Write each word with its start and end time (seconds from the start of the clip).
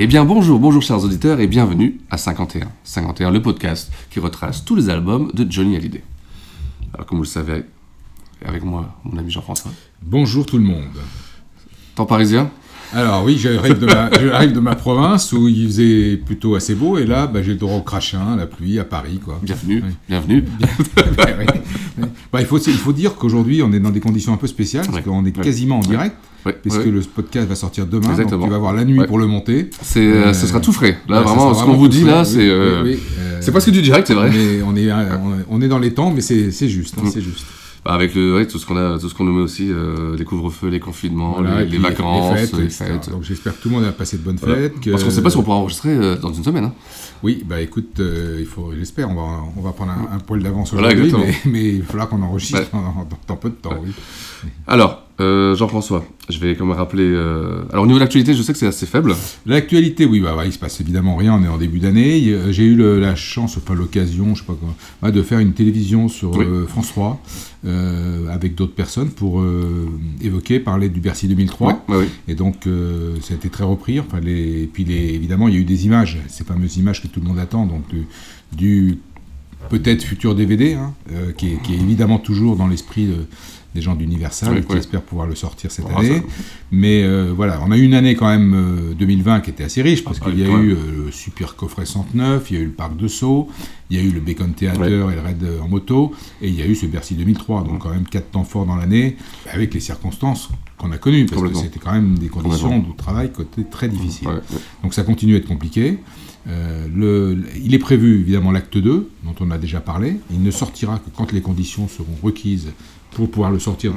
Eh 0.00 0.06
bien 0.06 0.24
bonjour, 0.24 0.60
bonjour 0.60 0.80
chers 0.80 1.02
auditeurs 1.02 1.40
et 1.40 1.48
bienvenue 1.48 2.00
à 2.08 2.18
51. 2.18 2.68
51, 2.84 3.32
le 3.32 3.42
podcast 3.42 3.90
qui 4.10 4.20
retrace 4.20 4.64
tous 4.64 4.76
les 4.76 4.90
albums 4.90 5.32
de 5.34 5.44
Johnny 5.50 5.74
Hallyday. 5.74 6.04
Alors 6.94 7.04
comme 7.04 7.18
vous 7.18 7.24
le 7.24 7.28
savez, 7.28 7.64
avec 8.44 8.62
moi, 8.62 8.96
mon 9.02 9.18
ami 9.18 9.28
Jean-François. 9.28 9.72
Bonjour 10.00 10.46
tout 10.46 10.56
le 10.56 10.62
monde. 10.62 10.84
Temps 11.96 12.06
parisien? 12.06 12.48
Alors 12.94 13.24
oui, 13.24 13.36
j'arrive 13.38 13.78
de, 13.78 13.86
ma, 13.86 14.08
de 14.46 14.60
ma 14.60 14.74
province 14.74 15.32
où 15.32 15.46
il 15.48 15.66
faisait 15.66 16.16
plutôt 16.16 16.54
assez 16.54 16.74
beau 16.74 16.98
et 16.98 17.04
là, 17.06 17.26
bah, 17.26 17.42
j'ai 17.42 17.52
le 17.52 17.58
droit 17.58 17.76
au 17.76 17.82
crachin, 17.82 18.36
la 18.36 18.46
pluie 18.46 18.78
à 18.78 18.84
Paris. 18.84 19.20
Quoi. 19.24 19.38
Bienvenue, 19.42 19.82
oui. 19.86 19.94
bienvenue. 20.08 20.44
bah, 22.32 22.40
il, 22.40 22.46
faut, 22.46 22.58
il 22.58 22.72
faut 22.74 22.92
dire 22.92 23.14
qu'aujourd'hui, 23.16 23.62
on 23.62 23.72
est 23.72 23.80
dans 23.80 23.90
des 23.90 24.00
conditions 24.00 24.32
un 24.32 24.36
peu 24.38 24.46
spéciales 24.46 24.86
parce 24.90 25.02
qu'on 25.04 25.24
est 25.26 25.32
quasiment 25.32 25.78
en 25.78 25.82
direct. 25.82 26.16
Ouais, 26.46 26.52
puisque 26.62 26.78
ouais. 26.78 26.90
le 26.90 27.00
podcast 27.00 27.48
va 27.48 27.56
sortir 27.56 27.84
demain, 27.86 28.10
Exactement. 28.10 28.38
donc 28.38 28.44
tu 28.46 28.50
vas 28.50 28.56
avoir 28.56 28.72
la 28.72 28.84
nuit 28.84 29.00
Ouais. 29.00 29.06
pour 29.08 29.18
le 29.18 29.26
monter. 29.26 29.70
C'est, 29.82 29.98
euh, 30.06 30.32
ce 30.32 30.46
sera 30.46 30.60
tout 30.60 30.72
frais. 30.72 30.96
Là, 31.08 31.20
vraiment, 31.22 31.52
ce 31.52 31.64
qu'on 31.64 31.74
vous 31.76 31.88
dit 31.88 32.02
frais. 32.02 32.10
là, 32.12 32.20
Oui, 32.22 32.26
c'est, 32.32 32.48
euh, 32.48 32.82
oui, 32.84 32.90
oui, 32.94 33.00
euh, 33.18 33.38
c'est 33.40 33.50
presque 33.50 33.70
du 33.70 33.82
direct, 33.82 34.06
c'est 34.06 34.14
vrai. 34.14 34.30
Mais 34.30 34.62
on 34.62 34.76
est, 34.76 34.90
on 34.92 34.98
est- 35.00 35.44
on 35.50 35.60
est 35.60 35.68
dans 35.68 35.80
les 35.80 35.92
temps, 35.92 36.12
mais 36.14 36.20
c'est 36.20 36.52
c'est 36.52 36.68
juste, 36.68 36.94
hein, 36.96 37.02
Mm. 37.04 37.10
c'est 37.12 37.20
juste. 37.22 37.44
Bah, 37.84 37.92
avec 37.92 38.14
le, 38.14 38.34
ouais, 38.34 38.46
tout 38.46 38.58
ce 38.58 38.66
qu'on 38.66 38.76
a, 38.76 38.98
tout 38.98 39.08
ce 39.08 39.14
qu'on 39.14 39.24
nous 39.24 39.32
met 39.32 39.42
aussi, 39.42 39.70
euh, 39.70 40.16
les 40.16 40.24
couvre-feux, 40.24 40.68
les 40.68 40.80
confinements, 40.80 41.34
Voilà, 41.34 41.64
les, 41.64 41.78
vacances, 41.78 42.34
les 42.34 42.46
fêtes, 42.46 42.58
les 42.58 42.68
fêtes. 42.70 43.10
Donc 43.10 43.22
j'espère 43.22 43.56
que 43.56 43.62
tout 43.62 43.68
le 43.68 43.76
monde 43.76 43.84
a 43.84 43.92
passé 43.92 44.18
de 44.18 44.22
bonnes 44.22 44.36
Voilà. 44.36 44.56
fêtes. 44.56 44.80
que- 44.80 44.90
Parce 44.90 45.04
qu'on 45.04 45.10
sait 45.10 45.22
pas 45.22 45.30
si 45.30 45.36
on 45.36 45.42
pourra 45.42 45.56
enregistrer 45.56 45.90
euh, 45.96 46.16
dans 46.16 46.32
une 46.32 46.42
semaine. 46.44 46.64
Hein. 46.64 46.72
Oui, 47.22 47.44
bah 47.48 47.60
écoute, 47.60 48.00
euh, 48.00 48.36
il 48.40 48.46
faut, 48.46 48.72
j'espère, 48.76 49.08
on 49.10 49.14
va, 49.14 49.40
on 49.56 49.60
va 49.60 49.72
prendre 49.72 49.92
un, 49.92 50.16
un 50.16 50.18
poil 50.18 50.42
d'avance 50.42 50.72
Voilà, 50.72 50.88
aujourd'hui, 50.88 51.06
exactement. 51.08 51.32
mais, 51.46 51.50
mais 51.52 51.68
il 51.76 51.82
faudra 51.84 52.06
qu'on 52.06 52.20
enregistre 52.22 52.58
Ouais. 52.60 52.66
dans, 52.72 52.80
dans- 52.80 53.08
dans 53.26 53.36
peu 53.36 53.50
de 53.50 53.54
temps, 53.54 53.78
oui. 53.82 53.92
Alors, 54.66 55.02
euh, 55.20 55.54
Jean-François, 55.56 56.04
je 56.28 56.38
vais 56.38 56.54
quand 56.54 56.64
même 56.66 56.76
rappeler. 56.76 57.02
euh, 57.04 57.62
Alors, 57.72 57.84
au 57.84 57.86
niveau 57.86 57.98
de 57.98 58.04
l'actualité, 58.04 58.34
je 58.34 58.42
sais 58.42 58.52
que 58.52 58.58
c'est 58.58 58.66
assez 58.66 58.86
faible. 58.86 59.14
L'actualité, 59.46 60.04
oui, 60.06 60.20
bah, 60.20 60.34
bah, 60.36 60.46
il 60.46 60.52
se 60.52 60.58
passe 60.58 60.80
évidemment 60.80 61.16
rien, 61.16 61.34
on 61.34 61.42
est 61.44 61.48
en 61.48 61.58
début 61.58 61.80
d'année. 61.80 62.36
J'ai 62.50 62.64
eu 62.64 62.74
le- 62.76 63.00
la 63.00 63.14
chance, 63.16 63.56
pas 63.56 63.74
l'occasion, 63.74 64.34
je 64.34 64.40
sais 64.42 64.46
pas 64.46 64.54
comment, 64.58 64.74
ouais, 65.02 65.10
de 65.12 65.22
faire 65.22 65.40
une 65.40 65.52
télévision 65.54 66.08
sur 66.08 66.36
Oui. 66.36 66.44
euh, 66.44 66.66
France 66.66 66.88
3 66.88 67.20
avec 68.30 68.54
d'autres 68.54 68.74
personnes 68.74 69.10
pour 69.10 69.42
évoquer, 70.22 70.60
parler 70.60 70.88
du 70.88 71.00
Bercy 71.00 71.26
2003. 71.28 71.84
Ouais, 71.88 71.96
ouais, 71.96 72.02
oui. 72.04 72.08
Et 72.28 72.34
donc, 72.34 72.68
ça 73.20 73.34
a 73.34 73.36
été 73.36 73.48
très 73.48 73.64
repris. 73.64 73.98
Enfin, 74.00 74.20
les, 74.20 74.62
et 74.62 74.66
puis, 74.72 74.84
les, 74.84 75.14
évidemment, 75.14 75.48
il 75.48 75.54
y 75.54 75.56
a 75.56 75.60
eu 75.60 75.64
des 75.64 75.86
images, 75.86 76.18
ces 76.28 76.44
fameuses 76.44 76.76
images 76.76 77.02
que 77.02 77.08
tout 77.08 77.20
le 77.20 77.26
monde 77.26 77.38
attend, 77.38 77.66
donc 77.66 77.82
du, 77.88 78.06
du 78.56 78.98
peut-être 79.68 80.02
futur 80.02 80.34
DVD, 80.34 80.74
hein, 80.74 80.94
euh, 81.12 81.32
qui, 81.32 81.52
est, 81.54 81.62
qui 81.62 81.74
est 81.74 81.78
évidemment 81.78 82.18
toujours 82.18 82.56
dans 82.56 82.66
l'esprit 82.66 83.06
de- 83.06 83.26
des 83.74 83.82
gens 83.82 83.94
d'Universal, 83.94 84.54
Oui, 84.54 84.62
qui 84.64 84.72
oui. 84.72 84.78
espèrent 84.78 85.02
pouvoir 85.02 85.26
le 85.26 85.34
sortir 85.34 85.70
cette 85.70 85.84
année. 85.90 86.16
ça- 86.20 86.24
Mais 86.72 87.02
euh, 87.04 87.32
voilà, 87.36 87.60
on 87.64 87.70
a 87.70 87.76
eu 87.76 87.82
une 87.82 87.92
année 87.94 88.14
quand 88.14 88.26
même 88.26 88.54
euh, 88.54 88.94
2020 88.94 89.40
qui 89.40 89.50
était 89.50 89.62
assez 89.62 89.82
riche, 89.82 90.02
parce 90.02 90.18
Ah, 90.22 90.24
qu'il 90.30 90.40
y 90.40 90.42
a 90.42 90.48
eu 90.48 90.72
euh, 90.72 91.04
le 91.06 91.12
Super 91.12 91.54
Coffret 91.54 91.84
109, 91.84 92.50
il 92.50 92.56
y 92.56 92.58
a 92.58 92.62
eu 92.62 92.66
le 92.66 92.72
Parc 92.72 92.96
de 92.96 93.06
Sceaux, 93.08 93.46
il 93.90 93.98
y 93.98 94.00
a 94.00 94.02
eu 94.02 94.10
le 94.10 94.20
Bacon 94.20 94.52
Theater 94.54 94.82
et 94.86 95.14
le 95.14 95.20
Raid 95.20 95.42
euh, 95.44 95.60
en 95.60 95.68
moto, 95.68 96.12
et 96.40 96.48
il 96.48 96.54
y 96.54 96.62
a 96.62 96.66
eu 96.66 96.74
ce 96.74 96.86
Bercy 96.86 97.14
2003, 97.14 97.62
donc 97.64 97.80
quand 97.80 97.90
même 97.90 98.06
quatre 98.06 98.30
temps 98.30 98.44
forts 98.44 98.64
dans 98.66 98.76
l'année, 98.76 99.16
avec 99.52 99.74
les 99.74 99.80
circonstances 99.80 100.48
qu'on 100.78 100.90
a 100.90 100.96
connues, 100.98 101.26
parce 101.26 101.42
que 101.42 101.54
c'était 101.58 101.78
quand 101.78 101.92
même 101.92 102.18
des 102.18 102.28
conditions 102.28 102.78
de 102.78 102.96
travail 102.96 103.30
très 103.70 103.88
difficiles. 103.88 104.28
Donc 104.82 104.94
ça 104.94 105.02
continue 105.02 105.34
à 105.34 105.38
être 105.38 105.46
compliqué. 105.48 105.98
Euh, 106.46 106.86
le- 106.94 107.44
il 107.62 107.74
est 107.74 107.78
prévu 107.78 108.20
évidemment 108.20 108.52
l'acte 108.52 108.78
2, 108.78 109.08
dont 109.24 109.34
on 109.40 109.50
a 109.50 109.58
déjà 109.58 109.80
parlé. 109.80 110.16
Il 110.30 110.42
ne 110.42 110.50
sortira 110.50 110.98
que 110.98 111.10
quand 111.14 111.32
les 111.32 111.40
conditions 111.42 111.88
seront 111.88 112.16
requises 112.22 112.68
pour 113.10 113.30
pouvoir 113.30 113.50
le 113.50 113.58
sortir. 113.58 113.92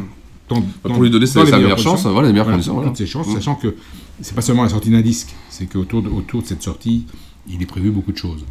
Pour 0.48 1.02
lui 1.02 1.10
donner 1.10 1.28
sa- 1.28 1.44
meilleure 1.46 1.78
chance, 1.78 2.06
voilà, 2.06 2.28
les 2.28 2.34
meilleures 2.34 2.46
Voilà, 2.46 2.58
conditions, 2.58 2.74
toutes 2.74 2.82
voilà. 2.84 2.96
ses 2.98 3.06
chances, 3.06 3.28
Mm. 3.30 3.34
sachant 3.36 3.56
que 3.56 3.76
c'est 4.22 4.36
pas 4.36 4.42
seulement 4.42 4.64
la 4.64 4.70
sortie 4.70 4.90
d'un 4.90 5.00
disque, 5.02 5.34
c'est 5.50 5.66
qu'autour 5.66 6.02
de, 6.02 6.10
autour 6.10 6.42
de 6.42 6.48
cette 6.48 6.62
sortie, 6.62 7.06
il 7.50 7.62
est 7.62 7.66
prévu 7.66 7.90
beaucoup 7.90 8.12
de 8.12 8.18
choses. 8.18 8.44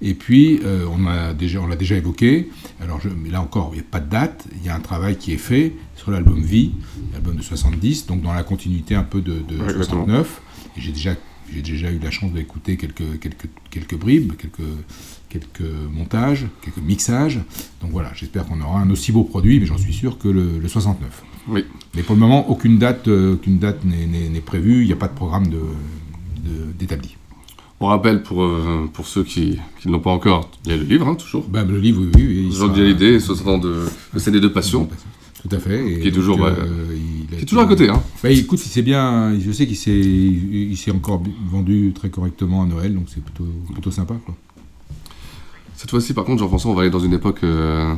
Et 0.00 0.14
puis, 0.14 0.60
euh, 0.64 0.86
on 0.90 1.06
a 1.06 1.34
déjà, 1.34 1.60
on 1.60 1.66
l'a 1.66 1.76
déjà 1.76 1.96
évoqué. 1.96 2.48
Alors, 2.80 3.00
je, 3.02 3.10
mais 3.10 3.28
là 3.28 3.42
encore, 3.42 3.70
il 3.72 3.76
n'y 3.76 3.80
a 3.80 3.86
pas 3.90 4.00
de 4.00 4.08
date. 4.08 4.46
Il 4.60 4.66
y 4.66 4.70
a 4.70 4.74
un 4.74 4.80
travail 4.80 5.16
qui 5.18 5.32
est 5.32 5.36
fait 5.36 5.74
sur 5.94 6.10
l'album 6.10 6.40
Vie, 6.42 6.72
l'album 7.12 7.36
de 7.36 7.42
70, 7.42 8.06
donc 8.06 8.22
dans 8.22 8.32
la 8.32 8.44
continuité 8.44 8.94
un 8.94 9.02
peu 9.04 9.20
de, 9.20 9.32
de 9.46 9.58
Ouais, 9.58 9.70
exactement. 9.70 10.06
69. 10.06 10.40
Et 10.78 10.80
j'ai 10.80 10.92
déjà, 10.92 11.14
j'ai 11.54 11.62
déjà 11.62 11.90
eu 11.90 11.98
la 12.02 12.10
chance 12.10 12.32
d'écouter 12.32 12.76
quelques, 12.76 13.18
quelques, 13.20 13.48
quelques 13.70 13.96
bribes, 13.96 14.32
quelques, 14.36 14.68
quelques 15.28 15.62
montages, 15.92 16.46
quelques 16.62 16.78
mixages. 16.84 17.40
Donc 17.80 17.90
voilà, 17.90 18.10
j'espère 18.14 18.46
qu'on 18.46 18.60
aura 18.60 18.80
un 18.80 18.90
aussi 18.90 19.12
beau 19.12 19.24
produit, 19.24 19.60
mais 19.60 19.66
j'en 19.66 19.78
suis 19.78 19.92
sûr 19.92 20.18
que 20.18 20.28
le, 20.28 20.58
le 20.58 20.68
69. 20.68 21.22
Oui. 21.48 21.64
Mais 21.94 22.02
pour 22.02 22.14
le 22.14 22.20
moment, 22.20 22.48
aucune 22.50 22.78
date, 22.78 23.08
euh, 23.08 23.34
aucune 23.34 23.58
date 23.58 23.84
n'est- 23.84 24.40
prévue. 24.40 24.82
Il 24.82 24.86
n'y 24.86 24.92
a 24.92 24.96
pas 24.96 25.08
de 25.08 25.14
programme 25.14 25.46
de- 25.48 25.56
de- 25.56 26.72
d'établi. 26.78 27.16
On 27.80 27.86
rappelle 27.86 28.22
pour, 28.22 28.42
euh, 28.44 28.88
pour 28.92 29.06
ceux 29.08 29.24
qui, 29.24 29.58
qui 29.80 29.88
ne 29.88 29.92
l'ont 29.92 30.00
pas 30.00 30.10
encore, 30.10 30.50
il 30.64 30.70
y 30.70 30.74
a 30.74 30.76
le 30.76 30.84
livre, 30.84 31.08
hein, 31.08 31.14
toujours. 31.16 31.48
Bah, 31.48 31.64
le 31.64 31.78
livre, 31.80 32.02
oui, 32.14 32.24
oui. 32.26 32.48
Jean 32.52 32.68
sera- 32.72 32.74
Hallyday, 32.80 33.18
60 33.18 33.48
ans 33.48 33.58
de, 33.58 33.86
de 34.14 34.18
CD 34.20 34.38
de 34.40 34.46
passion. 34.48 34.88
Tout 35.42 35.56
à 35.56 35.58
fait. 35.58 35.84
et 35.94 36.00
Qui 36.00 36.08
est 36.08 36.12
toujours, 36.12 36.36
donc, 36.36 36.46
euh, 36.46 36.94
il 36.94 37.21
a 37.34 37.38
Qui 37.38 37.42
est 37.42 37.46
toujours 37.46 37.64
à 37.64 37.66
côté, 37.66 37.88
hein. 37.88 38.02
Bah, 38.22 38.30
écoute, 38.30 38.60
il 38.64 38.68
s'est 38.68 38.82
bien. 38.82 39.38
Je 39.38 39.50
sais 39.52 39.66
qu'il 39.66 39.76
s'est, 39.76 39.92
il 39.92 40.76
s'est 40.76 40.90
encore 40.90 41.22
vendu 41.50 41.92
très 41.94 42.10
correctement 42.10 42.62
à 42.62 42.66
Noël, 42.66 42.94
donc 42.94 43.06
c'est 43.12 43.22
plutôt, 43.22 43.46
plutôt 43.72 43.90
sympa, 43.90 44.14
quoi. 44.24 44.34
Cette 45.74 45.90
fois-ci, 45.90 46.14
par 46.14 46.24
contre, 46.24 46.38
Jean-François, 46.38 46.70
on 46.70 46.74
va 46.74 46.82
aller 46.82 46.90
dans 46.90 47.00
une 47.00 47.12
époque 47.12 47.40
euh, 47.42 47.92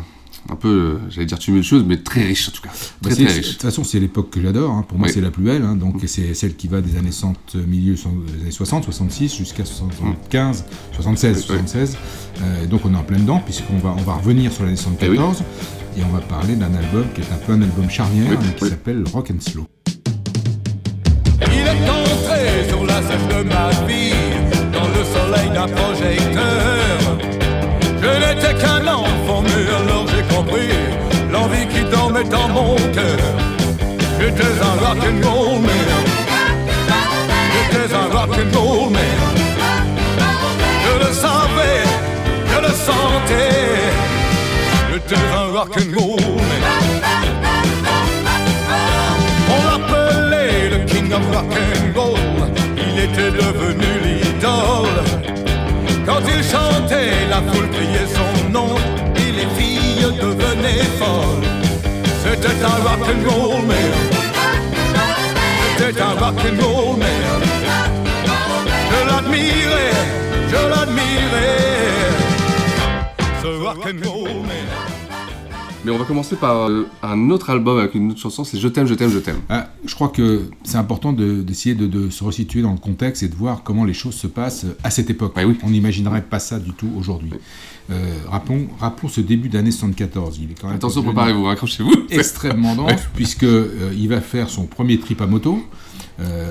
un 0.51 0.57
peu, 0.57 0.69
euh, 0.69 0.99
j'allais 1.11 1.27
dire 1.27 1.39
tumultueuse, 1.39 1.85
mais 1.87 1.97
très 1.97 2.23
riche 2.23 2.49
en 2.49 2.53
tout 2.53 2.61
cas. 2.63 2.69
Bah, 3.03 3.11
Très, 3.11 3.25
très 3.25 3.41
de 3.41 3.47
toute 3.47 3.63
façon, 3.63 3.83
c'est 3.85 3.99
l'époque 4.01 4.31
que 4.31 4.41
j'adore. 4.43 4.71
hein. 4.73 4.85
Pour 4.87 4.99
moi, 4.99 5.09
Oui. 5.09 5.15
c'est 5.15 5.21
la 5.23 5.31
plus 5.31 5.43
belle. 5.45 5.63
hein. 5.63 5.75
Donc, 5.77 5.97
c'est 6.07 6.35
celle 6.35 6.55
qui 6.57 6.69
va 6.69 6.81
des 6.81 6.97
années 6.99 7.11
60, 7.13 7.57
milieu 7.67 7.97
so- 7.97 8.11
des 8.37 8.43
années 8.43 8.51
60, 8.51 8.85
66 8.85 9.35
jusqu'à 9.37 9.65
75, 9.65 10.65
76, 10.93 11.37
Oui, 11.37 11.41
oui. 11.41 11.47
76. 11.47 11.97
Euh, 12.43 12.65
et 12.65 12.67
donc, 12.67 12.83
on 12.85 12.93
est 12.93 12.97
en 12.97 13.03
plein 13.03 13.19
dedans, 13.19 13.41
puisqu'on 13.45 13.79
va, 13.79 13.95
on 13.99 14.03
va 14.03 14.15
revenir 14.15 14.53
sur 14.53 14.65
l'année 14.65 14.77
74. 14.77 15.43
Et 15.97 16.03
on 16.03 16.13
va 16.13 16.21
parler 16.21 16.57
d'un 16.57 16.75
album 16.75 17.05
qui 17.15 17.21
est 17.21 17.33
un 17.33 17.37
peu 17.47 17.53
un 17.53 17.63
album 17.63 17.89
charnière, 17.89 18.27
Oui, 18.31 18.37
mais 18.43 18.55
qui 18.55 18.65
oui. 18.65 18.71
s'appelle 18.71 19.05
Rock 19.13 19.31
and 19.31 19.41
Slow. 19.41 19.67
Il 21.41 21.61
est 21.61 21.89
entré 21.89 22.69
sur 22.69 22.85
la 22.85 23.01
scène 23.03 23.29
de 23.29 23.49
ma 23.49 23.71
vie, 23.87 24.13
dans 24.73 24.89
le 24.89 25.05
soleil 25.05 25.51
d'un 25.55 25.69
projecteur. 25.69 27.19
Je 28.03 28.35
n'étais 28.35 28.55
qu'un 28.61 28.87
enfant, 28.87 29.14
dormait 32.15 32.29
dans 32.29 32.49
mon 32.49 32.77
cœur. 32.93 33.19
J'étais 34.21 34.43
un 34.43 34.87
rock'n'roll 34.87 35.61
man. 35.61 36.05
J'étais 37.53 37.95
un 37.95 38.19
rock'n'roll 38.19 38.91
man. 38.91 39.34
Did 62.65 62.79
rock 62.83 63.09
and 63.09 63.23
roll 63.27 63.61
man? 63.61 63.93
Did 65.79 65.99
I 65.99 66.15
rock 66.19 66.45
and 66.45 66.59
roll 66.63 66.97
man? 66.97 67.43
Je 68.91 69.01
l'admirais, 69.09 69.95
je 70.49 70.61
l'admirais. 70.71 72.15
The 73.43 73.51
rock 73.63 73.85
and 73.85 74.07
roll 74.07 74.43
man. 74.43 74.94
Mais 75.85 75.91
on 75.91 75.99
va 75.99 76.05
commencer 76.05 76.37
par 76.37 76.69
euh, 76.69 76.87
un 77.03 77.29
autre 77.31 77.51
album 77.51 77.79
avec 77.79 77.95
une 77.95 78.13
autre 78.13 78.21
chanson, 78.21 78.43
c'est 78.45 78.59
Je 78.59 78.69
t'aime, 78.69 78.87
je 78.87 78.95
t'aime, 78.95 79.11
je 79.11 79.19
t'aime. 79.19 79.41
Ah, 79.51 79.69
je 79.85 79.95
crois 79.95 80.09
que 80.09 80.45
c'est 80.63 80.79
important 80.79 81.13
de- 81.13 81.43
d'essayer 81.43 81.75
de, 81.75 81.87
de 81.87 82.09
se 82.09 82.25
resituer 82.25 82.63
dans 82.63 82.73
le 82.73 82.79
contexte 82.79 83.23
et 83.23 83.29
de 83.29 83.35
voir 83.35 83.63
comment 83.63 83.85
les 83.85 83.93
choses 83.93 84.15
se 84.15 84.27
passent 84.27 84.65
à 84.83 84.91
cette 84.91 85.11
époque. 85.11 85.35
On 85.63 85.69
n'imaginerait 85.71 86.23
pas 86.23 86.39
ça 86.39 86.59
du 86.59 86.73
tout 86.73 86.89
aujourd'hui. 86.99 87.33
Euh, 87.91 88.15
rappelons, 88.29 88.67
rappelons 88.81 89.09
ce 89.11 89.21
début 89.21 89.51
d'année 89.51 89.71
74. 89.73 90.39
Il 90.43 90.53
est 90.53 90.55
quand 90.59 90.69
même 90.69 90.77
Attention, 90.77 91.03
préparez-vous, 91.03 91.47
accrochez-vous. 91.49 91.93
Extrêmement 92.11 92.75
dense, 92.77 92.91
Ouais. 92.91 92.99
puisque 93.15 93.45
euh, 93.45 93.93
il 93.95 94.09
va 94.09 94.23
faire 94.23 94.49
son 94.49 94.65
premier 94.65 94.99
trip 94.99 95.21
à 95.21 95.27
moto 95.27 95.63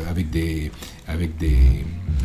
avec 0.10 0.30
des 0.30 0.72
avec 1.08 1.38
des, 1.38 1.58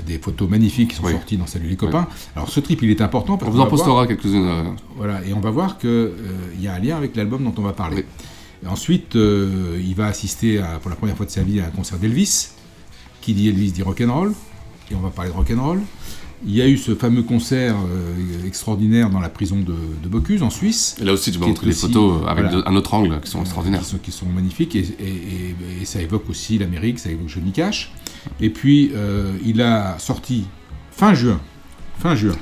des 0.07 0.19
photos 0.19 0.49
magnifiques 0.49 0.91
qui 0.91 0.97
sont 0.97 1.09
sorties 1.09 1.37
dans 1.37 1.47
Salut 1.47 1.69
les 1.69 1.77
copains. 1.77 2.07
Alors 2.37 2.49
ce 2.49 2.61
trip, 2.61 2.81
il 2.83 2.91
est 2.91 3.01
important. 3.01 3.37
parce 3.37 3.51
On 3.51 3.55
vous 3.55 3.61
en 3.61 3.67
postera 3.67 4.07
quelques-unes. 4.07 4.47
euh, 4.47 4.63
voilà, 4.97 5.25
et 5.27 5.33
on 5.33 5.41
va 5.41 5.51
voir 5.51 5.79
qu'il 5.79 6.11
y 6.61 6.69
a 6.69 6.75
un 6.75 6.79
lien 6.79 6.97
avec 6.97 7.17
l'album 7.17 7.43
dont 7.45 7.55
on 7.59 7.63
va 7.63 7.73
parler. 7.73 8.05
Ensuite, 8.67 9.15
euh, 9.17 9.81
il 9.85 9.95
va 9.95 10.07
assister 10.07 10.59
à- 10.59 10.79
pour 10.81 10.91
la 10.91 10.97
première 10.97 11.17
fois 11.17 11.27
de 11.27 11.31
sa 11.31 11.43
vie 11.43 11.61
à 11.61 11.67
un 11.67 11.71
concert 11.71 11.99
d'Elvis. 11.99 12.49
Qui 13.21 13.35
dit 13.35 13.49
Elvis 13.49 13.73
dit 13.73 13.83
rock'n'roll. 13.83 14.33
Et 14.91 14.95
on 14.95 15.01
va 15.01 15.11
parler 15.11 15.31
de 15.31 15.37
rock'n'roll. 15.37 15.81
Il 16.47 16.55
y 16.55 16.63
a 16.63 16.69
eu 16.69 16.79
ce 16.79 16.95
fameux 16.95 17.23
concert 17.25 17.75
euh, 17.77 18.47
extraordinaire 18.47 19.11
dans 19.11 19.19
la 19.21 19.29
prison 19.29 19.57
de, 19.57 19.75
de 20.03 20.09
Bocuse, 20.09 20.43
en 20.45 20.51
Suisse. 20.51 20.97
Et 21.01 21.05
là 21.05 21.13
aussi, 21.13 21.33
tu 21.33 21.39
vas 21.39 21.47
montrer 21.49 21.67
des 21.67 21.73
photos 21.73 22.23
avec 22.29 22.45
voilà. 22.47 22.63
de- 22.63 22.69
un 22.69 22.77
autre 22.77 22.95
angle 22.95 23.21
qui 23.21 23.29
sont 23.31 23.41
extraordinaires. 23.41 23.81
Qui 23.81 23.87
sont, 23.87 23.99
qui 23.99 24.13
sont 24.13 24.27
magnifiques 24.27 24.77
et, 24.77 24.79
et- 24.79 24.85
et- 25.03 25.83
et 25.83 25.85
ça 25.85 26.01
évoque 26.01 26.31
aussi 26.31 26.57
l'Amérique, 26.59 27.01
ça 27.01 27.11
évoque 27.11 27.29
Johnny 27.29 27.51
Cash. 27.51 27.93
Et 28.41 28.50
puis 28.50 28.93
euh, 28.94 29.37
il 29.44 29.61
a 29.62 29.99
sorti 29.99 30.47
fin 30.91 31.15
juin, 31.15 31.41
fin 31.99 32.15
juin, 32.15 32.37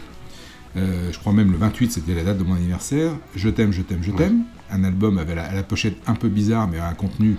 euh, 0.77 1.11
je 1.13 1.19
crois 1.19 1.33
même 1.33 1.53
le 1.53 1.59
28, 1.59 1.93
c'était 1.93 2.15
la 2.15 2.23
date 2.23 2.39
de 2.39 2.45
mon 2.45 2.55
anniversaire, 2.55 3.13
Je 3.35 3.49
t'aime, 3.49 3.73
je 3.73 3.83
t'aime, 3.83 4.03
je 4.03 4.13
t'aime, 4.13 4.45
un 4.71 4.85
album 4.85 5.19
avec 5.19 5.37
la, 5.37 5.53
la 5.53 5.63
pochette 5.63 5.97
un 6.07 6.15
peu 6.15 6.29
bizarre 6.29 6.69
mais 6.69 6.79
un 6.79 6.95
contenu 6.95 7.37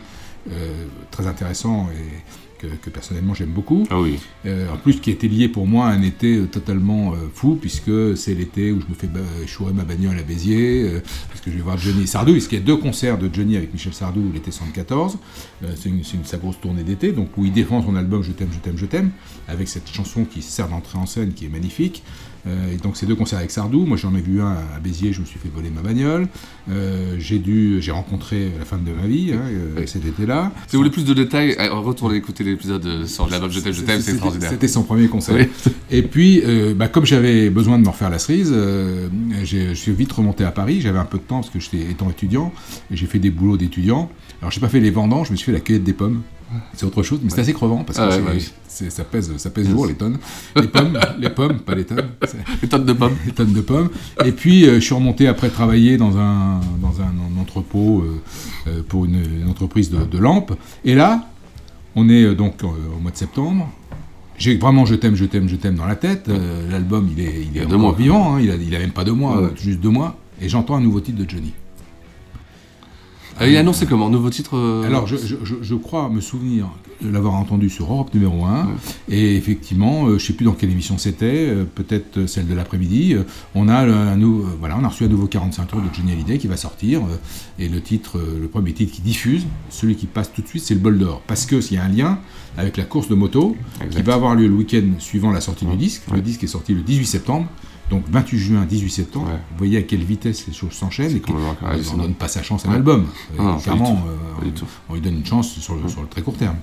euh, 0.51 0.86
très 1.12 1.28
intéressant 1.28 1.89
et 1.92 2.24
que, 2.59 2.68
que 2.68 2.89
personnellement 2.89 3.33
j'aime 3.33 3.50
beaucoup. 3.51 3.86
Ah 3.89 4.00
oui. 4.00 4.18
Euh, 4.45 4.71
en 4.74 4.77
plus, 4.77 5.00
qui 5.00 5.12
était 5.12 5.27
lié 5.27 5.48
pour 5.48 5.68
moi 5.68 5.88
à 5.88 5.92
un 5.92 6.01
été 6.01 6.38
euh, 6.38 6.45
totalement 6.48 7.13
euh, 7.13 7.18
fou, 7.33 7.56
puisque 7.59 8.18
c'est 8.18 8.33
l'été 8.33 8.71
où 8.71 8.81
je 8.81 8.86
me 8.88 8.94
fais 8.95 9.07
chourer 9.48 9.74
ma 9.74 9.83
bagnole 9.83 10.18
à 10.18 10.24
Béziers, 10.24 11.01
parce 11.30 11.42
que 11.42 11.51
je 11.51 11.56
vais 11.57 11.62
voir 11.62 11.77
Johnny 11.77 12.04
et 12.04 12.07
Sardou, 12.07 12.31
puisqu'il 12.33 12.56
y 12.59 12.62
a 12.62 12.65
deux 12.65 12.77
concerts 12.77 13.18
de 13.18 13.30
Johnny 13.33 13.56
avec 13.57 13.74
Michel 13.74 13.94
Sardou 13.94 14.31
l'été 14.33 14.51
74. 14.51 15.18
Euh, 15.63 15.68
c'est 15.75 15.89
une, 15.89 16.04
c'est 16.04 16.15
une- 16.18 16.25
sa 16.25 16.38
grosse 16.38 16.59
tournée 16.59 16.83
d'été, 16.83 17.12
donc 17.12 17.30
où 17.38 17.45
il 17.45 17.54
défend 17.54 17.81
son 17.83 17.95
album 17.95 18.24
Je 18.24 18.31
t'aime, 18.31 18.50
je 18.51 18.59
t'aime, 18.59 18.77
je 18.77 18.86
t'aime, 18.86 19.12
avec 19.48 19.68
cette 19.68 19.89
chanson 19.89 20.25
qui 20.25 20.42
sert 20.42 20.68
d'entrée 20.68 20.98
en 20.98 21.06
scène, 21.06 21.33
qui 21.33 21.45
est 21.45 21.50
magnifique. 21.50 22.04
Euh, 22.45 22.74
et 22.74 22.78
donc 22.78 22.95
ces 22.98 23.06
deux 23.06 23.16
concerts 23.16 23.39
avec 23.39 23.51
Sardou, 23.51 23.86
moi 23.86 23.98
j'en 23.98 24.16
ai 24.16 24.22
vu 24.22 24.42
un 24.42 24.51
à 24.75 24.80
Béziers, 24.81 25.12
je 25.13 25.22
me 25.22 25.25
suis 25.25 25.39
fait 25.39 25.50
voler 25.54 25.69
ma 25.69 25.81
bagnole. 25.81 26.28
Euh, 26.69 27.16
j'ai 27.19 27.39
dû, 27.39 27.81
j'ai 27.81 27.92
rencontré 27.92 28.51
la 28.60 28.66
femme 28.66 28.84
de 28.84 28.92
ma 28.92 29.07
vie 29.07 29.31
hein, 29.34 29.42
euh, 29.50 29.86
cet 29.86 30.06
été-là. 30.06 30.51
Si 30.68 30.75
vous 30.75 30.80
voulez 30.81 30.92
plus 30.92 31.06
de 31.06 31.13
détails, 31.13 31.56
euh, 31.60 31.74
retournez 31.74 32.16
écouter 32.18 32.44
l'épisode 32.44 32.86
euh, 32.86 33.06
sur 33.06 33.28
l'album 33.30 33.50
Je 33.51 33.60
t'aime, 33.60 33.74
je 33.74 33.81
t'aime, 33.81 33.95
c'est 33.98 34.01
C'était- 34.01 34.12
extraordinaire. 34.13 34.50
C'était 34.50 34.68
son 34.68 34.84
premier 34.84 35.07
concert. 35.07 35.36
Oui. 35.36 35.48
Et 35.89 36.01
puis, 36.04 36.44
bah, 36.75 36.88
comme 36.89 37.06
j'avais 37.06 37.50
besoin 37.50 37.78
de 37.80 37.84
me 37.84 37.89
refaire 37.89 38.10
la 38.10 38.19
cerise, 38.19 38.54
je 38.54 39.74
suis 39.74 39.92
vite 39.94 40.12
remonté 40.12 40.44
à 40.44 40.51
Paris. 40.51 40.81
J'avais 40.81 41.00
un 41.00 41.06
peu 41.06 41.18
de 41.18 41.24
temps 41.24 41.40
parce 41.42 41.50
que 41.50 41.60
j'étais 41.60 41.80
étant 41.92 42.10
étudiant. 42.10 42.51
J'ai 42.92 43.06
fait 43.06 43.19
des 43.19 43.30
boulots 43.30 43.57
d'étudiant. 43.57 44.10
Alors, 44.42 44.51
j'ai 44.51 44.60
pas 44.60 44.69
fait 44.69 44.80
les 44.80 44.92
vendanges, 44.92 45.28
je 45.28 45.31
me 45.31 45.38
suis 45.38 45.45
fait 45.45 45.51
la 45.54 45.60
cueillette 45.62 45.83
des 45.83 45.94
pommes. 45.94 46.22
C'est 46.74 46.86
autre 46.86 47.04
chose, 47.04 47.20
mais 47.24 47.30
c'est 47.30 47.42
assez 47.42 47.54
crevant 47.54 47.84
parce 47.84 47.98
que 48.00 48.04
Ah 48.04 48.10
ouais, 48.10 48.22
bah 48.22 48.32
ça 48.90 49.04
pèse, 49.04 49.36
ça 49.38 49.50
pèse 49.50 49.70
lourd 49.70 49.86
les 49.88 49.96
tonnes. 49.96 50.18
Les 50.56 50.68
pommes, 50.68 50.98
les 51.20 51.30
pommes, 51.30 51.60
pas 51.60 51.76
les 51.76 51.84
tonnes. 51.86 52.08
Les 52.62 52.70
tonnes 52.70 52.86
de 52.86 52.94
pommes. 52.94 53.16
Les 53.26 53.32
tonnes 53.34 53.54
de 53.54 53.62
pommes. 53.62 53.90
Et 54.26 54.32
puis, 54.32 54.66
euh, 54.66 54.76
je 54.76 54.80
suis 54.80 54.94
remonté 54.96 55.28
après 55.28 55.50
travailler 55.50 55.98
dans 55.98 56.18
un, 56.18 56.60
dans 56.82 57.02
un, 57.02 57.40
entrepôt 57.42 58.02
euh, 58.02 58.22
euh, 58.68 58.82
pour 58.88 59.06
une, 59.06 59.16
une 59.42 59.50
entreprise 59.50 59.90
de, 59.92 60.04
de 60.06 60.18
lampes. 60.18 60.54
Et 60.86 60.96
là, 60.96 61.28
on 61.96 62.08
est 62.10 62.34
donc 62.36 62.64
euh, 62.64 62.68
au 62.96 63.00
mois 63.02 63.12
de 63.12 63.18
septembre. 63.18 63.70
J'ai 64.38 64.56
vraiment 64.58 64.86
Je 64.86 64.96
t'aime, 64.96 65.16
je 65.16 65.26
t'aime, 65.26 65.50
je 65.50 65.56
t'aime 65.56 65.76
dans 65.76 65.88
la 65.88 65.96
tête. 65.96 66.30
L'album, 66.70 67.10
il 67.12 67.20
est, 67.24 67.46
il 67.52 67.58
est 67.58 67.62
deux 67.62 67.76
encore 67.76 67.80
mois. 67.80 67.94
vivant. 67.98 68.36
hein. 68.36 68.40
Il, 68.42 68.52
a, 68.52 68.56
il 68.56 68.76
a 68.76 68.80
même 68.80 68.92
pas 68.92 69.04
deux 69.04 69.14
mois, 69.14 69.38
Ouais. 69.42 69.44
euh, 69.48 69.56
juste 69.56 69.80
deux 69.80 69.90
mois. 69.90 70.16
Et 70.42 70.48
j'entends 70.48 70.76
un 70.76 70.82
nouveau 70.82 71.00
titre 71.02 71.18
de 71.24 71.28
Johnny. 71.30 71.52
Euh, 73.42 73.48
il 73.48 73.54
est 73.54 73.57
annoncé 73.57 73.86
comment? 73.86 74.10
Nouveau 74.10 74.30
titre 74.30 74.57
euh, 74.57 74.84
Alors, 74.86 75.06
je, 75.07 75.16
je- 75.18 75.36
je- 75.44 75.56
je 75.62 75.75
crois 75.75 76.10
me 76.10 76.22
souvenir 76.22 76.68
de 77.04 77.10
l'avoir 77.12 77.36
entendu 77.36 77.69
sur 77.69 77.86
Europe 77.92 78.12
numéro 78.16 78.45
1. 78.45 78.69
Et 79.10 79.36
effectivement, 79.36 80.06
euh, 80.06 80.10
je 80.10 80.13
ne 80.13 80.19
sais 80.19 80.34
plus 80.34 80.45
dans 80.45 80.54
quelle 80.54 80.72
émission 80.72 80.98
c'était, 80.98 81.48
euh, 81.50 81.63
peut-être 81.63 82.25
celle 82.25 82.48
de 82.48 82.56
l'après-midi. 82.56 83.16
on, 83.54 83.68
a 83.68 83.75
un 83.86 84.18
voilà, 84.60 84.78
on 84.80 84.84
a 84.84 84.88
reçu 84.88 85.04
un 85.04 85.07
nouveau 85.07 85.28
45 85.28 85.68
tours 85.68 85.81
de 85.81 85.88
Johnny 85.94 86.12
Hallyday 86.13 86.39
qui 86.39 86.48
va 86.48 86.57
sortir. 86.57 87.01
et 87.60 87.69
le 87.69 87.81
titre, 87.81 88.19
le 88.42 88.48
premier 88.48 88.74
titre 88.74 88.94
qui 88.95 89.01
diffuse, 89.01 89.45
celui 89.69 89.95
qui 89.95 90.07
passe 90.07 90.31
tout 90.33 90.42
de 90.42 90.48
suite, 90.48 90.63
c'est 90.63 90.74
le 90.74 90.80
bol 90.80 90.98
d'or. 90.98 91.22
Parce 91.28 91.45
qu'il 91.45 91.74
y 91.74 91.78
a 91.78 91.83
un 91.83 91.90
lien 91.90 92.19
avec 92.57 92.78
la 92.78 92.83
course 92.86 93.07
de 93.07 93.16
moto 93.16 93.56
qui 93.92 94.01
va 94.01 94.16
avoir 94.16 94.33
lieu 94.36 94.48
le 94.48 94.56
week-end 94.56 94.83
suivant 94.98 95.30
la 95.31 95.42
sortie 95.42 95.66
du 95.66 95.75
disque. 95.75 96.04
Le 96.12 96.22
disque 96.22 96.44
est 96.44 96.48
sorti 96.48 96.74
le 96.74 96.81
18 96.81 97.06
septembre. 97.06 97.48
Donc 97.89 98.04
28 98.10 98.38
juin, 98.38 98.66
18 98.66 98.89
septembre, 98.89 99.28
vous 99.51 99.57
voyez 99.57 99.78
à 99.78 99.81
quelle 99.81 100.04
vitesse 100.04 100.45
les 100.48 100.54
choses 100.54 100.74
s'enchaînent 100.74 101.16
et 101.16 101.19
qu'on 101.22 101.34
ne 101.98 102.01
donne 102.01 102.13
pas 102.16 102.28
sa 102.28 102.44
chance 102.44 102.66
à 102.66 102.69
l'album. 102.72 103.06
Ah 103.39 103.42
Euh, 103.42 103.56
du 103.57 103.63
clairement, 103.63 104.04
euh, 104.07 104.44
on 104.89 104.94
lui 104.95 105.01
donne 105.01 105.16
une 105.16 105.25
chance 105.25 105.57
sur 105.57 105.75
le, 105.75 105.88
sur 105.88 106.01
le 106.01 106.07
très 106.07 106.22
court 106.22 106.36
terme. 106.36 106.57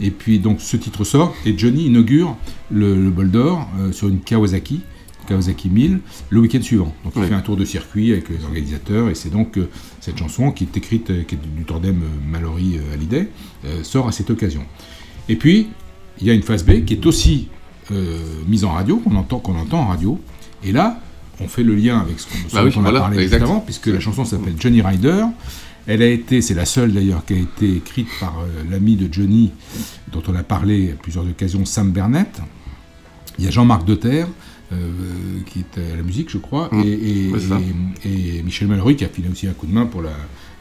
Et 0.00 0.10
puis 0.10 0.38
donc 0.38 0.60
ce 0.62 0.76
titre 0.78 1.04
sort 1.04 1.34
et 1.44 1.56
Johnny 1.58 1.86
inaugure 1.86 2.34
le, 2.70 2.94
le 2.94 3.10
bol 3.10 3.30
d'or 3.30 3.68
euh, 3.78 3.92
sur 3.92 4.08
une 4.08 4.20
Kawasaki, 4.20 4.80
Kawasaki 5.28 5.68
1000, 5.68 6.00
le 6.30 6.40
week-end 6.40 6.62
suivant. 6.62 6.94
Donc 7.04 7.12
il 7.16 7.24
fait 7.24 7.34
un 7.34 7.42
tour 7.42 7.58
de 7.58 7.66
circuit 7.66 8.12
avec 8.12 8.30
les 8.30 8.42
organisateurs 8.44 9.10
et 9.10 9.14
c'est 9.14 9.28
donc 9.30 9.58
euh, 9.58 9.68
cette 10.00 10.16
chanson 10.18 10.50
qui 10.50 10.64
est 10.64 10.74
écrite, 10.78 11.10
euh, 11.10 11.24
qui 11.24 11.34
est 11.34 11.38
du 11.56 11.64
tandem 11.64 12.02
euh, 12.02 12.06
Mallory 12.26 12.78
euh, 12.78 12.94
Hallyday, 12.94 13.28
euh, 13.66 13.82
sort 13.84 14.08
à 14.08 14.12
cette 14.12 14.30
occasion. 14.30 14.62
Et 15.28 15.36
puis 15.36 15.68
il 16.22 16.26
y 16.26 16.30
a 16.30 16.32
une 16.32 16.42
phase 16.42 16.64
B 16.64 16.86
qui 16.86 16.94
est 16.94 17.04
aussi 17.04 17.48
euh, 17.92 18.18
mise 18.48 18.64
en 18.64 18.70
radio, 18.72 18.96
qu'on 18.98 19.16
entend, 19.16 19.40
qu'on 19.40 19.56
entend 19.56 19.80
en 19.80 19.86
radio. 19.88 20.18
Et 20.64 20.72
là, 20.72 21.00
on 21.40 21.48
fait 21.48 21.62
le 21.62 21.74
lien 21.74 21.98
avec 22.00 22.20
ce 22.20 22.26
qu'on 22.26 22.38
Bah 22.54 22.62
oui, 22.64 22.70
voilà, 22.82 22.98
a 22.98 23.02
parlé 23.02 23.16
juste 23.22 23.34
avant, 23.44 23.60
puisque 23.60 23.86
la 23.86 24.00
chanson 24.00 24.24
s'appelle 24.24 24.54
Johnny 24.58 24.82
Rider. 24.82 25.24
Elle 25.86 26.02
a 26.02 26.06
été, 26.06 26.42
c'est 26.42 26.54
la 26.54 26.66
seule 26.66 26.92
d'ailleurs 26.92 27.24
qui 27.24 27.34
a 27.34 27.38
été 27.38 27.76
écrite 27.76 28.08
par 28.20 28.38
euh, 28.40 28.46
l'ami 28.70 28.96
de 28.96 29.12
Johnny, 29.12 29.50
dont 30.12 30.22
on 30.28 30.34
a 30.34 30.42
parlé 30.42 30.90
à 30.92 30.94
plusieurs 31.02 31.24
occasions, 31.26 31.64
Sam 31.64 31.90
Burnett. 31.92 32.40
Il 33.38 33.44
y 33.46 33.48
a 33.48 33.50
Jean-Marc 33.50 33.86
Deterre, 33.86 34.28
euh, 34.72 34.76
qui 35.46 35.60
est 35.60 35.80
à 35.92 35.96
la 35.96 36.02
musique, 36.02 36.30
je 36.30 36.38
crois, 36.38 36.68
Mmh. 36.70 36.80
et, 36.82 36.86
et- 36.88 37.30
et- 38.04 38.38
et 38.38 38.42
Michel 38.42 38.68
Mallory 38.68 38.96
qui 38.96 39.04
a 39.04 39.08
filé 39.08 39.28
aussi 39.30 39.46
un 39.48 39.52
coup 39.52 39.66
de 39.66 39.72
main 39.72 39.86
pour 39.86 40.02
la. 40.02 40.10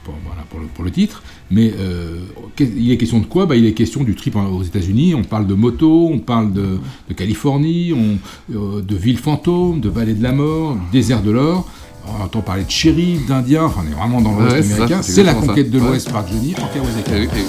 Pour, 0.09 0.17
voilà, 0.25 0.41
pour, 0.49 0.59
le, 0.59 0.65
pour 0.67 0.83
le 0.83 0.91
titre, 0.91 1.21
mais 1.51 1.71
euh, 1.77 2.21
il 2.59 2.91
est 2.91 2.97
question 2.97 3.19
de 3.19 3.25
quoi? 3.25 3.45
Bah, 3.45 3.55
Il 3.55 3.65
est 3.65 3.73
question 3.73 4.03
du 4.03 4.15
trip 4.15 4.35
aux 4.35 4.63
États-Unis. 4.63 5.13
On 5.13 5.23
parle 5.23 5.45
de 5.45 5.53
moto, 5.53 6.09
on 6.11 6.17
parle 6.19 6.51
de, 6.51 6.79
de 7.09 7.13
Californie, 7.13 7.93
on, 7.93 8.17
euh, 8.55 8.81
de 8.81 8.95
villes 8.95 9.19
fantômes, 9.19 9.79
de 9.81 9.89
vallée 9.89 10.15
de 10.15 10.23
la 10.23 10.31
mort, 10.31 10.77
désert 10.91 11.21
de 11.21 11.31
l'or. 11.31 11.67
On 12.07 12.23
entend 12.23 12.41
parler 12.41 12.63
de 12.63 12.71
shérif, 12.71 13.27
d'indiens, 13.27 13.65
enfin 13.65 13.81
on 13.85 13.91
est 13.91 13.95
vraiment 13.95 14.19
dans 14.21 14.31
l'Ouest 14.31 14.67
Ouais, 14.67 14.73
américain. 14.73 15.01
c'est 15.03 15.21
la 15.23 15.35
conquête 15.35 15.67
ça. 15.67 15.73
de 15.73 15.79
Ouais. 15.79 15.87
l'Ouest 15.89 16.11
par 16.11 16.27
Johnny 16.27 16.55
en 16.55 16.67
Kawasaki. 16.73 17.43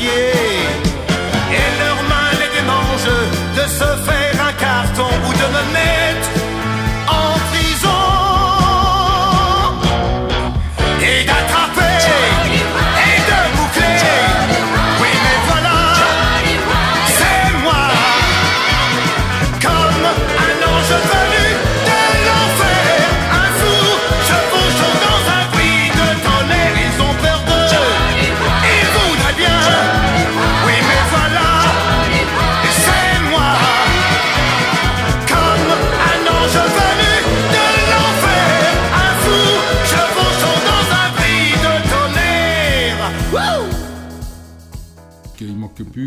yeah. 0.00 0.39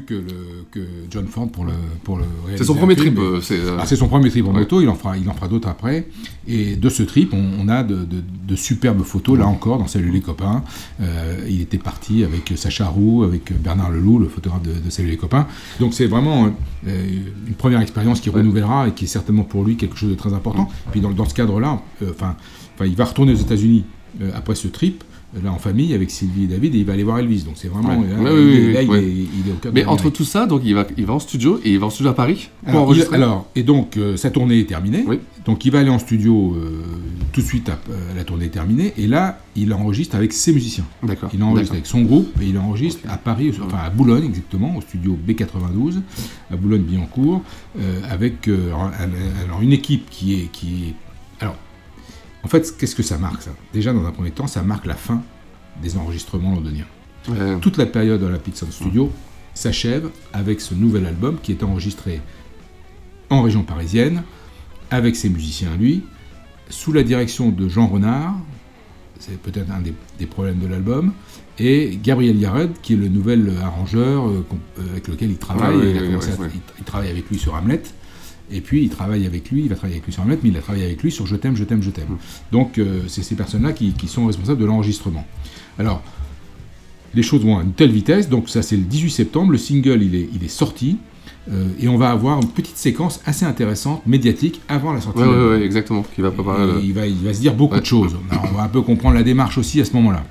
Que, 0.06 0.14
le, 0.14 0.66
que 0.72 0.80
John 1.10 1.28
Ford 1.28 1.50
pour 1.50 1.66
le 1.66 1.74
pour 2.04 2.18
le 2.18 2.26
C'est 2.56 2.64
son 2.64 2.76
premier 2.76 2.96
trip, 2.96 3.18
euh, 3.18 3.40
c'est, 3.42 3.60
euh, 3.60 3.78
Ah, 3.80 3.86
son 3.86 4.08
premier 4.08 4.30
trip 4.30 4.46
en 4.46 4.54
ouais. 4.54 4.60
moto. 4.60 4.82
Il 4.82 4.90
en 4.90 4.96
fera 4.96 5.18
il 5.18 5.28
en 5.30 5.34
fera 5.34 5.48
d'autres 5.48 5.68
après. 5.68 6.08
Et 6.48 6.76
de 6.76 6.90
ce 6.90 7.04
trip, 7.04 7.34
on, 7.34 7.44
on 7.60 7.68
a 7.70 7.84
de, 7.84 7.96
de- 7.96 8.24
de 8.48 8.56
superbes 8.56 9.04
photos 9.04 9.38
là 9.40 9.48
encore 9.48 9.78
dans 9.80 9.88
Salut 9.88 10.12
les 10.12 10.22
copains. 10.22 10.64
Euh, 11.02 11.46
il 11.50 11.62
était 11.62 11.78
parti 11.78 12.24
avec 12.24 12.54
Sacha 12.56 12.88
Roux, 12.88 13.24
avec 13.24 13.52
Bernard 13.62 13.92
Leloup, 13.92 14.20
le 14.20 14.28
photographe 14.28 14.64
de, 14.64 14.74
de 14.74 14.90
Salut 14.90 15.10
les 15.10 15.18
copains. 15.18 15.48
Donc 15.80 15.94
c'est 15.94 16.08
vraiment 16.08 16.52
euh, 16.88 17.08
une 17.48 17.54
première 17.56 17.82
expérience 17.82 18.20
qui 18.22 18.30
renouvellera 18.30 18.88
et 18.88 18.92
qui 18.92 19.06
est 19.06 19.08
certainement 19.08 19.44
pour 19.44 19.64
lui 19.64 19.78
quelque 19.78 19.96
chose 19.98 20.10
de 20.10 20.16
très 20.16 20.34
important. 20.34 20.70
Puis 20.92 21.02
dans, 21.02 21.12
dans 21.12 21.26
ce 21.26 21.34
cadre-là, 21.34 21.82
euh, 22.02 22.12
enfin, 22.12 22.36
il 22.86 22.96
va 22.96 23.06
retourner 23.06 23.34
aux 23.34 23.38
États-Unis 23.38 23.86
après 24.36 24.56
ce 24.56 24.68
trip. 24.68 25.04
Là 25.44 25.52
en 25.52 25.58
famille 25.58 25.94
avec 25.96 26.12
Sylvie 26.12 26.44
et 26.44 26.48
David 26.48 26.76
et 26.76 26.78
il 26.80 26.86
va 26.86 26.94
aller 26.94 27.04
voir 27.04 27.18
Elvis 27.18 27.42
donc 27.44 27.56
c'est 27.56 27.68
vraiment 27.68 27.90
Ouais. 28.00 28.08
là, 28.08 28.18
il, 28.20 28.24
oui, 28.24 28.32
est, 28.76 28.86
oui, 28.88 28.88
il 28.88 28.96
est- 28.96 29.28
il 29.46 29.50
est 29.50 29.54
au 29.54 29.56
cœur 29.56 29.72
Mais 29.74 29.84
entre 29.86 30.12
tout 30.12 30.26
ça, 30.26 30.46
donc 30.46 30.62
il 30.64 30.76
va, 30.76 30.86
il 30.96 31.06
va 31.06 31.14
en 31.14 31.20
studio 31.20 31.60
et 31.64 31.72
il 31.72 31.80
va 31.80 31.88
en 31.88 31.90
studio 31.90 32.12
à 32.12 32.14
Paris 32.14 32.50
pour 32.62 32.70
Alors, 32.70 32.82
il- 32.82 32.86
enregistrer. 32.86 33.16
alors, 33.16 33.48
et 33.56 33.64
donc 33.64 33.98
euh, 33.98 34.16
sa 34.16 34.30
tournée 34.30 34.60
est 34.60 34.66
terminée. 34.70 35.04
Donc 35.46 35.66
il 35.66 35.72
va 35.72 35.80
aller 35.80 35.90
en 35.90 35.98
studio 36.00 36.54
euh, 36.56 36.82
tout 37.32 37.42
de 37.42 37.46
suite, 37.46 37.68
à, 37.70 37.80
euh, 37.90 37.96
la 38.16 38.24
tournée 38.24 38.46
est 38.46 38.50
terminée. 38.50 38.94
Et 38.98 39.08
là, 39.08 39.40
il 39.56 39.74
enregistre 39.74 40.16
avec 40.16 40.32
ses 40.34 40.54
musiciens. 40.54 40.86
D'accord. 41.02 41.30
Il 41.34 41.42
enregistre 41.44 41.74
avec 41.74 41.88
son 41.88 42.02
groupe 42.04 42.30
et 42.42 42.46
il 42.46 42.58
enregistre 42.58 43.02
à 43.10 43.18
Paris, 43.18 43.52
enfin 43.60 43.80
à 43.84 43.90
Boulogne 43.90 44.26
exactement, 44.26 44.78
au 44.78 44.82
studio 44.82 45.18
B92, 45.28 45.96
à 46.52 46.56
Boulogne-Billancourt, 46.56 47.42
euh, 47.80 48.00
avec 48.10 48.48
euh, 48.48 48.72
alors, 49.44 49.62
une 49.62 49.74
équipe 49.74 50.10
qui 50.12 50.36
est, 50.36 50.50
qui 50.52 50.68
est. 50.90 50.94
En 52.44 52.48
fait, 52.48 52.76
qu'est-ce 52.78 52.96
que 52.96 53.04
ça 53.04 53.18
marque 53.18 53.42
ça? 53.42 53.52
Déjà, 53.74 53.94
dans 53.94 54.06
un 54.06 54.12
premier 54.12 54.32
temps, 54.32 54.48
ça 54.48 54.62
marque 54.64 54.86
la 54.86 54.96
fin 54.96 55.22
des 55.82 55.98
enregistrements 55.98 56.52
londoniens. 56.54 56.86
Toute 57.62 57.78
la 57.78 57.86
période 57.86 58.22
Olympic 58.22 58.58
Sound 58.58 58.72
Studio 58.74 59.12
s'achève 59.54 60.10
avec 60.34 60.60
ce 60.60 60.74
nouvel 60.74 61.06
album 61.06 61.38
qui 61.42 61.52
est 61.54 61.64
enregistré 61.64 62.20
en 63.30 63.42
région 63.44 63.64
parisienne, 63.64 64.24
avec 64.92 65.16
ses 65.16 65.30
musiciens 65.30 65.72
à 65.74 65.78
lui, 65.78 66.04
sous 66.70 66.92
la 66.92 67.04
direction 67.04 67.50
de 67.50 67.68
Jean 67.70 67.88
Renard, 67.88 68.36
c'est 69.20 69.40
peut-être 69.40 69.72
un 69.72 69.80
des, 69.80 69.94
des 70.20 70.26
problèmes 70.26 70.60
de 70.60 70.68
l'album, 70.68 71.14
et 71.60 71.98
Gabriel 72.04 72.38
Yared, 72.38 72.72
qui 72.82 72.94
est 72.94 72.98
le 72.98 73.08
nouvel 73.08 73.54
arrangeur 73.64 74.28
euh, 74.28 74.46
euh, 74.80 74.82
avec 74.92 75.08
lequel 75.08 75.32
il 75.32 75.38
travaille. 75.38 75.76
Ah 75.76 75.78
oui, 75.78 75.92
il, 75.92 75.98
a 75.98 76.02
oui, 76.02 76.08
commencé 76.08 76.30
oui, 76.32 76.36
à- 76.38 76.42
oui. 76.42 76.52
il- 76.56 76.62
il 76.80 76.84
travaille 76.84 77.10
avec 77.10 77.30
lui 77.30 77.40
sur 77.40 77.54
Hamlet. 77.56 77.82
Et 78.52 78.62
puis 78.62 78.84
il 78.84 78.90
travaille 78.90 79.26
avec 79.26 79.50
lui, 79.52 79.62
il 79.62 79.70
va 79.70 79.76
travailler 79.76 79.96
avec 79.96 80.06
lui 80.06 80.14
sur 80.14 80.22
Hamlet, 80.24 80.38
mais 80.44 80.50
il 80.50 80.58
a 80.58 80.62
travaillé 80.62 80.86
avec 80.86 81.02
lui 81.02 81.12
sur 81.12 81.26
Je 81.26 81.36
t'aime, 81.36 81.56
je 81.56 81.64
t'aime, 81.64 81.82
je 81.82 81.90
t'aime. 81.90 82.18
Donc 82.52 82.78
euh, 82.78 83.02
c'est 83.08 83.24
ces 83.24 83.36
personnes-là 83.36 83.72
qui, 83.72 83.94
qui 83.94 84.08
sont 84.08 84.26
responsables 84.26 84.60
de 84.60 84.66
l'enregistrement. 84.66 85.26
Alors, 85.80 86.02
les 87.16 87.24
choses 87.24 87.42
vont 87.44 87.58
à 87.60 87.64
une 87.64 87.74
telle 87.74 87.92
vitesse, 87.92 88.28
donc 88.30 88.50
ça 88.50 88.62
c'est 88.62 88.76
le 88.76 88.84
18 88.84 89.10
septembre, 89.10 89.52
le 89.52 89.58
single 89.58 90.02
il 90.04 90.16
est, 90.16 90.30
il 90.36 90.44
est 90.44 90.48
sorti, 90.50 90.98
euh, 91.52 91.68
et 91.80 91.88
on 91.88 91.98
va 91.98 92.12
avoir 92.12 92.42
une 92.42 92.48
petite 92.50 92.78
séquence 92.78 93.22
assez 93.26 93.46
intéressante, 93.46 94.06
médiatique, 94.08 94.62
avant 94.68 94.94
la 94.94 95.02
sortie. 95.02 95.22
De 95.22 95.26
ouais, 95.28 95.58
ouais, 95.60 95.66
exactement. 95.66 96.04
Qui 96.16 96.22
va 96.22 96.32
préparer 96.32 96.66
le- 96.66 96.80
Et 96.80 96.86
il, 96.86 96.94
va, 96.94 97.06
il 97.08 97.16
va 97.24 97.34
se 97.34 97.40
dire 97.42 97.54
beaucoup 97.54 97.80
de 97.80 97.86
choses. 97.86 98.16
Alors, 98.30 98.46
on 98.52 98.56
va 98.58 98.64
un 98.64 98.70
peu 98.70 98.82
comprendre 98.82 99.16
la 99.16 99.24
démarche 99.24 99.58
aussi 99.58 99.80
à 99.82 99.86
ce 99.86 99.94
moment-là. 99.94 100.24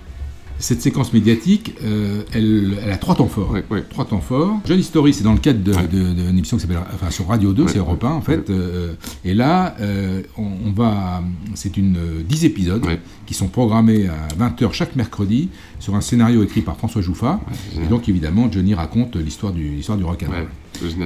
Cette 0.62 0.80
séquence 0.80 1.12
médiatique, 1.12 1.74
euh, 1.82 2.22
elle, 2.32 2.78
elle 2.84 2.92
a 2.92 2.96
trois 2.96 3.16
temps 3.16 3.26
forts. 3.26 3.52
Trois 3.90 4.04
temps 4.04 4.20
forts. 4.20 4.60
History, 4.70 5.12
c'est 5.12 5.24
dans 5.24 5.32
le 5.32 5.40
cadre 5.40 5.58
d'une 5.88 6.28
émission 6.28 6.56
qui 6.56 6.60
s'appelle, 6.62 6.78
enfin 6.94 7.10
sur 7.10 7.26
Radio 7.26 7.52
2, 7.52 7.64
Ouais, 7.64 7.68
c'est 7.72 7.78
Europe 7.78 8.04
1 8.04 8.08
en 8.10 8.20
fait. 8.20 8.48
euh, 8.48 8.92
et 9.24 9.34
là, 9.34 9.74
euh, 9.80 10.22
on, 10.38 10.46
on 10.66 10.70
va, 10.70 11.20
c'est 11.54 11.76
une 11.76 11.96
euh, 11.96 12.22
10 12.28 12.44
épisodes 12.44 12.84
qui 13.26 13.34
sont 13.34 13.48
programmés 13.48 14.06
à 14.06 14.28
20h 14.38 14.72
chaque 14.72 14.94
mercredi 14.94 15.48
sur 15.80 15.96
un 15.96 16.00
scénario 16.00 16.44
écrit 16.44 16.60
par 16.62 16.76
François 16.76 17.02
Jouffa. 17.02 17.40
et 17.84 17.88
donc 17.88 18.08
évidemment, 18.08 18.48
Johnny 18.50 18.72
raconte 18.74 19.16
l'histoire 19.16 19.52
du, 19.52 19.68
l'histoire 19.70 19.98
du 19.98 20.04
rock'n'roll. 20.04 20.46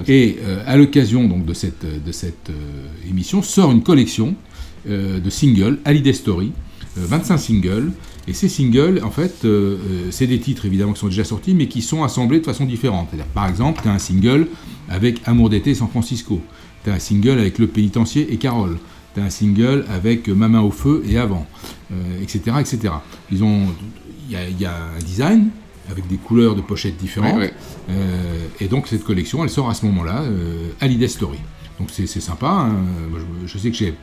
Et 0.06 0.36
à 0.66 0.76
l'occasion 0.76 1.26
donc 1.28 1.46
de 1.46 1.54
cette, 1.54 1.84
de 2.04 2.12
cette 2.12 2.50
émission 3.08 3.40
sort 3.40 3.72
une 3.72 3.82
collection 3.82 4.34
de 4.86 5.30
singles, 5.30 5.78
Hallyday 5.86 6.12
Story, 6.12 6.52
euh, 6.98 7.06
25 7.06 7.38
singles. 7.38 7.90
Et 8.28 8.33
ces 8.33 8.49
singles, 8.49 9.00
en 9.04 9.11
fait, 9.11 9.45
euh, 9.45 9.76
euh, 9.78 10.06
c'est 10.11 10.26
des 10.26 10.40
titres 10.40 10.64
évidemment 10.66 10.92
qui 10.92 11.00
sont 11.00 11.06
déjà 11.09 11.25
sortis, 11.25 11.54
mais 11.54 11.68
qui 11.68 11.80
sont 11.80 12.02
assemblés 12.02 12.40
de 12.40 12.45
façon 12.45 12.64
différente. 12.66 13.09
Par 13.35 13.49
exemple, 13.49 13.80
tu 13.83 13.88
as 13.88 13.92
un 13.92 13.99
single 14.00 14.49
avec 14.88 15.21
Amour 15.26 15.49
d'été 15.50 15.75
San 15.75 15.88
Francisco. 15.88 16.40
Tu 16.85 16.90
as 16.90 16.95
un 16.95 16.99
single 16.99 17.38
avec 17.38 17.59
Le 17.59 17.66
Pénitencier 17.68 18.33
et 18.33 18.37
Carole. 18.37 18.78
Tu 19.14 19.21
as 19.21 19.25
un 19.25 19.30
single 19.30 19.85
avec 19.88 20.28
Ma 20.28 20.49
main 20.49 20.61
au 20.61 20.71
feu 20.73 21.02
et 21.09 21.18
Avant, 21.18 21.47
euh, 21.92 21.95
etc., 22.23 22.56
etc. 22.61 22.95
Ils 23.30 23.45
ont, 23.45 23.62
il 24.28 24.33
y 24.33 24.37
a, 24.37 24.49
il 24.49 24.61
y 24.61 24.64
a 24.66 24.75
un 24.75 24.99
design 25.04 25.49
avec 25.88 26.09
des 26.09 26.16
couleurs 26.16 26.56
de 26.56 26.61
pochettes 26.62 26.97
différentes. 26.97 27.35
Ouais, 27.37 27.42
ouais. 27.42 27.54
Euh, 27.90 28.47
et 28.61 28.66
donc 28.66 28.88
cette 28.88 29.04
collection, 29.04 29.45
elle 29.45 29.50
sort 29.50 29.71
à 29.71 29.75
ce 29.75 29.87
moment-là, 29.87 30.23
euh, 30.23 30.71
Hallyday 30.80 31.06
Story. 31.06 31.38
Donc 31.78 31.90
c'est 31.92 32.06
sympa. 32.09 32.49
hein. 32.49 32.75
Je 33.47 33.56
sais 33.59 33.71
que 33.71 33.76
j'ai 33.76 33.95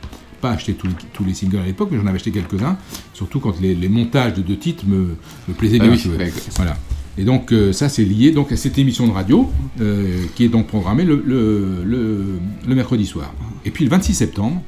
pas 0.44 0.50
acheté 0.50 0.74
tous 0.74 0.86
les, 0.86 0.94
tous 1.14 1.24
les 1.24 1.32
singles 1.34 1.58
à 1.58 1.64
l'époque, 1.64 1.88
mais 1.90 1.98
j'en 1.98 2.06
avais 2.06 2.16
acheté 2.16 2.30
quelques-uns. 2.30 2.76
Surtout 3.14 3.40
quand 3.40 3.54
les, 3.60 3.74
les 3.74 3.88
montages 3.88 4.34
de 4.34 4.42
deux 4.42 4.58
titres 4.58 4.84
me, 4.86 5.16
me 5.48 5.54
plaisaient 5.54 5.78
Ah 5.80 5.86
bien. 5.88 5.92
oui, 5.96 6.10
ouais. 6.18 6.32
Voilà. 6.56 6.76
Et 7.16 7.24
donc 7.24 7.52
euh, 7.52 7.72
ça 7.72 7.88
c'est 7.88 8.04
lié 8.04 8.32
donc 8.32 8.50
à 8.52 8.56
cette 8.56 8.76
émission 8.76 9.06
de 9.06 9.12
radio 9.12 9.48
euh, 9.80 10.24
qui 10.34 10.44
est 10.44 10.48
donc 10.48 10.66
programmée 10.66 11.04
le, 11.04 11.22
le- 11.24 11.82
le- 11.84 12.38
le 12.66 12.74
mercredi 12.74 13.06
soir. 13.06 13.32
Et 13.64 13.70
puis 13.70 13.84
le 13.84 13.90
26 13.90 14.14
septembre, 14.14 14.60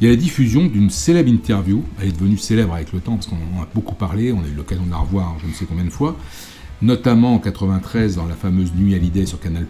il 0.00 0.04
y 0.04 0.06
a 0.08 0.10
la 0.10 0.16
diffusion 0.16 0.64
d'une 0.66 0.88
célèbre 0.90 1.28
interview. 1.28 1.84
Elle 2.00 2.08
est 2.08 2.12
devenue 2.18 2.38
célèbre 2.38 2.72
avec 2.74 2.92
le 2.92 3.00
temps 3.00 3.14
parce 3.16 3.26
qu'on 3.26 3.36
en 3.36 3.62
a 3.62 3.68
beaucoup 3.74 3.94
parlé, 3.94 4.32
on 4.32 4.40
a 4.42 4.48
eu 4.48 4.54
l'occasion 4.56 4.84
de 4.86 4.90
la 4.90 4.96
revoir 4.96 5.36
je 5.42 5.46
ne 5.46 5.52
sais 5.52 5.66
combien 5.66 5.84
de 5.84 5.90
fois, 5.90 6.16
notamment 6.80 7.34
en 7.34 7.38
93 7.38 8.16
dans 8.16 8.26
la 8.26 8.34
fameuse 8.34 8.72
Nuit 8.74 8.94
à 8.94 8.98
l'idée 8.98 9.26
sur 9.26 9.38
Canal+. 9.38 9.66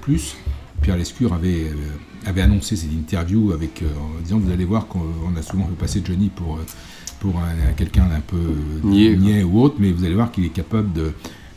Pierre 0.83 0.97
Lescure 0.97 1.33
avait, 1.35 1.65
euh, 1.65 2.27
avait 2.29 2.43
annoncé 2.43 2.77
cette 2.77 2.93
interview 2.93 3.53
avec, 3.53 3.83
euh, 3.83 3.87
en 4.19 4.23
disant 4.23 4.39
vous 4.39 4.51
allez 4.51 4.65
voir 4.65 4.87
qu'on 4.87 5.01
on 5.33 5.37
a 5.39 5.43
souvent 5.43 5.65
fait 5.67 5.75
passer 5.79 6.03
Johnny 6.05 6.31
pour, 6.35 6.57
euh, 6.57 6.61
pour 7.21 7.37
un- 7.39 7.73
quelqu'un 7.77 8.07
d'un 8.07 8.21
peu 8.21 8.37
niais 8.85 9.43
ou 9.43 9.61
autre, 9.61 9.77
mais 9.79 9.93
vous 9.93 10.05
allez 10.05 10.15
voir 10.15 10.31
qu'il 10.33 10.45
est 10.45 10.49
capable 10.51 10.93
de 10.93 11.13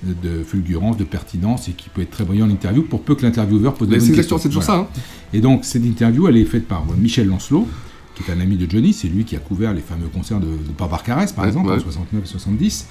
de 0.05 0.43
fulgurance, 0.43 0.97
de 0.97 1.05
pertinence 1.05 1.69
et 1.69 1.71
qui 1.71 1.87
peut 1.87 2.01
être 2.01 2.11
très 2.11 2.25
brillant 2.25 2.45
en 2.47 2.49
interview 2.49 2.83
pour 2.83 3.03
peu 3.03 3.15
que 3.15 3.21
l'intervieweur 3.25 3.73
pose 3.73 3.87
des 3.87 3.99
questions. 4.11 4.37
c'est 4.37 4.49
toujours 4.49 4.61
ça, 4.63 4.75
hein. 4.75 4.87
Et 5.31 5.39
donc 5.39 5.63
cette 5.63 5.85
interview, 5.85 6.27
elle 6.27 6.35
est 6.35 6.43
faite 6.43 6.67
par 6.67 6.85
Michel 6.99 7.27
Lancelot, 7.29 7.69
qui 8.13 8.29
est 8.29 8.33
un 8.33 8.41
ami 8.41 8.57
de 8.57 8.69
Johnny, 8.69 8.91
c'est 8.91 9.07
lui 9.07 9.23
qui 9.23 9.37
a 9.37 9.39
couvert 9.39 9.73
les 9.73 9.79
fameux 9.79 10.07
concerts 10.09 10.41
de, 10.41 10.47
de 10.47 10.73
Barbara 10.77 11.01
par 11.03 11.17
Ouais, 11.17 11.47
exemple, 11.47 11.69
ouais. 11.69 11.75
en 11.77 11.79
69 11.79 12.21
et 12.21 12.27
70. 12.27 12.87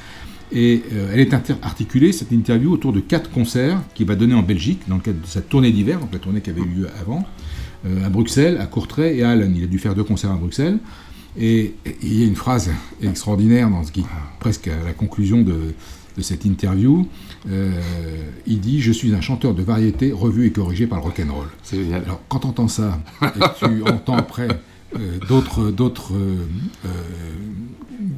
Et 0.54 0.82
euh, 0.92 1.11
elle 1.12 1.21
est 1.21 1.32
articulée, 1.62 2.12
cette 2.12 2.30
interview, 2.30 2.73
autour 2.73 2.92
de 2.92 3.00
quatre 3.00 3.30
concerts 3.30 3.80
qu'il 3.94 4.06
va 4.06 4.16
donner 4.16 4.35
en 4.35 4.42
Belgique, 4.42 4.80
dans 4.87 4.97
le 4.97 5.00
cadre 5.00 5.21
de 5.21 5.26
sa 5.26 5.40
tournée 5.40 5.71
d'hiver, 5.71 5.99
donc 5.99 6.12
la 6.12 6.18
tournée 6.18 6.40
qui 6.40 6.50
avait 6.50 6.61
eu 6.61 6.80
lieu 6.80 6.88
avant, 7.00 7.25
euh, 7.87 8.04
à 8.04 8.11
Bruxelles, 8.11 8.59
à 8.61 8.66
Courtrai 8.66 9.16
et 9.16 9.23
à 9.23 9.30
Allen. 9.30 9.54
Il 9.56 9.64
a 9.64 9.66
dû 9.66 9.78
faire 9.78 9.94
deux 9.94 10.04
concerts 10.04 10.32
à 10.32 10.37
Bruxelles. 10.37 10.78
Et, 11.38 11.75
et 11.87 11.97
il 12.02 12.21
y 12.21 12.23
a 12.25 12.26
une 12.26 12.37
phrase 12.37 12.71
extraordinaire 13.02 13.71
dans 13.71 13.82
ce 13.85 13.92
qui 13.92 14.04
presque 14.38 14.68
à 14.68 14.85
la 14.85 14.92
conclusion 14.92 15.40
de, 15.40 15.75
de 16.16 16.23
cette 16.23 16.44
interview. 16.44 17.09
Euh, 17.50 17.73
il 18.47 18.61
dit 18.61 18.80
Je 18.80 18.92
suis 18.92 19.14
un 19.14 19.21
chanteur 19.21 19.54
de 19.54 19.62
variété 19.62 20.12
revu 20.12 20.47
et 20.47 20.52
corrigé 20.52 20.87
par 20.87 20.99
le 20.99 21.04
rock'n'roll. 21.04 21.49
C'est 21.62 21.76
génial. 21.76 22.02
Alors, 22.04 22.21
quand 22.28 22.40
tu 22.40 22.47
entends 22.47 22.68
ça, 22.68 23.00
et 23.23 23.38
que 23.38 23.66
tu 23.66 23.82
entends 23.82 24.16
après 24.16 24.49
d'autres, 25.28 25.70
d'autres, 25.70 26.14
euh, 26.14 26.37
euh, 26.87 26.88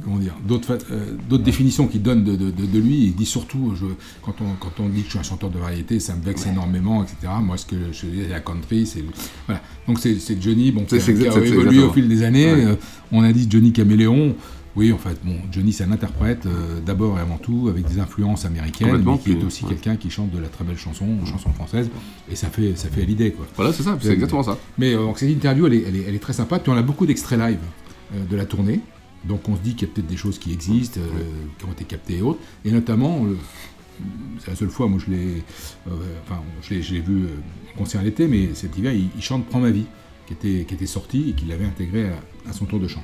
comment 0.03 0.17
dire, 0.17 0.35
d'autres, 0.47 0.77
euh, 0.91 1.15
d'autres 1.29 1.43
définitions 1.43 1.87
qu'il 1.87 2.01
donne 2.01 2.23
de, 2.23 2.35
de- 2.35 2.51
de- 2.51 2.65
de 2.65 2.79
lui, 2.79 3.05
il 3.05 3.15
dit 3.15 3.25
surtout, 3.25 3.73
je, 3.75 3.85
quand, 4.21 4.35
on, 4.41 4.53
quand 4.59 4.83
on 4.83 4.89
dit 4.89 5.01
que 5.01 5.05
je 5.05 5.09
suis 5.11 5.19
un 5.19 5.23
chanteur 5.23 5.49
de 5.49 5.59
variété, 5.59 5.99
ça 5.99 6.15
me 6.15 6.23
vexe 6.23 6.45
énormément, 6.47 7.03
etc. 7.03 7.17
Moi, 7.41 7.57
ce 7.57 7.65
que 7.65 7.75
je 7.91 8.05
dis, 8.07 8.27
la 8.29 8.39
country, 8.39 8.85
c'est. 8.85 9.03
Voilà. 9.47 9.61
Donc, 9.87 9.99
c'est, 9.99 10.17
Johnny, 10.41 10.71
bon, 10.71 10.85
qui, 10.85 10.95
a- 10.95 10.99
évolué 11.47 11.77
au 11.83 11.93
fil 11.93 12.07
des 12.07 12.23
années. 12.23 12.53
Ouais. 12.53 12.65
Euh, 12.65 12.75
on 13.11 13.23
a 13.23 13.31
dit 13.31 13.47
Johnny 13.49 13.71
Caméléon. 13.71 14.35
Oui, 14.75 14.91
en 14.91 14.97
fait, 14.97 15.17
bon, 15.23 15.35
Johnny, 15.51 15.71
c'est 15.71 15.85
un 15.85 15.91
interprète, 15.91 16.45
euh, 16.45 16.81
d'abord 16.85 17.17
et 17.17 17.21
avant 17.21 17.37
tout, 17.37 17.67
avec 17.69 17.87
des 17.87 17.97
influences 17.99 18.43
américaines, 18.43 18.87
mais 18.97 19.17
qui 19.19 19.31
est 19.31 19.43
aussi 19.45 19.63
ouais. 19.63 19.69
quelqu'un 19.69 19.95
qui 19.95 20.09
chante 20.09 20.31
de 20.31 20.37
la 20.39 20.49
très 20.49 20.65
belle 20.65 20.77
chanson, 20.77 21.07
chanson 21.25 21.51
française, 21.53 21.89
et 22.29 22.35
ça 22.35 22.49
fait, 22.49 22.75
ça 22.75 22.89
fait 22.89 23.03
à 23.03 23.05
l'idée, 23.05 23.31
quoi. 23.31 23.45
Voilà, 23.55 23.71
c'est 23.71 23.83
ça, 23.83 23.97
c'est 24.01 24.09
Euh, 24.09 24.13
exactement 24.13 24.43
ça. 24.43 24.57
Mais 24.77 24.93
euh, 24.93 24.97
donc, 24.97 25.17
cette 25.17 25.29
interview, 25.29 25.67
elle 25.67 25.75
est, 25.75 25.83
elle 25.87 25.95
est- 25.95 26.03
elle 26.09 26.15
est 26.15 26.19
très 26.19 26.33
sympa, 26.33 26.59
puis 26.59 26.71
on 26.71 26.75
a 26.75 26.81
beaucoup 26.81 27.05
d'extraits 27.05 27.39
live 27.39 27.59
euh, 28.15 28.25
de 28.29 28.35
la 28.35 28.45
tournée, 28.45 28.81
donc 29.23 29.47
on 29.47 29.55
se 29.55 29.61
dit 29.61 29.75
qu'il 29.75 29.87
y 29.87 29.91
a 29.91 29.93
peut-être 29.93 30.07
des 30.07 30.17
choses 30.17 30.37
qui 30.39 30.51
existent, 30.51 30.99
qui 31.57 31.65
ont 31.65 31.71
été 31.71 31.85
captées 31.85 32.17
et 32.17 32.21
autres, 32.21 32.39
et 32.65 32.71
notamment, 32.71 33.25
c'est 34.39 34.49
la 34.49 34.55
seule 34.57 34.69
fois, 34.69 34.87
moi 34.89 34.99
je 35.05 35.09
l'ai, 35.11 35.43
enfin, 35.87 36.41
je 36.61 36.73
l'ai, 36.73 36.81
je 36.83 36.93
l'ai 36.95 36.99
vu 36.99 37.27
en 37.73 37.77
concert 37.77 38.03
l'été, 38.03 38.27
mais 38.27 38.49
cet 38.53 38.77
hiver, 38.77 38.91
il, 38.93 39.07
il 39.15 39.21
chante 39.23 39.45
Prends 39.45 39.61
ma 39.61 39.71
vie, 39.71 39.85
qui 40.27 40.33
était, 40.33 40.65
qui 40.67 40.73
était 40.73 40.85
sorti 40.85 41.29
et 41.29 41.33
qu'il 41.33 41.51
avait 41.51 41.65
intégré 41.65 42.09
à, 42.09 42.49
à 42.49 42.53
son 42.53 42.65
tour 42.65 42.79
de 42.79 42.87
chant. 42.87 43.03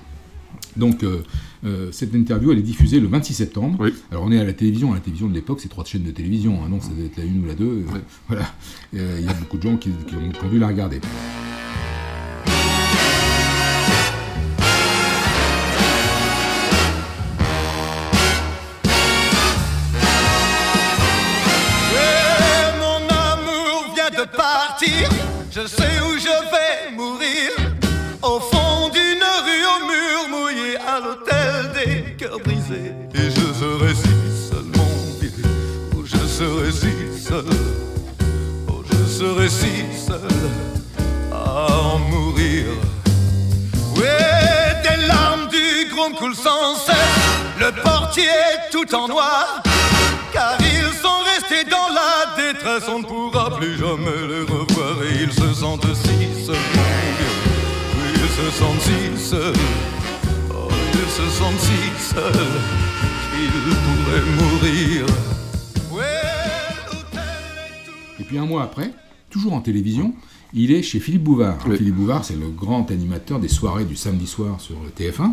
Donc, 0.77 1.03
euh, 1.03 1.21
euh, 1.65 1.89
cette 1.91 2.13
interview, 2.13 2.51
elle 2.51 2.59
est 2.59 2.63
diffusée 2.63 2.99
le 2.99 3.07
26 3.07 3.33
septembre. 3.33 3.77
Alors, 4.11 4.23
on 4.25 4.31
est 4.31 4.39
à 4.39 4.43
la 4.43 4.53
télévision. 4.53 4.91
À 4.91 4.95
la 4.95 5.01
télévision 5.01 5.27
de 5.27 5.33
l'époque, 5.33 5.59
c'est 5.61 5.69
trois 5.69 5.85
chaînes 5.85 6.03
de 6.03 6.11
télévision. 6.11 6.63
hein, 6.63 6.67
non, 6.69 6.79
ça 6.79 6.89
doit 6.89 7.05
être 7.05 7.17
la 7.17 7.23
une 7.25 7.43
ou 7.43 7.47
la 7.47 7.53
deux. 7.55 7.65
euh, 7.65 7.99
Voilà. 8.27 8.45
Euh, 8.95 9.17
Il 9.19 9.25
y 9.25 9.29
a 9.29 9.33
beaucoup 9.33 9.57
de 9.57 9.63
gens 9.63 9.77
qui, 9.77 9.89
qui 10.07 10.15
ont, 10.15 10.29
qui 10.31 10.45
ont 10.45 10.49
dû 10.49 10.59
la 10.59 10.67
regarder. 10.67 10.99
Je 25.53 25.67
sais 25.67 25.99
où 26.01 26.10
Oh, 37.33 38.83
je 38.91 39.09
serai 39.09 39.47
si 39.47 39.85
seul 40.05 40.19
à 41.31 41.71
en 41.81 41.99
mourir. 41.99 42.65
Ouais, 43.95 44.75
des 44.83 45.07
larmes 45.07 45.47
du 45.47 45.89
groupe 45.93 46.17
coulent 46.17 46.35
sans 46.35 46.75
cesse. 46.75 46.97
Le 47.57 47.71
portier 47.81 48.23
tout 48.69 48.93
en 48.93 49.07
noir. 49.07 49.63
Car 50.33 50.57
ils 50.59 50.93
sont 51.01 51.21
restés 51.23 51.63
dans 51.69 51.87
la 51.93 52.35
détresse. 52.35 52.89
On 52.89 52.99
ne 52.99 53.05
pourra 53.05 53.55
plus 53.57 53.77
jamais 53.77 54.27
les 54.27 54.41
revoir. 54.41 55.01
Et 55.03 55.23
ils 55.23 55.31
se 55.31 55.53
sentent 55.53 55.87
si 55.95 56.45
seuls. 56.45 56.55
Oui, 57.95 58.09
ils 58.13 58.29
se 58.29 58.59
sentent 58.59 58.81
si 58.81 59.29
seuls. 59.29 59.53
Oh, 60.53 60.67
ils 60.95 61.09
se 61.09 61.29
sentent 61.37 61.61
si 61.61 62.13
seuls. 62.13 62.59
Qu'ils 63.31 63.75
pourraient 63.85 64.29
mourir. 64.37 65.05
Puis 68.31 68.37
un 68.39 68.45
mois 68.45 68.63
après, 68.63 68.93
toujours 69.29 69.51
en 69.51 69.59
télévision, 69.59 70.13
il 70.53 70.71
est 70.71 70.83
chez 70.83 71.01
Philippe 71.01 71.23
Bouvard. 71.23 71.57
Philippe 71.75 71.95
Bouvard, 71.95 72.23
c'est 72.23 72.37
le 72.39 72.47
grand 72.47 72.89
animateur 72.89 73.41
des 73.41 73.49
soirées 73.49 73.83
du 73.83 73.97
samedi 73.97 74.25
soir 74.25 74.61
sur 74.61 74.75
le 74.81 74.87
TF1. 74.89 75.31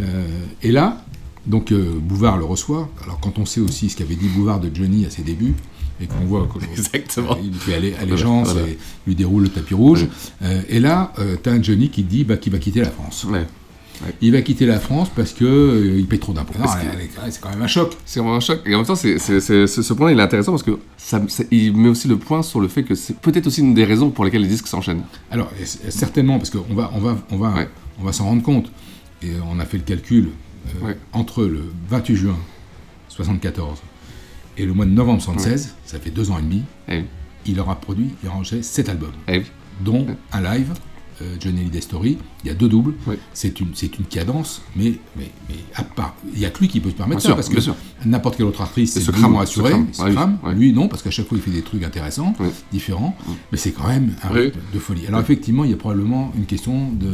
Euh, 0.00 0.26
et 0.62 0.70
là, 0.70 1.02
donc 1.46 1.72
euh, 1.72 1.94
Bouvard 1.98 2.36
le 2.36 2.44
reçoit. 2.44 2.90
Alors 3.02 3.18
quand 3.20 3.38
on 3.38 3.46
sait 3.46 3.60
aussi 3.62 3.88
ce 3.88 3.96
qu'avait 3.96 4.14
dit 4.16 4.28
Bouvard 4.28 4.60
de 4.60 4.70
Johnny 4.74 5.06
à 5.06 5.10
ses 5.10 5.22
débuts, 5.22 5.54
et 6.02 6.06
qu'on 6.06 6.26
voit 6.26 6.46
Exactement. 6.70 7.38
il 7.42 7.54
fait 7.54 7.76
aller- 7.76 7.94
allégeance 7.94 8.52
Voilà. 8.52 8.68
et 8.68 8.78
lui 9.06 9.14
déroule 9.14 9.44
le 9.44 9.48
tapis 9.48 9.72
rouge. 9.72 10.06
Euh, 10.42 10.60
et 10.68 10.80
là, 10.80 11.14
tu 11.42 11.48
as 11.48 11.52
un 11.52 11.62
Johnny 11.62 11.88
qui 11.88 12.02
dit 12.02 12.24
bah, 12.24 12.36
qu'il 12.36 12.52
va 12.52 12.58
quitter 12.58 12.80
la 12.82 12.90
France. 12.90 13.26
Il 14.20 14.32
va 14.32 14.42
quitter 14.42 14.66
la 14.66 14.80
France 14.80 15.08
parce 15.14 15.32
que 15.32 15.44
euh, 15.44 15.98
il 15.98 16.06
paye 16.06 16.18
trop 16.18 16.32
d'impôts. 16.32 16.52
C'est 17.30 17.40
quand 17.40 17.50
même 17.50 17.62
un 17.62 17.66
choc. 17.66 17.96
C'est 18.04 18.20
vraiment 18.20 18.36
un 18.36 18.40
choc. 18.40 18.60
Et 18.66 18.74
en 18.74 18.78
même 18.78 18.86
temps, 18.86 18.96
c'est, 18.96 19.18
ce, 19.18 19.92
point-là, 19.92 20.12
il 20.12 20.18
est 20.18 20.22
intéressant 20.22 20.52
parce 20.52 20.62
que 20.62 20.78
ça, 20.96 21.22
ça- 21.28 21.44
il 21.50 21.76
met 21.76 21.88
aussi 21.88 22.08
le 22.08 22.16
point 22.18 22.42
sur 22.42 22.60
le 22.60 22.68
fait 22.68 22.82
que 22.82 22.94
c'est 22.94 23.16
peut-être 23.18 23.46
aussi 23.46 23.60
une 23.60 23.72
des 23.74 23.84
raisons 23.84 24.10
pour 24.10 24.24
lesquelles 24.24 24.42
les 24.42 24.48
disques 24.48 24.66
s'enchaînent. 24.66 25.02
Alors, 25.30 25.50
et 25.60 25.64
certainement, 25.90 26.38
parce 26.38 26.50
qu'on 26.50 26.74
va, 26.74 26.90
on 26.94 26.98
va, 26.98 27.16
on 27.30 27.36
va, 27.38 27.54
on 28.00 28.04
va 28.04 28.12
s'en 28.12 28.24
rendre 28.24 28.42
compte. 28.42 28.70
Et 29.22 29.30
on 29.50 29.58
a 29.60 29.64
fait 29.64 29.78
le 29.78 29.84
calcul 29.84 30.28
euh, 30.82 30.92
entre 31.12 31.44
le 31.44 31.62
28 31.88 32.16
juin 32.16 32.36
74 33.08 33.78
et 34.58 34.66
le 34.66 34.72
mois 34.72 34.84
de 34.86 34.90
novembre 34.90 35.22
76, 35.22 35.74
ça 35.84 35.98
fait 35.98 36.10
deux 36.10 36.30
ans 36.30 36.38
et 36.38 36.42
demi. 36.42 36.62
Il 37.46 37.60
aura 37.60 37.76
produit, 37.80 38.10
il 38.22 38.28
aura 38.28 38.36
enregistré 38.36 38.62
sept 38.62 38.88
albums, 38.88 39.12
dont 39.80 40.06
un 40.32 40.40
live. 40.40 40.72
Euh, 41.22 41.36
Johnny 41.40 41.60
Hallyday 41.60 41.80
Story, 41.80 42.18
il 42.44 42.48
y 42.48 42.50
a 42.50 42.54
deux 42.54 42.68
doubles, 42.68 42.94
c'est 43.32 43.60
une, 43.60 43.68
une 43.98 44.04
cadence, 44.06 44.62
mais, 44.76 44.94
mais, 45.16 45.30
mais 45.48 45.56
à 45.74 45.82
part, 45.82 46.14
il 46.32 46.38
n'y 46.38 46.44
a 46.44 46.50
que 46.50 46.60
lui 46.60 46.68
qui 46.68 46.80
peut 46.80 46.90
se 46.90 46.94
permettre 46.94 47.20
Bien 47.20 47.34
ça, 47.34 47.42
sûr, 47.42 47.56
parce 47.60 47.74
que 47.74 48.08
n'importe 48.08 48.36
quelle 48.36 48.46
autre 48.46 48.60
artiste, 48.62 48.96
Et 48.96 49.00
c'est 49.00 49.06
se 49.06 49.10
assuré, 49.12 49.70
crame, 49.70 49.86
il 49.88 49.94
se 49.94 50.02
ouais, 50.02 50.12
crame. 50.12 50.38
ouais. 50.44 50.54
lui 50.54 50.72
non, 50.72 50.88
parce 50.88 51.02
qu'à 51.02 51.10
chaque 51.10 51.26
fois 51.28 51.38
il 51.38 51.42
fait 51.42 51.50
des 51.50 51.62
trucs 51.62 51.82
intéressants, 51.82 52.34
différents, 52.72 53.16
mais 53.52 53.58
c'est 53.58 53.72
quand 53.72 53.88
même 53.88 54.14
un 54.22 54.28
rythme 54.28 54.60
de 54.72 54.78
folie. 54.78 55.06
Alors 55.06 55.20
effectivement, 55.20 55.64
il 55.64 55.70
y 55.70 55.74
a 55.74 55.76
probablement 55.76 56.32
une 56.36 56.46
question 56.46 56.90
de, 56.92 57.08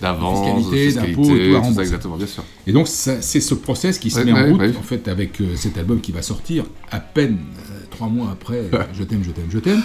D'avance, 0.00 0.46
de 0.70 0.76
fiscalité, 0.76 0.92
d'impôts, 0.94 1.22
fiscalité, 1.24 1.50
tout 1.50 1.56
à 1.56 1.58
tout 1.58 1.60
ça, 1.60 1.60
rembourser. 1.60 1.80
exactement, 1.80 2.16
bien 2.16 2.26
sûr. 2.26 2.44
Et 2.66 2.72
donc 2.72 2.88
c'est 2.88 3.20
ce 3.22 3.54
process 3.54 3.98
qui 3.98 4.10
se 4.10 4.20
met 4.20 4.32
en 4.32 4.46
route 4.52 4.76
en 4.78 4.82
fait 4.82 5.08
avec 5.08 5.40
euh, 5.40 5.56
cet 5.56 5.76
album 5.78 6.00
qui 6.00 6.12
va 6.12 6.22
sortir 6.22 6.64
à 6.90 7.00
peine 7.00 7.38
euh, 7.70 7.80
trois 7.90 8.08
mois 8.08 8.30
après 8.32 8.70
Je 8.94 9.02
t'aime, 9.04 9.22
je 9.24 9.30
t'aime, 9.30 9.46
je 9.50 9.58
t'aime, 9.58 9.82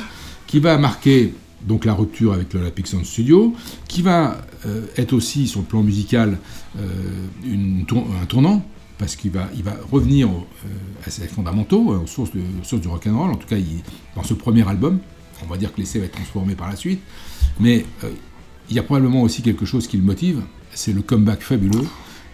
qui 0.47 0.59
va 0.59 0.77
marquer 0.77 1.33
donc 1.67 1.85
la 1.85 1.93
rupture 1.93 2.33
avec 2.33 2.53
l'Olympic 2.53 2.87
Sound 2.87 3.05
Studio, 3.05 3.53
qui 3.87 4.01
va 4.01 4.45
euh, 4.65 4.85
être 4.97 5.13
aussi 5.13 5.47
sur 5.47 5.61
le 5.61 5.65
plan 5.65 5.83
musical 5.83 6.37
euh, 6.79 6.81
une 7.43 7.85
tour- 7.85 8.07
un 8.21 8.25
tournant 8.25 8.65
parce 8.97 9.15
qu'il 9.15 9.31
va, 9.31 9.49
il 9.55 9.63
va 9.63 9.75
revenir 9.91 10.29
au- 10.29 10.45
euh, 10.65 10.69
à 11.05 11.09
ses 11.09 11.27
fondamentaux, 11.27 11.89
aux 11.89 12.07
sources, 12.07 12.31
de- 12.31 12.39
aux 12.39 12.63
sources 12.63 12.81
du 12.81 12.87
rock'n'roll. 12.87 13.31
En 13.31 13.35
tout 13.35 13.47
cas, 13.47 13.57
il- 13.57 13.83
dans 14.15 14.23
ce 14.23 14.33
premier 14.33 14.67
album, 14.67 14.99
on 15.43 15.47
va 15.47 15.57
dire 15.57 15.73
que 15.73 15.81
l'essai 15.81 15.99
va 15.99 16.05
être 16.05 16.13
transformé 16.13 16.55
par 16.55 16.69
la 16.69 16.75
suite, 16.75 17.01
mais 17.59 17.85
il 18.69 18.75
y 18.75 18.79
a 18.79 18.83
probablement 18.83 19.21
aussi 19.21 19.41
quelque 19.41 19.65
chose 19.65 19.87
qui 19.87 19.97
le 19.97 20.03
motive, 20.03 20.41
c'est 20.73 20.93
le 20.93 21.01
comeback 21.01 21.41
fabuleux 21.41 21.85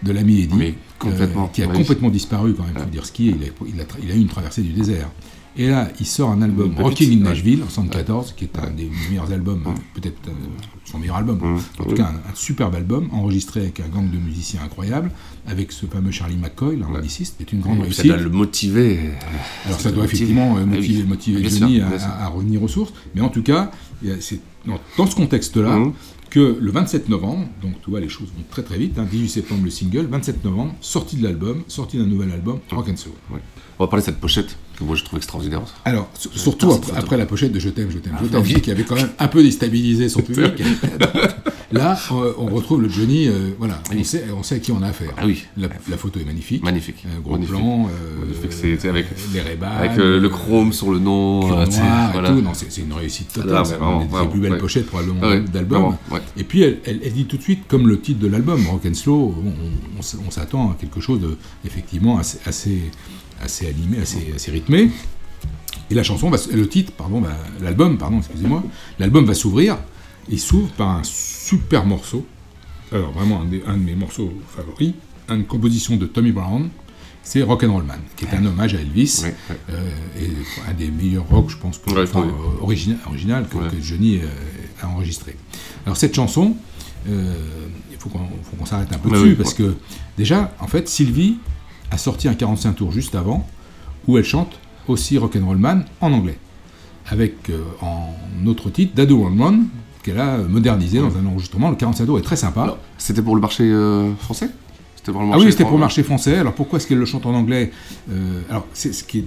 de 0.02 0.12
l'ami 0.12 0.40
Eddie, 0.42 0.74
complètement, 0.98 1.48
qui 1.48 1.62
a 1.62 1.68
oui. 1.68 1.76
complètement 1.78 2.10
disparu 2.10 2.54
quand 2.54 2.64
même, 2.64 2.74
il 2.76 2.82
faut 2.82 2.90
dire 2.90 3.06
ce 3.06 3.12
qui 3.12 3.28
est, 3.28 3.32
il 3.32 3.42
a, 3.44 3.46
il 3.74 3.80
a 3.80 3.84
tra- 3.84 3.98
il 4.02 4.10
a 4.10 4.14
eu 4.14 4.18
une 4.20 4.28
traversée 4.28 4.62
du 4.62 4.72
désert. 4.72 5.10
Et 5.56 5.68
là, 5.68 5.88
il 6.00 6.06
sort 6.06 6.30
un 6.30 6.40
album, 6.40 6.74
Rocking 6.78 7.10
in 7.12 7.24
ouais. 7.24 7.28
Nashville, 7.30 7.62
en 7.62 7.68
74, 7.68 8.32
qui 8.36 8.44
est 8.44 8.58
un 8.58 8.70
des 8.70 8.88
meilleurs 9.10 9.30
albums, 9.32 9.62
peut-être 9.92 10.16
euh, 10.28 10.32
son 10.86 10.98
meilleur 10.98 11.16
album, 11.16 11.58
en 11.78 11.84
tout 11.84 11.94
cas 11.94 12.04
un, 12.06 12.30
un 12.30 12.34
superbe 12.34 12.74
album, 12.74 13.08
enregistré 13.12 13.60
avec 13.60 13.80
un 13.80 13.88
gang 13.88 14.10
de 14.10 14.16
musiciens 14.16 14.62
incroyable, 14.64 15.10
avec 15.46 15.70
ce 15.72 15.84
fameux 15.84 16.10
Charlie 16.10 16.36
McCoy, 16.38 16.76
l'harmoniciste, 16.78 17.36
qui 17.36 17.42
est 17.42 17.52
une 17.52 17.60
grande 17.60 17.80
Et 17.80 17.82
puis 17.82 17.92
ça 17.94 18.02
réussite. 18.02 18.18
doit 18.18 18.30
le 18.30 18.34
motiver. 18.34 19.00
Alors 19.66 19.78
ça 19.78 19.90
doit 19.90 20.02
motiver. 20.04 20.16
effectivement 20.24 20.56
euh, 20.56 20.60
Ah 20.62 20.66
motiver, 20.66 21.02
motiver 21.04 21.48
Johnny 21.50 21.76
sûr, 21.80 21.86
à, 22.18 22.28
revenir 22.28 22.62
aux 22.62 22.68
sources, 22.68 22.94
mais 23.14 23.20
en 23.20 23.28
tout 23.28 23.42
cas, 23.42 23.70
c'est 24.20 24.40
dans, 24.66 24.78
dans 24.96 25.06
ce 25.06 25.14
contexte-là 25.16 25.76
Mhm. 25.76 25.92
que 26.30 26.56
le 26.58 26.70
27 26.70 27.10
novembre, 27.10 27.46
donc 27.60 27.72
tu 27.84 27.90
vois 27.90 28.00
les 28.00 28.08
choses 28.08 28.28
vont 28.28 28.44
très 28.50 28.62
très 28.62 28.78
vite, 28.78 28.98
hein, 28.98 29.06
18 29.10 29.28
septembre 29.28 29.64
le 29.64 29.70
single, 29.70 30.06
27 30.10 30.42
novembre, 30.46 30.74
sortie 30.80 31.16
de 31.16 31.24
l'album, 31.24 31.62
sortie 31.68 31.98
d'un 31.98 32.06
nouvel 32.06 32.30
album, 32.32 32.58
Rock 32.70 32.88
and 32.88 32.96
Soul. 32.96 33.12
On 33.78 33.84
va 33.84 33.88
parler 33.88 34.00
de 34.02 34.06
cette 34.06 34.18
pochette 34.20 34.56
que 34.78 34.84
moi 34.84 34.96
je 34.96 35.04
trouve 35.04 35.18
extraordinaire. 35.18 35.60
Alors, 35.84 36.08
surtout 36.34 36.72
après, 36.96 37.16
la 37.16 37.26
pochette 37.26 37.52
de 37.52 37.58
Je 37.60 37.68
t'aime, 37.68 37.90
je 37.90 37.98
t'aime, 37.98 38.16
je 38.20 38.26
Ah, 38.36 38.40
t'aime, 38.42 38.60
qui 38.60 38.70
avait 38.70 38.84
quand 38.84 38.96
même 38.96 39.10
un 39.18 39.28
peu 39.28 39.42
déstabilisé 39.42 40.08
son 40.08 40.20
public. 40.22 40.62
Là, 41.72 41.98
on, 42.10 42.46
retrouve 42.54 42.82
le 42.82 42.88
Johnny, 42.90 43.28
euh, 43.28 43.50
voilà, 43.58 43.80
on, 43.96 44.04
sait, 44.04 44.24
on 44.38 44.42
sait 44.42 44.56
à 44.56 44.58
qui 44.58 44.72
on 44.72 44.82
a 44.82 44.88
affaire. 44.88 45.12
Ah 45.16 45.22
oui. 45.24 45.44
La, 45.56 45.68
la 45.88 45.96
photo 45.96 46.20
est 46.20 46.24
magnifique. 46.24 46.62
Magnifique. 46.62 46.96
Un 47.16 47.20
gros 47.20 47.32
Magnifique. 47.32 47.54
plan, 47.56 47.86
euh, 47.88 48.26
Magnifique, 48.26 48.52
c'est- 48.78 48.88
avec, 48.90 49.06
les 49.32 49.40
Ray-Ban, 49.40 49.68
avec 49.78 49.98
euh, 49.98 50.20
le 50.20 50.28
chrome 50.28 50.74
sur 50.74 50.90
le 50.92 50.98
nom. 50.98 51.46
Euh, 51.46 51.64
noir 51.64 52.10
et 52.10 52.12
voilà. 52.12 52.28
tout. 52.28 52.42
Non, 52.42 52.50
c'est 52.52 52.76
une 52.78 52.92
réussite 52.92 53.32
totale. 53.32 53.54
Ah, 53.56 53.64
c'est 53.64 53.76
vraiment, 53.76 54.26
plus 54.26 54.40
belles 54.40 54.52
ouais. 54.52 54.58
pochettes 54.58 54.86
probablement 54.86 55.20
Ah 55.22 55.28
ouais, 55.30 55.40
d'album. 55.40 55.96
ouais. 56.10 56.20
Et 56.36 56.44
puis 56.44 56.60
elle, 56.62 56.80
elle- 56.84 57.00
elle 57.04 57.12
dit 57.14 57.24
tout 57.24 57.38
de 57.38 57.42
suite, 57.42 57.62
comme 57.68 57.88
le 57.88 57.98
titre 57.98 58.20
de 58.20 58.28
l'album, 58.28 58.66
Rock 58.66 58.82
and 58.86 58.92
Slow, 58.94 59.34
on, 59.98 60.30
s'attend 60.30 60.72
à 60.72 60.74
quelque 60.78 61.00
chose 61.00 61.20
de 61.22 61.38
effectivement 61.64 62.18
assez, 62.18 62.38
assez, 62.44 62.82
assez 63.42 63.66
animé, 63.68 63.98
assez, 64.00 64.32
assez 64.34 64.50
rythmé. 64.50 64.90
Et 65.90 65.94
la 65.94 66.02
chanson, 66.02 66.30
va, 66.30 66.38
le 66.52 66.68
titre, 66.68 66.92
pardon, 66.92 67.22
l'album, 67.60 67.98
pardon, 67.98 68.18
excusez-moi, 68.18 68.62
l'album 68.98 69.24
va 69.24 69.34
s'ouvrir. 69.34 69.76
Il 70.30 70.38
s'ouvre 70.40 70.68
par 70.72 70.88
un 70.90 71.02
super 71.04 71.84
morceau. 71.84 72.24
Alors 72.92 73.10
vraiment 73.12 73.42
un, 73.42 73.46
des- 73.46 73.62
un 73.66 73.76
de 73.76 73.82
mes 73.82 73.94
morceaux 73.94 74.32
favoris, 74.54 74.92
une 75.28 75.44
composition 75.44 75.96
de 75.96 76.06
Tommy 76.06 76.32
Brown. 76.32 76.68
C'est 77.24 77.42
Rock'n'Roll 77.42 77.84
Man, 77.84 78.00
qui 78.16 78.24
est 78.24 78.34
un 78.34 78.44
hommage 78.44 78.74
à 78.74 78.80
Elvis, 78.80 79.22
euh, 79.70 79.90
et 80.20 80.28
un 80.68 80.74
des 80.74 80.88
meilleurs 80.90 81.28
rock, 81.28 81.50
je 81.50 81.56
pense, 81.56 81.78
pour, 81.78 81.92
Ouais, 81.94 82.02
enfin, 82.02 82.26
euh, 82.26 82.60
origina- 82.64 82.96
original 83.06 83.46
que, 83.48 83.58
que 83.58 83.80
Johnny 83.80 84.16
euh, 84.18 84.26
a 84.82 84.88
enregistré. 84.88 85.36
Alors 85.86 85.96
cette 85.96 86.14
chanson, 86.16 86.56
euh, 87.08 87.34
il 87.92 87.96
faut 87.96 88.08
qu'on 88.08 88.66
s'arrête 88.66 88.92
un 88.92 88.98
peu 88.98 89.08
dessus, 89.10 89.22
oui, 89.22 89.34
parce 89.36 89.54
que 89.54 89.76
déjà, 90.18 90.52
en 90.58 90.66
fait, 90.66 90.88
Sylvie 90.88 91.36
a 91.92 91.98
sorti 91.98 92.26
un 92.28 92.34
45 92.34 92.72
tours 92.74 92.90
juste 92.92 93.14
avant, 93.14 93.46
où 94.08 94.18
elle 94.18 94.24
chante 94.24 94.58
aussi 94.88 95.18
Rock'n'Roll 95.18 95.58
Man 95.58 95.84
en 96.00 96.12
anglais, 96.12 96.38
avec 97.06 97.50
euh, 97.50 97.62
en 97.80 98.14
autre 98.46 98.70
titre 98.70 98.94
Dado 98.94 99.24
One 99.26 99.40
One, 99.40 99.66
qu'elle 100.02 100.18
a 100.18 100.38
modernisé 100.38 100.98
dans 100.98 101.16
un 101.16 101.26
enregistrement. 101.26 101.70
Le 101.70 101.76
45 101.76 102.06
tours 102.06 102.18
est 102.18 102.22
très 102.22 102.36
sympa. 102.36 102.76
C'était 102.98 103.22
pour 103.22 103.34
le 103.36 103.40
marché 103.40 103.64
euh, 103.64 104.12
français? 104.16 104.50
C'était 104.96 105.12
pour 105.12 105.22
le 105.22 105.28
Ah 105.32 105.38
oui, 105.38 105.50
c'était 105.52 105.62
pour 105.64 105.72
le 105.72 105.76
fran- 105.76 105.78
marché 105.78 106.02
français. 106.02 106.38
Alors 106.38 106.54
pourquoi 106.54 106.78
est-ce 106.78 106.86
qu'elle 106.86 106.98
le 106.98 107.04
chante 107.06 107.26
en 107.26 107.34
anglais 107.34 107.70
Euh, 108.10 108.40
Alors, 108.50 108.66
c'est 108.72 108.92
ce 108.92 109.04
qui 109.04 109.20
est 109.20 109.24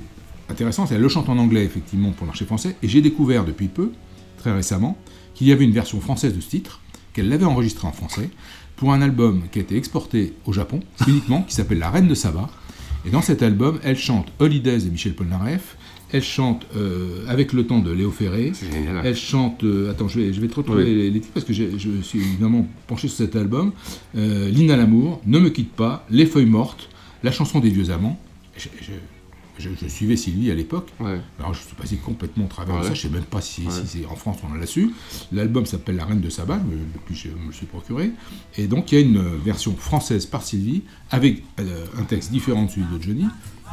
intéressant, 0.49 0.85
c'est 0.85 0.95
qu'elle 0.95 1.01
le 1.01 1.09
chante 1.09 1.29
en 1.29 1.37
anglais, 1.37 1.63
effectivement, 1.63 2.11
pour 2.11 2.25
le 2.25 2.29
marché 2.29 2.45
français. 2.45 2.75
Et 2.83 2.87
j'ai 2.87 3.01
découvert 3.01 3.45
depuis 3.45 3.67
peu, 3.67 3.91
très 4.37 4.51
récemment, 4.53 4.97
qu'il 5.33 5.47
y 5.47 5.51
avait 5.51 5.63
une 5.65 5.71
version 5.71 5.99
française 6.01 6.33
de 6.35 6.41
ce 6.41 6.49
titre, 6.49 6.81
qu'elle 7.13 7.29
l'avait 7.29 7.45
enregistré 7.45 7.87
en 7.87 7.91
français, 7.93 8.29
pour 8.75 8.93
un 8.93 9.01
album 9.01 9.43
qui 9.51 9.59
a 9.59 9.61
été 9.61 9.77
exporté 9.77 10.33
au 10.45 10.53
Japon, 10.53 10.79
uniquement, 11.07 11.43
qui 11.43 11.53
s'appelle 11.55 11.79
La 11.79 11.89
Reine 11.89 12.07
de 12.07 12.15
Saba. 12.15 12.49
Et 13.05 13.09
dans 13.09 13.21
cet 13.21 13.43
album, 13.43 13.79
elle 13.83 13.97
chante 13.97 14.27
Holidays 14.39 14.79
de 14.79 14.89
Michel 14.89 15.13
Polnareff, 15.13 15.77
elle 16.11 16.23
chante 16.23 16.65
euh, 16.75 17.25
Avec 17.27 17.51
le 17.53 17.65
temps 17.67 17.79
de 17.79 17.91
Léo 17.91 18.09
Ferré, 18.11 18.51
elle 19.03 19.15
chante, 19.15 19.63
euh, 19.63 19.91
attends, 19.91 20.07
je 20.07 20.19
vais, 20.19 20.33
je 20.33 20.39
vais 20.41 20.47
te 20.47 20.55
retrouver 20.55 20.83
Oui. 20.83 20.95
les, 20.95 21.09
les 21.11 21.19
titres 21.19 21.33
parce 21.33 21.45
que 21.45 21.53
je 21.53 22.01
suis 22.01 22.19
évidemment 22.19 22.67
penché 22.87 23.07
sur 23.07 23.17
cet 23.17 23.35
album. 23.35 23.71
Euh, 24.17 24.49
Lina 24.49 24.75
l'amour, 24.77 25.21
Ne 25.25 25.39
me 25.39 25.49
quitte 25.49 25.71
pas, 25.73 26.05
Les 26.09 26.25
feuilles 26.25 26.45
mortes, 26.45 26.89
La 27.23 27.31
chanson 27.31 27.59
des 27.59 27.69
vieux 27.69 27.89
amants. 27.91 28.19
Je, 28.57 28.69
je- 28.81 28.91
je- 29.59 29.69
je 29.81 29.87
suivais 29.87 30.15
Sylvie 30.17 30.51
à 30.51 30.55
l'époque. 30.55 30.89
Alors 31.39 31.53
je 31.53 31.61
suis 31.61 31.75
passé 31.75 31.97
complètement 31.97 32.45
au 32.45 32.47
travers 32.47 32.79
de 32.81 32.87
ça. 32.87 32.93
Je 32.93 33.01
sais 33.01 33.09
même 33.09 33.23
pas 33.23 33.41
si, 33.41 33.63
Ouais. 33.63 33.71
si 33.71 33.87
c'est 33.99 34.05
en 34.05 34.15
France 34.15 34.37
on 34.49 34.53
l'a 34.53 34.65
su. 34.65 34.91
L'album 35.31 35.65
s'appelle 35.65 35.95
La 35.95 36.05
Reine 36.05 36.21
de 36.21 36.29
Saba, 36.29 36.57
me- 36.57 36.77
depuis 36.93 37.15
je 37.15 37.29
me 37.29 37.47
le 37.47 37.53
suis 37.53 37.65
procuré. 37.65 38.11
Et 38.57 38.67
donc 38.67 38.91
il 38.91 38.95
y 38.95 38.97
a 38.97 39.01
une 39.01 39.37
version 39.37 39.75
française 39.75 40.25
par 40.25 40.43
Sylvie 40.43 40.83
avec 41.11 41.43
euh, 41.59 41.85
un 41.99 42.03
texte 42.03 42.31
différent 42.31 42.63
de 42.65 42.71
celui 42.71 42.85
de 42.97 43.01
Johnny 43.01 43.25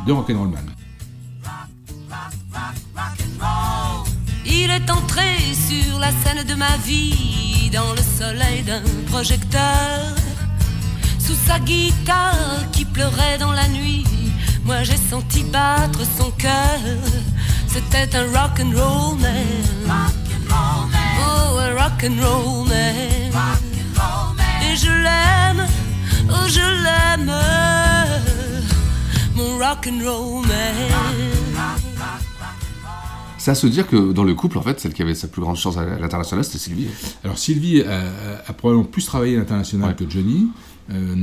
de 0.07 0.13
Rock'n'Roll 0.13 0.49
Man. 0.49 0.67
Il 4.45 4.71
est 4.71 4.91
entré 4.91 5.37
sur 5.55 5.99
la 5.99 6.11
scène 6.13 6.45
de 6.47 6.55
ma 6.55 6.77
vie 6.79 7.71
dans 7.73 7.93
le 7.93 8.03
soleil 8.03 8.63
d'un 8.63 8.83
projecteur. 9.07 10.15
Sous 11.19 11.35
sa 11.47 11.59
guitare 11.61 12.71
qui 12.73 12.85
pleurait 12.85 13.39
dans 13.39 13.53
la 13.53 13.69
nuit, 13.69 14.05
moi 14.65 14.83
j'ai 14.83 14.97
senti 14.97 15.45
battre 15.45 16.01
son 16.19 16.31
cœur. 16.33 16.81
C'était 17.67 18.17
un 18.17 18.27
rock 18.27 18.61
and 18.61 18.73
roll 18.77 19.19
man. 19.19 19.47
Oh, 20.51 21.59
un 21.59 21.75
rock 21.75 22.05
and 22.05 22.17
roll 22.23 22.69
man. 22.69 23.31
Et 24.63 24.77
je 24.77 24.91
l'aime, 24.91 25.67
oh 26.31 26.49
je 26.49 26.61
l'aime, 26.61 27.33
mon 29.35 29.59
rock 29.59 29.89
and 29.89 30.05
roll 30.05 30.47
man. 30.47 30.91
C'est 33.39 33.51
à 33.51 33.55
se 33.57 33.67
dire 33.67 33.89
que 33.89 34.13
dans 34.13 34.23
le 34.23 34.35
couple, 34.35 34.57
en 34.59 34.63
fait, 34.63 34.79
celle 34.79 34.93
qui 34.93 35.03
avait 35.03 35.17
sa 35.17 35.27
plus 35.27 35.43
grande 35.43 35.57
chance 35.57 35.77
à 35.77 35.85
l'international, 35.85 36.45
c'était 36.45 36.59
Sylvie. 36.59 36.87
Alors 37.25 37.39
Sylvie 37.39 37.83
a, 37.83 38.03
a 38.47 38.53
probablement 38.53 38.85
plus 38.87 39.05
travaillé 39.05 39.35
à 39.35 39.41
l'international 39.41 39.97
que 39.97 40.09
Johnny. 40.09 40.49
Euh, 40.91 41.15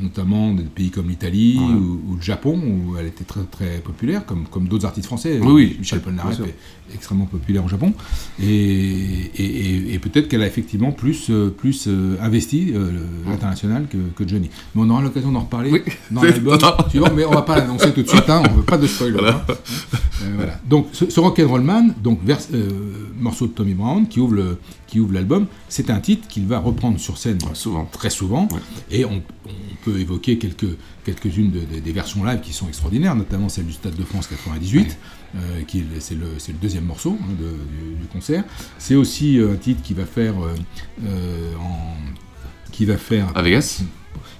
notamment 0.00 0.54
des 0.54 0.62
pays 0.62 0.90
comme 0.90 1.08
l'Italie 1.08 1.58
Ouais. 1.58 1.64
ou, 1.74 2.00
ou 2.12 2.16
le 2.16 2.22
Japon, 2.22 2.56
où 2.56 2.96
elle 2.96 3.06
était 3.06 3.24
très, 3.24 3.42
très 3.42 3.78
populaire, 3.80 4.24
comme, 4.24 4.44
comme 4.48 4.68
d'autres 4.68 4.86
artistes 4.86 5.06
français. 5.06 5.40
Oui, 5.42 5.52
oui. 5.52 5.76
Michel 5.80 6.00
Polnareff 6.00 6.38
est 6.40 6.94
extrêmement 6.94 7.26
populaire 7.26 7.64
au 7.64 7.68
Japon. 7.68 7.92
Et, 8.40 8.46
et, 8.46 9.44
et- 9.44 9.94
et 9.94 9.98
peut-être 9.98 10.28
qu'elle 10.28 10.42
a 10.42 10.46
effectivement 10.46 10.92
plus, 10.92 11.26
euh, 11.30 11.50
plus 11.50 11.86
euh, 11.88 12.16
investi 12.22 12.72
euh, 12.74 12.90
l'international 13.26 13.86
que, 13.90 13.96
que 14.14 14.26
Johnny. 14.28 14.50
Mais 14.74 14.82
on 14.84 14.88
aura 14.90 15.02
l'occasion 15.02 15.32
d'en 15.32 15.40
reparler 15.40 15.82
dans 16.12 16.22
l'album 16.22 16.58
suivant, 16.88 17.08
mais 17.14 17.24
on 17.24 17.32
va 17.32 17.42
pas 17.42 17.56
l'annoncer 17.58 17.92
tout 17.92 18.02
de 18.02 18.08
suite, 18.08 18.30
hein, 18.30 18.42
on 18.48 18.54
veut 18.54 18.62
pas 18.62 18.78
de 18.78 18.86
spoiler. 18.86 19.18
Voilà. 19.18 19.44
hein. 19.48 19.54
Euh, 20.22 20.32
voilà. 20.36 20.60
Donc 20.68 20.86
ce, 20.92 21.10
ce 21.10 21.18
Rock'n'Roll 21.20 21.62
Man, 21.62 21.94
donc 22.02 22.20
vers- 22.24 22.38
morceau 23.20 23.46
de 23.48 23.52
Tommy 23.52 23.74
Brown 23.74 24.06
qui 24.06 24.20
ouvre 24.20 24.34
le 24.34 24.58
qui 24.92 25.00
ouvre 25.00 25.14
l'album, 25.14 25.46
c'est 25.70 25.88
un 25.88 26.00
titre 26.00 26.28
qu'il 26.28 26.46
va 26.46 26.58
reprendre 26.58 27.00
sur 27.00 27.16
scène 27.16 27.38
souvent. 27.54 27.86
très 27.86 28.10
souvent, 28.10 28.46
et 28.90 29.06
on, 29.06 29.22
on 29.46 29.50
peut 29.86 29.98
évoquer 29.98 30.36
quelques 30.36 30.66
quelques-unes 31.06 31.50
de- 31.50 31.60
de- 31.60 31.80
des 31.80 31.92
versions 31.92 32.22
live 32.24 32.40
qui 32.42 32.52
sont 32.52 32.68
extraordinaires, 32.68 33.14
notamment 33.16 33.48
celle 33.48 33.64
du 33.64 33.72
Stade 33.72 33.96
de 33.96 34.04
France 34.04 34.26
98, 34.26 34.98
euh, 35.34 35.62
qui 35.66 35.78
est- 35.78 35.84
c'est 36.00 36.14
le 36.14 36.26
c'est 36.36 36.52
le 36.52 36.58
deuxième 36.58 36.84
morceau 36.84 37.16
hein, 37.18 37.26
de- 37.40 37.44
du, 37.46 38.00
du 38.02 38.06
concert. 38.12 38.44
C'est 38.78 38.94
aussi 38.94 39.38
euh, 39.38 39.54
un 39.54 39.56
titre 39.56 39.80
qui 39.82 39.94
va 39.94 40.04
faire 40.04 40.34
euh, 41.06 41.54
en 41.58 41.96
qui 42.70 42.84
va 42.84 42.98
faire 42.98 43.32
À 43.34 43.40
Vegas 43.42 43.80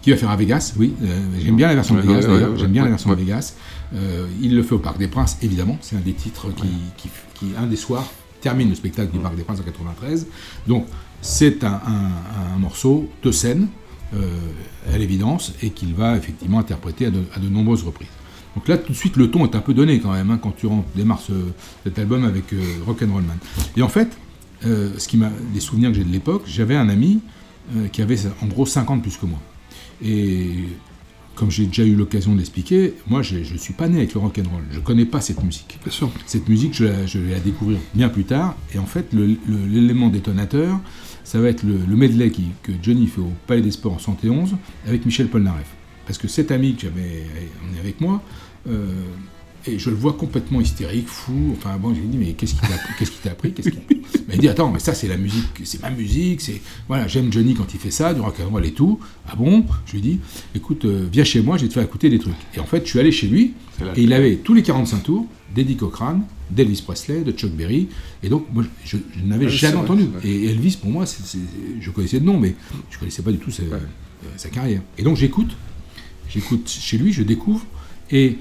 qui 0.02 0.10
va 0.10 0.16
faire 0.16 0.30
à 0.30 0.36
Vegas, 0.36 0.74
oui. 0.78 0.92
Euh, 1.02 1.06
J'aime 1.42 1.56
bien 1.56 1.68
la 1.68 1.74
version 1.76 1.94
Ouais, 1.94 2.02
de 2.02 2.06
Vegas 2.08 2.20
ouais, 2.26 2.34
d'ailleurs. 2.34 2.50
ouais, 2.52 2.58
J'aime 2.58 2.72
bien 2.72 2.82
la 2.84 2.90
version 2.90 3.10
de 3.10 3.14
Vegas. 3.14 3.54
Euh, 3.94 4.26
il 4.42 4.54
le 4.56 4.62
fait 4.64 4.74
au 4.74 4.78
Parc 4.80 4.98
des 4.98 5.06
Princes, 5.08 5.38
évidemment. 5.42 5.78
C'est 5.80 5.96
un 5.96 6.00
des 6.00 6.12
titres 6.12 6.48
qui, 6.54 6.66
qui, 6.96 7.08
qui, 7.38 7.46
un 7.56 7.66
des 7.66 7.76
soirs, 7.76 8.10
termine 8.42 8.68
le 8.68 8.74
spectacle 8.74 9.12
du 9.12 9.18
Parc 9.18 9.36
des 9.36 9.44
Princes 9.44 9.60
en 9.60 9.64
93. 9.64 10.26
Donc, 10.66 10.86
c'est 11.22 11.64
un, 11.64 11.80
morceau 12.58 13.08
de 13.22 13.30
scène, 13.30 13.68
euh, 14.14 14.28
à 14.92 14.98
l'évidence, 14.98 15.54
et 15.62 15.70
qu'il 15.70 15.94
va 15.94 16.16
effectivement 16.16 16.58
interpréter 16.58 17.06
à 17.06 17.10
de, 17.10 17.48
nombreuses 17.48 17.84
reprises. 17.84 18.08
Donc 18.54 18.68
là, 18.68 18.76
tout 18.76 18.92
de 18.92 18.96
suite, 18.96 19.16
le 19.16 19.30
ton 19.30 19.46
est 19.46 19.54
un 19.54 19.60
peu 19.60 19.72
donné 19.72 19.98
quand 20.00 20.12
même, 20.12 20.30
hein, 20.30 20.38
quand 20.42 20.54
tu 20.54 20.66
rentres, 20.66 20.88
démarres 20.94 21.22
ce- 21.22 21.32
cet 21.84 21.98
album 21.98 22.24
avec 22.24 22.52
euh, 22.52 22.60
Rock'n'Roll 22.84 23.22
Man. 23.22 23.38
Et 23.78 23.82
en 23.82 23.88
fait, 23.88 24.10
euh, 24.66 24.90
ce 24.98 25.08
qui 25.08 25.16
m'a, 25.16 25.30
les 25.54 25.60
souvenirs 25.60 25.90
que 25.90 25.96
j'ai 25.96 26.04
de 26.04 26.12
l'époque, 26.12 26.42
j'avais 26.46 26.76
un 26.76 26.90
ami 26.90 27.20
euh, 27.76 27.88
qui 27.88 28.02
avait 28.02 28.18
en 28.42 28.46
gros 28.46 28.66
50 28.66 29.00
plus 29.00 29.16
que 29.16 29.24
moi. 29.24 29.38
Et 30.04 30.50
comme 31.42 31.50
j'ai 31.50 31.66
déjà 31.66 31.82
eu 31.84 31.96
l'occasion 31.96 32.34
de 32.34 32.38
l'expliquer, 32.38 32.94
moi 33.08 33.20
je 33.22 33.38
ne 33.38 33.58
suis 33.58 33.74
pas 33.74 33.88
né 33.88 33.96
avec 33.98 34.14
le 34.14 34.20
rock 34.20 34.38
and 34.38 34.48
roll. 34.48 34.62
Je 34.70 34.78
connais 34.78 35.04
pas 35.06 35.20
cette 35.20 35.42
musique. 35.42 35.76
Bien 35.82 35.90
sûr. 35.92 36.08
Cette 36.24 36.48
musique, 36.48 36.72
je, 36.72 36.84
la- 36.84 37.04
je 37.04 37.18
vais 37.18 37.32
la 37.32 37.40
découvrir 37.40 37.78
bien 37.94 38.08
plus 38.08 38.22
tard. 38.22 38.54
Et 38.72 38.78
en 38.78 38.86
fait, 38.86 39.12
l'élément 39.12 40.08
détonateur, 40.08 40.78
ça 41.24 41.40
va 41.40 41.48
être 41.48 41.64
le, 41.64 41.78
le 41.84 41.96
medley 41.96 42.30
qui- 42.30 42.52
que 42.62 42.70
Johnny 42.80 43.08
fait 43.08 43.20
au 43.22 43.32
Palais 43.48 43.60
des 43.60 43.72
Sports 43.72 43.94
en 43.94 43.98
71 43.98 44.54
avec 44.86 45.04
Michel 45.04 45.26
Polnareff. 45.26 45.66
Parce 46.06 46.16
que 46.16 46.28
cet 46.28 46.52
ami 46.52 46.76
que 46.76 46.82
j'avais 46.82 47.24
emmené 47.66 47.80
avec 47.80 48.00
moi, 48.00 48.22
euh, 48.68 48.86
et 49.66 49.78
je 49.78 49.90
le 49.90 49.96
vois 49.96 50.12
complètement 50.14 50.60
hystérique, 50.60 51.06
fou. 51.08 51.54
Enfin 51.56 51.76
bon, 51.78 51.94
j'ai 51.94 52.00
dit 52.02 52.16
mais 52.18 52.32
qu'est-ce 52.32 52.54
qui 52.54 52.60
t'a 52.60 52.68
qu'est-ce 52.98 53.10
qui 53.10 53.18
t'a 53.18 53.30
appris? 53.30 53.52
Qu'est-ce 53.52 53.70
qui- 53.70 53.78
Mais 54.28 54.34
il 54.34 54.40
dit 54.40 54.48
attends, 54.48 54.70
mais 54.70 54.78
ça 54.78 54.94
c'est 54.94 55.08
la 55.08 55.16
musique, 55.16 55.44
c'est 55.64 55.80
ma 55.82 55.90
musique, 55.90 56.40
c'est 56.40 56.60
voilà, 56.88 57.06
j'aime 57.08 57.32
Johnny 57.32 57.54
quand 57.54 57.72
il 57.74 57.78
fait 57.80 57.90
ça, 57.90 58.12
du 58.14 58.20
rock 58.20 58.36
and 58.40 58.50
roll 58.50 58.64
et 58.66 58.72
tout. 58.72 58.98
Ah 59.28 59.34
bon? 59.36 59.64
Je 59.86 59.92
lui 59.92 60.00
dis 60.00 60.20
écoute, 60.54 60.84
euh, 60.84 61.06
viens 61.12 61.24
chez 61.24 61.40
moi, 61.42 61.56
je 61.56 61.62
vais 61.62 61.68
te 61.68 61.74
faire 61.74 61.82
écouter 61.82 62.08
des 62.10 62.18
trucs. 62.18 62.34
Et 62.54 62.60
en 62.60 62.64
fait, 62.66 62.84
je 62.84 62.90
suis 62.90 62.98
allé 63.00 63.12
chez 63.12 63.26
lui 63.28 63.54
et 63.96 64.02
il 64.02 64.12
avait 64.12 64.36
tous 64.36 64.54
les 64.54 64.62
45 64.62 65.02
tours 65.02 65.26
d'Eddie 65.54 65.76
Cochrane, 65.76 66.22
d'Elvis 66.50 66.82
Presley, 66.84 67.22
de 67.22 67.32
Chuck 67.32 67.50
Berry. 67.52 67.88
Et 68.22 68.28
donc 68.28 68.46
moi 68.52 68.64
je, 68.84 68.96
je 68.96 69.24
n'avais 69.24 69.46
Ah 69.46 69.48
jamais 69.48 69.74
vrai, 69.74 69.82
entendu. 69.82 70.06
Et 70.24 70.46
Elvis 70.46 70.76
pour 70.80 70.90
moi, 70.90 71.06
c'est- 71.06 71.24
c'est- 71.24 71.38
je 71.80 71.90
connaissais 71.90 72.20
de 72.20 72.24
nom, 72.24 72.38
mais 72.38 72.54
je 72.90 72.98
connaissais 72.98 73.22
pas 73.22 73.32
du 73.32 73.38
tout 73.38 73.50
sa, 73.50 73.62
euh, 73.64 73.78
sa 74.36 74.48
carrière. 74.50 74.80
Et 74.98 75.02
donc 75.02 75.16
j'écoute, 75.16 75.56
j'écoute 76.28 76.68
chez 76.68 76.98
lui, 76.98 77.12
je 77.12 77.22
découvre 77.22 77.64
et 78.10 78.38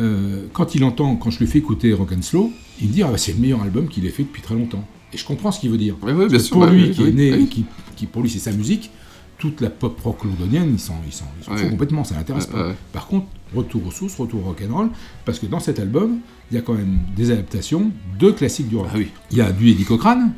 euh, 0.00 0.46
quand 0.52 0.74
il 0.74 0.84
entend, 0.84 1.16
quand 1.16 1.30
je 1.30 1.38
lui 1.38 1.46
fais 1.46 1.58
écouter 1.58 1.92
Rock 1.92 2.12
and 2.12 2.22
Slow, 2.22 2.50
il 2.80 2.88
me 2.88 2.92
dit 2.92 3.02
ah 3.02 3.10
bah, 3.10 3.18
c'est 3.18 3.32
le 3.32 3.38
meilleur 3.38 3.62
album 3.62 3.88
qu'il 3.88 4.06
ait 4.06 4.10
fait 4.10 4.24
depuis 4.24 4.42
très 4.42 4.54
longtemps. 4.54 4.86
Et 5.12 5.16
je 5.16 5.24
comprends 5.24 5.52
ce 5.52 5.60
qu'il 5.60 5.70
veut 5.70 5.78
dire. 5.78 5.96
Oui, 6.02 6.12
oui, 6.12 6.20
Parce 6.22 6.30
bien 6.30 6.38
que 6.38 6.44
sûr, 6.44 6.56
pour 6.56 6.66
bah, 6.66 6.72
lui, 6.72 6.84
oui, 6.84 6.90
qui 6.90 7.02
est 7.04 7.12
né, 7.12 7.32
oui. 7.32 7.46
qui, 7.46 7.64
qui 7.96 8.06
pour 8.06 8.22
lui 8.22 8.30
c'est 8.30 8.38
sa 8.38 8.52
musique, 8.52 8.90
toute 9.38 9.60
la 9.60 9.70
pop 9.70 9.98
rock 10.00 10.24
londonienne, 10.24 10.70
ils 10.72 10.78
s'en 10.78 11.00
ils 11.06 11.12
foutent 11.44 11.70
complètement, 11.70 12.04
ça 12.04 12.16
l'intéresse 12.16 12.46
pas. 12.46 12.74
Par 12.92 13.06
contre, 13.06 13.26
retour 13.54 13.86
aux 13.86 13.90
sources, 13.90 14.16
retour 14.16 14.40
au 14.40 14.48
rock 14.48 14.62
and 14.68 14.74
roll, 14.74 14.90
parce 15.24 15.38
que 15.38 15.46
dans 15.46 15.60
cet 15.60 15.78
album, 15.78 16.18
il 16.50 16.54
y 16.56 16.58
a 16.58 16.60
quand 16.62 16.74
même 16.74 16.98
des 17.16 17.30
adaptations 17.30 17.90
de 18.18 18.30
classiques 18.30 18.68
du 18.68 18.76
rock. 18.76 18.88
Ah. 18.92 18.98
Il 19.30 19.38
y 19.38 19.40
a 19.40 19.52
du 19.52 19.70
Eddie 19.70 19.84
Cochrane, 19.84 20.32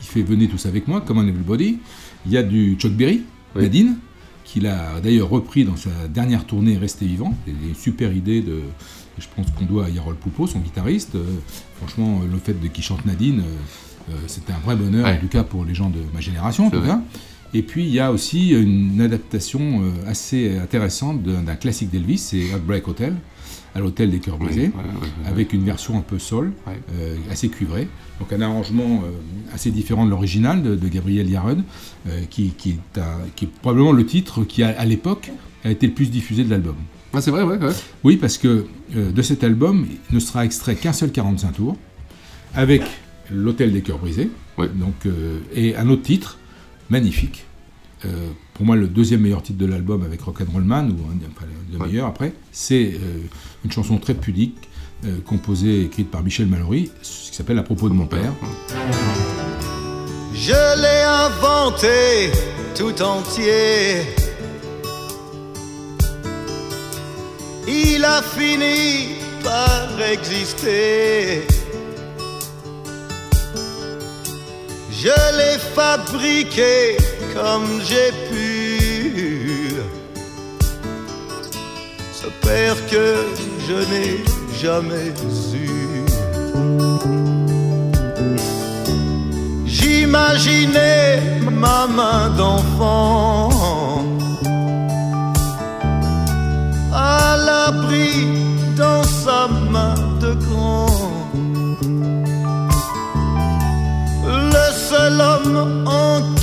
qui 0.00 0.06
fait 0.06 0.22
Venez 0.22 0.48
tous 0.48 0.66
avec 0.66 0.88
moi, 0.88 1.00
Come 1.00 1.18
on 1.18 1.26
Everybody. 1.26 1.78
Il 2.26 2.32
y 2.32 2.36
a 2.36 2.42
du 2.42 2.76
Chuck 2.78 2.92
Berry. 2.92 3.22
Nadine, 3.56 3.96
qu'il 4.52 4.66
a 4.66 5.00
d'ailleurs 5.00 5.28
repris 5.28 5.64
dans 5.64 5.76
sa 5.76 5.90
dernière 6.08 6.44
tournée 6.44 6.76
Rester 6.76 7.06
vivant. 7.06 7.34
C'est 7.46 7.52
une 7.52 7.74
super 7.74 8.12
idée 8.12 8.40
de. 8.42 8.60
Je 9.18 9.26
pense 9.36 9.46
qu'on 9.50 9.64
doit 9.66 9.86
à 9.86 9.88
Yarol 9.90 10.14
Poupeau, 10.16 10.46
son 10.46 10.60
guitariste. 10.60 11.14
Euh, 11.14 11.24
franchement, 11.76 12.20
le 12.30 12.38
fait 12.38 12.58
de 12.58 12.66
qu'il 12.68 12.82
chante 12.82 13.04
Nadine, 13.04 13.40
euh, 13.40 14.12
euh, 14.12 14.14
c'était 14.26 14.52
un 14.52 14.58
vrai 14.58 14.76
bonheur, 14.76 15.04
Ouais. 15.04 15.16
en 15.16 15.20
tout 15.20 15.28
cas 15.28 15.42
pour 15.44 15.64
les 15.64 15.74
gens 15.74 15.90
de 15.90 15.98
ma 16.14 16.20
génération, 16.20 16.66
en 16.66 16.70
C'est 16.70 16.76
tout 16.76 16.82
vrai. 16.82 16.88
cas. 16.90 17.00
Et 17.52 17.62
puis 17.62 17.84
il 17.84 17.90
y 17.90 18.00
a 18.00 18.12
aussi 18.12 18.50
une 18.50 19.00
adaptation 19.00 19.82
assez 20.06 20.56
intéressante 20.56 21.22
d'un 21.24 21.56
classique 21.56 21.90
d'Elvis, 21.90 22.18
c'est 22.18 22.38
Heartbreak 22.46 22.86
Hotel, 22.86 23.16
à 23.74 23.78
l'hôtel 23.80 24.10
des 24.10 24.18
cœurs 24.18 24.38
brisés, 24.38 24.70
avec 25.26 25.52
une 25.52 25.64
version 25.64 25.96
un 25.96 26.00
peu 26.02 26.16
Ouais. 26.16 26.80
euh, 26.94 27.16
assez 27.30 27.48
cuivrée. 27.48 27.88
Donc 28.18 28.32
un 28.32 28.40
arrangement 28.40 29.02
euh, 29.04 29.10
assez 29.54 29.70
différent 29.70 30.04
de 30.04 30.10
l'original 30.10 30.62
de, 30.62 30.74
de 30.74 30.88
Gabriel 30.88 31.28
Yared, 31.30 31.62
euh, 32.08 32.22
qui, 32.28 32.50
qui 32.50 32.70
est 32.70 32.98
un- 32.98 33.20
qui 33.36 33.44
est 33.46 33.48
probablement 33.62 33.92
le 33.92 34.04
titre 34.04 34.44
qui, 34.44 34.62
a, 34.62 34.68
à 34.78 34.84
l'époque, 34.84 35.30
a 35.64 35.70
été 35.70 35.86
le 35.86 35.92
plus 35.92 36.10
diffusé 36.10 36.42
de 36.44 36.50
l'album. 36.50 36.74
Ah, 37.12 37.20
c'est 37.20 37.30
vrai, 37.30 37.42
ouais, 37.42 37.56
ouais. 37.58 37.72
Oui, 38.04 38.16
parce 38.16 38.38
que 38.38 38.66
de 38.94 39.22
cet 39.22 39.42
album 39.44 39.86
il 40.10 40.14
ne 40.14 40.20
sera 40.20 40.44
extrait 40.44 40.74
qu'un 40.76 40.92
seul 40.92 41.10
45 41.12 41.52
tours, 41.52 41.76
avec 42.54 42.82
l'Hôtel 43.30 43.72
des 43.72 43.82
Cœurs 43.82 43.98
Brisés, 43.98 44.30
donc, 44.58 44.94
et 45.54 45.76
un 45.76 45.88
autre 45.88 46.02
titre, 46.02 46.38
magnifique. 46.88 47.44
Pour 48.60 48.66
moi, 48.66 48.76
le 48.76 48.88
deuxième 48.88 49.22
meilleur 49.22 49.42
titre 49.42 49.58
de 49.58 49.64
l'album 49.64 50.02
avec 50.04 50.20
Rock'n'Roll 50.20 50.64
Man, 50.64 50.90
ou 50.90 51.10
un, 51.10 51.16
enfin, 51.34 51.46
le 51.72 51.78
Ouais. 51.78 51.86
meilleur 51.86 52.06
après, 52.08 52.34
c'est 52.52 52.92
euh, 52.92 53.22
une 53.64 53.72
chanson 53.72 53.96
très 53.96 54.12
pudique, 54.12 54.68
euh, 55.06 55.16
composée 55.24 55.76
et 55.80 55.84
écrite 55.84 56.10
par 56.10 56.22
Michel 56.22 56.44
Mallory, 56.46 56.90
qui 57.02 57.34
s'appelle 57.34 57.58
À 57.58 57.62
propos 57.62 57.88
de 57.88 57.94
mon 57.94 58.04
père. 58.04 58.34
Je 60.34 60.52
l'ai 60.52 61.02
inventé 61.26 62.32
tout 62.76 63.00
entier. 63.00 64.02
Il 67.66 68.04
a 68.04 68.20
fini 68.20 69.14
par 69.42 69.88
exister. 70.02 71.44
Je 74.92 75.06
l'ai 75.38 75.58
fabriqué 75.74 76.98
comme 77.32 77.80
j'ai 77.88 78.10
pu. 78.28 78.49
Père 82.42 82.76
que 82.90 83.06
je 83.66 83.78
n'ai 83.90 84.24
jamais 84.62 85.12
eu. 85.54 86.04
J'imaginais 89.66 91.20
ma 91.50 91.86
main 91.86 92.30
d'enfant 92.36 93.50
à 96.92 97.36
l'abri 97.46 98.26
dans 98.76 99.02
sa 99.04 99.48
main 99.70 99.94
de 100.20 100.32
grand. 100.46 100.86
Le 104.54 104.66
seul 104.88 105.20
homme 105.20 105.84
en 105.86 106.39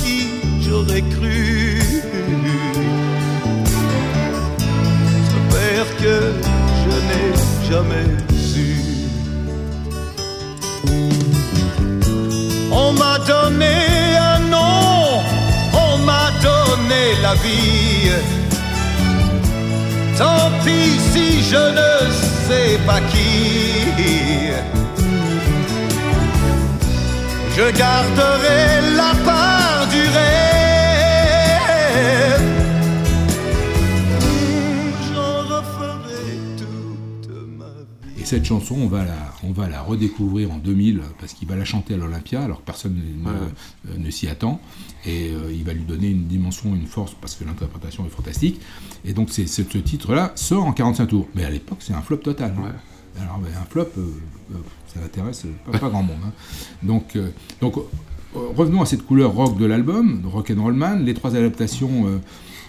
Tant 20.18 20.50
pis 20.64 20.98
si 21.12 21.42
je 21.42 21.62
ne 21.78 21.92
sais 22.48 22.78
pas 22.86 23.00
qui. 23.10 24.52
Je 27.56 27.66
garderai 27.76 28.96
la 28.96 29.12
part 29.24 29.86
du 29.90 30.02
rêve. 30.16 30.48
J'en 35.12 35.42
toute 36.56 37.28
ma. 37.58 37.66
Et 38.20 38.24
cette 38.24 38.44
chanson, 38.44 38.76
on 38.82 38.86
va 38.88 39.04
la, 39.04 39.27
on 39.44 39.52
va 39.52 39.68
la 39.68 39.82
redécouvrir 39.82 40.50
en 40.50 40.58
2000 40.58 41.00
parce 41.20 41.32
qu'il 41.32 41.46
va 41.48 41.54
la 41.56 41.64
chanter 41.64 41.94
à 41.94 41.96
l'Olympia 41.96 42.42
alors 42.42 42.58
que 42.60 42.64
personne 42.66 42.94
ne, 42.94 43.28
euh, 43.30 43.96
ne 43.98 44.10
s'y 44.10 44.26
attend. 44.28 44.60
Et 45.06 45.30
euh, 45.30 45.52
il 45.52 45.62
va 45.64 45.72
lui 45.72 45.84
donner 45.84 46.08
une 46.10 46.26
dimension, 46.26 46.74
une 46.74 46.86
force 46.86 47.14
parce 47.20 47.34
que 47.36 47.44
l'interprétation 47.44 48.04
est 48.04 48.10
fantastique. 48.10 48.60
Et 49.04 49.12
donc 49.12 49.28
c'est, 49.30 49.46
ce 49.46 49.62
titre-là 49.62 50.32
sort 50.34 50.64
en 50.66 50.72
45 50.72 51.06
tours. 51.06 51.28
Mais 51.34 51.44
à 51.44 51.50
l'époque, 51.50 51.78
c'est 51.80 51.92
un 51.94 52.02
flop 52.02 52.16
total. 52.18 52.54
hein. 52.58 52.72
Alors 53.20 53.38
ben, 53.38 53.50
un 53.60 53.64
flop, 53.64 53.88
euh, 53.98 54.04
ça 54.92 55.00
n'intéresse 55.00 55.44
pas, 55.70 55.78
pas 55.78 55.88
grand 55.88 56.02
monde. 56.02 56.16
hein. 56.26 56.32
Donc, 56.82 57.14
euh, 57.16 57.30
donc 57.60 57.74
revenons 58.34 58.82
à 58.82 58.86
cette 58.86 59.04
couleur 59.06 59.32
rock 59.32 59.56
de 59.58 59.64
l'album, 59.66 60.22
Rock 60.26 60.50
and 60.56 60.62
Roll 60.62 60.74
Man, 60.74 61.04
les 61.04 61.14
trois 61.14 61.34
adaptations 61.34 62.20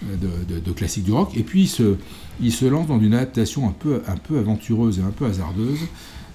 de, 0.02 0.54
de- 0.54 0.60
de 0.60 0.72
classiques 0.72 1.04
du 1.04 1.12
rock. 1.12 1.36
Et 1.36 1.42
puis 1.42 1.62
il 1.62 1.68
se, 1.68 1.96
il 2.40 2.52
se 2.52 2.64
lance 2.64 2.86
dans 2.88 2.98
une 3.00 3.14
adaptation 3.14 3.68
un 3.68 3.72
peu, 3.72 4.02
un 4.08 4.16
peu 4.16 4.38
aventureuse 4.38 4.98
et 4.98 5.02
un 5.02 5.10
peu 5.10 5.26
hasardeuse 5.26 5.80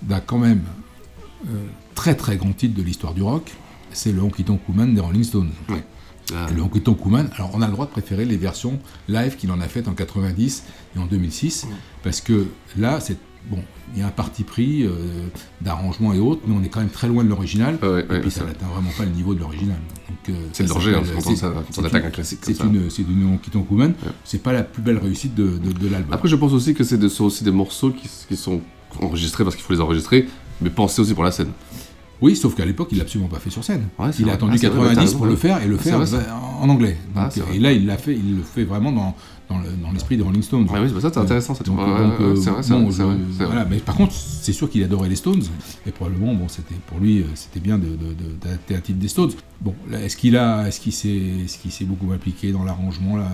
d'un 0.02 0.20
quand 0.20 0.38
même 0.40 0.62
euh, 1.48 1.50
très 1.96 2.16
très 2.16 2.38
grand 2.38 2.54
titre 2.54 2.76
de 2.76 2.82
l'histoire 2.84 3.14
du 3.14 3.22
rock. 3.22 3.52
C'est 3.92 4.12
le 4.12 4.22
Honky 4.22 4.44
Tonk 4.44 4.68
Woman 4.68 4.94
des 4.94 5.02
Rolling 5.02 5.24
Stones. 5.24 5.52
Ah. 5.70 6.48
Le 6.56 6.62
Honky 6.62 6.82
Tonk 6.82 7.06
Woman, 7.06 7.30
alors 7.36 7.52
on 7.54 7.62
a 7.62 7.68
le 7.68 7.72
droit 7.74 7.86
de 7.86 7.92
préférer 7.92 8.26
les 8.26 8.36
versions 8.38 8.80
live 9.08 9.36
qu'il 9.36 9.52
en 9.52 9.60
a 9.62 9.68
faites 9.68 9.88
en 9.88 9.94
90 9.94 10.64
et 10.96 11.00
en 11.00 11.06
2006, 11.06 11.68
parce 12.04 12.20
que 12.20 12.48
là, 12.78 13.00
c'est 13.00 13.16
bon, 13.48 13.60
il 13.94 14.00
y 14.00 14.02
a 14.02 14.08
un 14.08 14.12
parti 14.12 14.44
pris 14.44 14.82
euh, 14.84 14.90
d'arrangement 15.62 16.14
et 16.14 16.20
autres, 16.20 16.42
mais 16.48 16.56
on 16.60 16.64
est 16.64 16.70
quand 16.70 16.80
même 16.80 16.90
très 16.90 17.08
loin 17.08 17.24
de 17.24 17.30
l'original, 17.30 17.78
et 18.10 18.20
puis 18.22 18.32
ça 18.32 18.44
n'atteint 18.44 18.66
vraiment 18.66 18.90
pas 18.98 19.06
le 19.06 19.12
niveau 19.12 19.36
de 19.36 19.40
l'original. 19.40 19.78
Euh, 20.30 20.34
C'est 20.52 20.64
le 20.64 20.70
ça 20.70 20.74
danger, 20.74 20.96
hein, 20.96 21.04
quand 21.14 21.36
ça- 21.36 21.54
quand 21.54 21.82
on 21.82 21.86
attaque 21.86 22.06
un 22.06 22.10
classique 22.10 22.42
comme 22.42 22.54
C'est 22.56 22.60
ça. 22.60 22.66
une, 22.68 22.90
c'est 22.90 23.04
une 23.04 23.24
Honky 23.32 23.52
Woman, 23.70 23.94
c'est 24.24 24.42
pas 24.42 24.52
la 24.52 24.64
plus 24.64 24.82
belle 24.82 24.98
réussite 24.98 25.36
de, 25.36 25.60
de- 25.60 25.72
de 25.74 25.88
l'album. 25.88 26.12
Après, 26.14 26.28
je 26.28 26.36
pense 26.36 26.54
aussi 26.54 26.74
que 26.74 26.84
c'est 26.84 26.98
de- 26.98 27.08
sont 27.08 27.26
aussi 27.26 27.44
des 27.44 27.52
morceaux 27.52 27.92
qui, 27.92 28.10
qui 28.28 28.36
sont 28.36 28.62
enregistrés 29.02 29.44
parce 29.44 29.56
qu'il 29.56 29.66
faut 29.66 29.74
les 29.74 29.82
enregistrer, 29.82 30.28
mais 30.62 30.70
pensés 30.70 31.02
aussi 31.02 31.14
pour 31.14 31.24
la 31.24 31.32
scène. 31.32 31.52
Oui, 32.22 32.36
sauf 32.36 32.56
qu'à 32.56 32.66
l'époque, 32.66 32.90
il 32.92 32.98
l'a 32.98 33.04
absolument 33.04 33.30
pas 33.30 33.40
fait 33.40 33.50
sur 33.50 33.64
scène. 33.64 33.88
Ouais, 34.00 34.10
il 34.20 34.30
a 34.30 34.34
attendu 34.34 34.54
Ah, 34.56 34.58
c'est 34.58 34.68
vrai, 34.68 34.78
90 34.78 34.96
t'as 34.96 35.02
raison, 35.02 35.18
pour 35.18 35.26
le 35.26 35.36
faire 35.36 35.62
et 35.62 35.68
le 35.68 35.76
Ah, 35.80 35.84
faire 35.84 36.00
vrai, 36.00 36.26
en 36.62 36.70
anglais. 36.70 36.98
Ah, 37.16 37.30
Donc, 37.36 37.46
et 37.54 37.60
là, 37.60 37.74
il 37.74 37.86
l'a 37.86 37.98
fait, 37.98 38.16
il 38.16 38.38
le 38.38 38.44
fait 38.44 38.64
vraiment 38.64 38.92
dans, 38.92 39.16
dans 39.50 39.58
le- 39.60 39.70
dans 39.84 39.92
l'esprit 39.92 40.18
des 40.18 40.24
Rolling 40.24 40.42
Stones. 40.42 40.68
Oui, 40.72 40.80
c'est- 40.94 41.00
ça, 41.02 41.10
c'est 41.14 41.20
intéressant, 41.20 41.54
ça, 41.56 41.64
Donc, 41.64 41.78
euh, 41.80 42.36
c'est 42.36 42.50
vrai, 42.50 42.64
c'est 42.64 42.72
bon, 42.74 42.90
vrai, 42.90 43.04
vrai, 43.06 43.46
voilà. 43.46 43.66
Mais 43.66 43.78
par 43.78 43.96
contre, 43.96 44.14
c'est 44.14 44.54
sûr 44.54 44.70
qu'il 44.70 44.84
adorait 44.84 45.10
les 45.10 45.16
Stones 45.16 45.44
et 45.86 45.92
probablement, 45.92 46.34
bon, 46.34 46.48
c'était 46.48 46.76
pour 46.88 47.00
lui, 47.00 47.20
euh, 47.22 47.26
c'était 47.36 47.60
bien 47.60 47.78
de, 47.78 47.86
de- 47.88 47.92
de- 47.94 48.36
d'adapter 48.42 48.76
un 48.76 48.80
titre 48.80 49.00
des 49.00 49.08
Stones. 49.08 49.32
Bon, 49.62 49.74
est-ce 49.94 50.18
qu'il 50.18 50.36
a, 50.38 50.68
est-ce 50.68 50.80
qu'il 50.80 50.92
s'est, 50.94 51.10
est-ce 51.46 51.58
qu'il 51.60 51.72
s'est 51.72 51.86
beaucoup 51.86 52.12
impliqué 52.12 52.52
dans 52.52 52.64
l'arrangement 52.64 53.18
là 53.18 53.28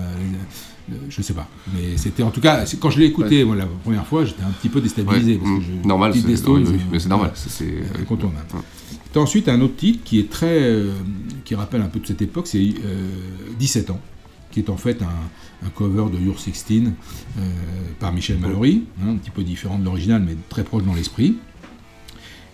euh, 0.90 0.94
Je 1.08 1.22
sais 1.22 1.32
pas. 1.34 1.48
Mais 1.74 1.96
c'était 1.96 2.22
en 2.22 2.30
tout 2.30 2.40
cas, 2.40 2.64
quand 2.80 2.90
je 2.90 2.98
l'ai 2.98 3.06
écouté 3.06 3.44
la 3.44 3.66
première 3.82 4.06
fois, 4.06 4.24
j'étais 4.24 4.42
un 4.42 4.50
petit 4.50 4.68
peu 4.68 4.80
déstabilisé 4.80 5.32
Ouais, 5.34 5.38
parce 5.38 5.50
que 5.50 5.56
mm, 5.58 5.62
je, 5.82 5.88
normal, 5.88 6.12
c'est- 6.14 6.26
des 6.26 6.36
Stones, 6.36 6.62
oui, 6.64 6.68
oui, 6.72 6.78
euh, 6.80 6.88
mais 6.92 6.98
c'est 6.98 7.08
normal, 7.08 7.30
c'est- 7.34 7.64
euh, 7.64 7.82
incontournable. 8.02 8.46
T'as 9.12 9.20
ensuite 9.20 9.48
un 9.48 9.60
autre 9.60 9.76
titre 9.76 10.00
qui 10.04 10.18
est 10.20 10.30
très, 10.30 10.58
euh, 10.62 10.92
qui 11.44 11.54
rappelle 11.54 11.82
un 11.82 11.86
peu 11.88 12.00
de 12.00 12.06
cette 12.06 12.22
époque, 12.22 12.46
c'est 12.46 12.58
euh, 12.84 13.08
17 13.58 13.90
ans, 13.90 14.00
qui 14.52 14.60
est 14.60 14.70
en 14.70 14.76
fait 14.76 15.02
un, 15.02 15.66
un 15.66 15.70
cover 15.70 16.04
de 16.16 16.24
Your 16.24 16.38
16 16.38 16.64
euh, 17.38 17.40
par 17.98 18.12
Michel 18.12 18.38
Mallory, 18.38 18.84
hein, 19.02 19.10
un 19.10 19.16
petit 19.16 19.30
peu 19.30 19.42
différent 19.42 19.78
de 19.78 19.84
l'original, 19.84 20.22
mais 20.24 20.36
très 20.48 20.62
proche 20.62 20.84
dans 20.84 20.94
l'esprit. 20.94 21.36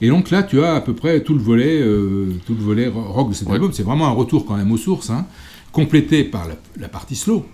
Et 0.01 0.09
donc 0.09 0.31
là, 0.31 0.43
tu 0.45 0.63
as 0.63 0.75
à 0.75 0.81
peu 0.81 0.95
près 0.95 1.23
tout 1.23 1.35
le 1.35 1.41
volet, 1.41 1.81
euh, 1.81 2.33
tout 2.47 2.55
le 2.55 2.63
volet 2.63 2.87
ro- 2.89 3.03
rock 3.03 3.31
de 3.31 3.35
cet 3.35 3.51
album. 3.51 3.73
C'est 3.73 3.83
vraiment 3.83 4.07
un 4.07 4.13
retour 4.13 4.47
quand 4.47 4.57
même 4.57 4.71
aux 4.71 4.77
sources, 4.77 5.11
hein, 5.11 5.27
complété 5.73 6.23
par 6.25 6.47
la, 6.47 6.55
la 6.79 6.89
partie 6.89 7.17
slow 7.17 7.45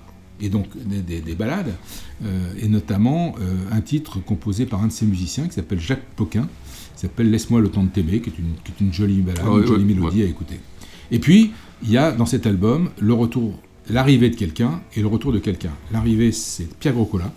et 0.40 0.48
donc 0.50 0.66
des, 0.76 1.00
des- 1.00 1.20
des 1.20 1.34
ballades, 1.34 1.74
euh, 2.24 2.52
et 2.60 2.68
notamment 2.68 3.34
euh, 3.40 3.54
un 3.72 3.80
titre 3.80 4.18
composé 4.20 4.66
par 4.66 4.82
un 4.82 4.88
de 4.88 4.92
ses 4.92 5.06
musiciens 5.06 5.46
qui 5.46 5.54
s'appelle 5.54 5.80
Jacques 5.80 6.04
Poquin, 6.16 6.48
qui 6.94 7.00
s'appelle 7.00 7.30
Laisse-moi 7.30 7.60
le 7.60 7.68
temps 7.70 7.82
de 7.84 7.88
t'aimer, 7.88 8.20
qui 8.20 8.28
est 8.30 8.38
une, 8.38 8.52
qui 8.62 8.72
est 8.72 8.84
une 8.84 8.92
jolie 8.92 9.20
balade, 9.22 9.42
Ah 9.46 9.50
ouais, 9.52 9.60
une 9.62 9.66
jolie 9.66 9.84
ouais, 9.84 9.94
mélodie 9.94 10.22
à 10.22 10.26
écouter. 10.26 10.60
Et 11.10 11.18
puis, 11.20 11.52
il 11.82 11.90
y 11.90 11.96
a 11.96 12.12
dans 12.12 12.26
cet 12.26 12.46
album 12.46 12.90
le 13.00 13.12
retour, 13.14 13.58
l'arrivée 13.88 14.30
de 14.30 14.36
quelqu'un 14.36 14.82
et 14.94 15.00
le 15.00 15.06
retour 15.06 15.32
de 15.32 15.38
quelqu'un. 15.38 15.72
L'arrivée, 15.92 16.32
c'est 16.32 16.68
Pierre 16.78 16.94
Grocola, 16.94 17.32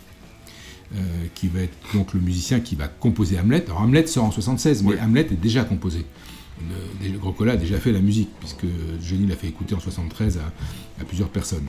euh, 0.95 0.99
qui 1.36 1.47
va 1.47 1.62
être 1.62 1.77
donc 1.93 2.13
le 2.13 2.19
musicien 2.19 2.60
qui 2.60 2.75
va 2.75 2.88
composer 2.88 3.38
Hamlet. 3.39 3.65
Alors 3.67 3.81
Hamlet 3.81 4.07
sort 4.07 4.25
en 4.25 4.31
76, 4.31 4.83
mais 4.83 4.99
Hamlet 4.99 5.27
est 5.31 5.41
déjà 5.41 5.63
composé. 5.63 6.05
Le, 7.01 7.10
le 7.12 7.19
Grocola 7.19 7.53
a 7.53 7.57
déjà 7.57 7.77
fait 7.77 7.91
la 7.91 7.99
musique, 7.99 8.29
puisque 8.39 8.65
Johnny 9.01 9.27
l'a 9.27 9.36
fait 9.36 9.47
écouter 9.47 9.75
en 9.75 9.79
73 9.79 10.38
à, 10.38 11.01
à 11.01 11.05
plusieurs 11.05 11.29
personnes. 11.29 11.65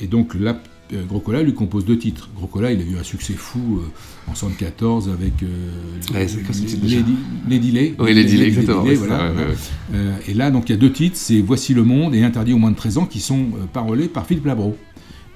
Et 0.00 0.06
donc 0.06 0.34
là, 0.34 0.60
Grocola 1.08 1.42
lui 1.42 1.54
compose 1.54 1.84
deux 1.84 1.98
titres. 1.98 2.28
Grocola, 2.36 2.72
il 2.72 2.80
a 2.80 2.84
eu 2.84 2.98
un 2.98 3.02
succès 3.02 3.34
fou 3.34 3.80
euh, 3.80 4.30
en 4.30 4.34
74 4.34 5.08
avec 5.08 5.42
euh, 5.42 5.70
Ouais, 6.14 6.28
c'est 6.28 6.42
quoi 6.42 6.54
ce 6.54 6.62
titre 6.62 6.82
déjà 6.82 6.96
Lady, 6.96 7.16
Lady 7.48 7.70
Lay. 7.70 7.94
Oui, 7.98 8.14
Lady 8.14 8.36
Lay, 8.36 8.46
exactement, 8.46 8.82
voilà, 8.82 9.18
ça, 9.18 9.32
ouais. 9.32 9.54
Euh, 9.94 10.16
et 10.26 10.34
là, 10.34 10.50
donc 10.50 10.68
il 10.68 10.72
y 10.72 10.74
a 10.74 10.78
deux 10.78 10.92
titres, 10.92 11.16
c'est 11.16 11.40
Voici 11.40 11.74
le 11.74 11.84
monde 11.84 12.14
et 12.14 12.22
Interdit 12.22 12.52
aux 12.52 12.58
moins 12.58 12.70
de 12.70 12.76
13 12.76 12.98
ans, 12.98 13.06
qui 13.06 13.20
sont 13.20 13.38
euh, 13.38 13.66
parolés 13.72 14.08
par 14.08 14.26
Philippe 14.26 14.46
Labro. 14.46 14.76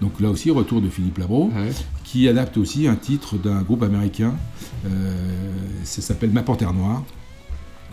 Donc 0.00 0.20
là 0.20 0.30
aussi, 0.30 0.50
retour 0.50 0.80
de 0.80 0.88
Philippe 0.88 1.18
Labro, 1.18 1.50
qui 2.02 2.28
adapte 2.28 2.56
aussi 2.58 2.86
un 2.86 2.96
titre 2.96 3.36
d'un 3.36 3.62
groupe 3.62 3.82
américain, 3.82 4.34
euh, 4.86 5.14
ça 5.84 6.02
s'appelle 6.02 6.30
Ma 6.30 6.42
Panthère 6.42 6.72
Noire. 6.72 7.02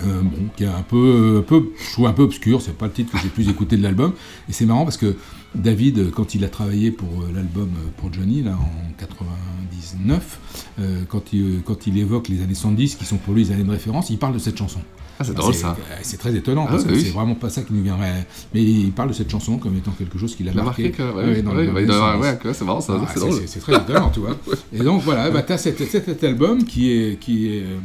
Euh, 0.04 0.22
bon, 0.24 0.50
qui 0.58 0.64
est 0.64 0.68
un 0.68 0.82
peu, 0.82 1.38
un 1.40 1.42
peu, 1.44 1.72
je 1.78 1.92
trouve 1.94 2.08
un 2.08 2.14
peu 2.14 2.24
obscur, 2.24 2.60
c'est 2.62 2.76
pas 2.76 2.88
le 2.88 2.92
titre 2.92 3.12
que 3.12 3.20
j'ai 3.20 3.30
plus 3.30 3.50
écouté 3.50 3.78
de 3.78 3.84
l'album. 3.84 4.14
Et 4.50 4.54
c'est 4.54 4.66
marrant 4.66 4.84
parce 4.84 4.98
que 4.98 5.16
David, 5.56 6.12
quand 6.12 6.34
il 6.36 6.44
a 6.46 6.50
travaillé 6.50 6.92
pour 6.92 7.10
euh, 7.10 7.32
l'album 7.36 7.70
euh, 7.76 7.90
pour 7.98 8.12
Johnny, 8.14 8.42
là, 8.42 8.52
en 8.58 8.92
99, 8.98 10.40
euh, 10.80 11.02
quand, 11.10 11.34
il, 11.34 11.62
quand 11.66 11.88
il 11.88 11.98
évoque 11.98 12.30
les 12.30 12.42
années 12.42 12.54
70, 12.56 12.96
qui 12.96 13.06
sont 13.06 13.18
pour 13.18 13.34
lui 13.34 13.44
les 13.44 13.52
années 13.52 13.64
de 13.64 13.72
référence, 13.72 14.10
il 14.10 14.18
parle 14.18 14.34
de 14.34 14.40
cette 14.40 14.58
chanson. 14.58 14.80
Ah, 15.20 15.24
c'est 15.24 15.34
drôle, 15.36 15.54
ça. 15.54 15.78
C'est 16.02 16.18
très 16.18 16.34
étonnant, 16.36 16.66
Ah, 16.68 16.72
parce 16.72 16.84
que 16.86 16.94
oui. 16.94 17.02
c'est 17.04 17.12
vraiment 17.12 17.36
pas 17.36 17.50
ça 17.50 17.62
qui 17.62 17.74
nous 17.74 17.84
viendrait. 17.84 18.26
Mais 18.56 18.64
il 18.64 18.92
parle 18.92 19.10
de 19.10 19.14
cette 19.14 19.30
chanson 19.30 19.58
comme 19.58 19.76
étant 19.78 19.92
quelque 19.92 20.18
chose 20.18 20.36
qui 20.36 20.44
l'a 20.44 20.52
Il 20.52 20.58
l'a 20.58 20.64
marqué. 20.64 20.84
marqué, 20.90 21.04
ouais, 21.04 21.26
Ouais, 21.26 21.42
dans 21.44 21.54
ouais, 21.54 22.18
ouais, 22.44 22.54
c'est 22.54 22.66
marrant, 22.66 22.82
ça, 22.82 23.00
Ah, 23.00 23.08
c'est 23.14 23.20
drôle. 23.20 23.40
C'est 23.46 23.60
très 23.60 23.76
étonnant, 23.76 24.10
tu 24.10 24.22
vois. 24.22 24.36
Et 24.74 24.80
donc 24.80 25.02
voilà, 25.04 25.30
bah, 25.30 25.44
tu 25.44 25.52
as 25.54 25.58
cet, 25.60 26.24
album 26.24 26.64
qui 26.64 26.92
est, 26.92 27.20
qui 27.20 27.48
est, 27.50 27.62
euh, 27.62 27.78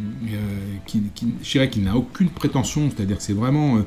qui, 0.86 1.02
qui- 1.14 1.34
je 1.42 1.50
dirais 1.50 1.68
qu'il 1.68 1.82
n'a 1.82 1.94
aucune 1.96 2.30
prétention, 2.30 2.88
c'est-à-dire 2.96 3.18
que 3.18 3.22
c'est 3.22 3.34
vraiment, 3.34 3.76
euh, 3.78 3.80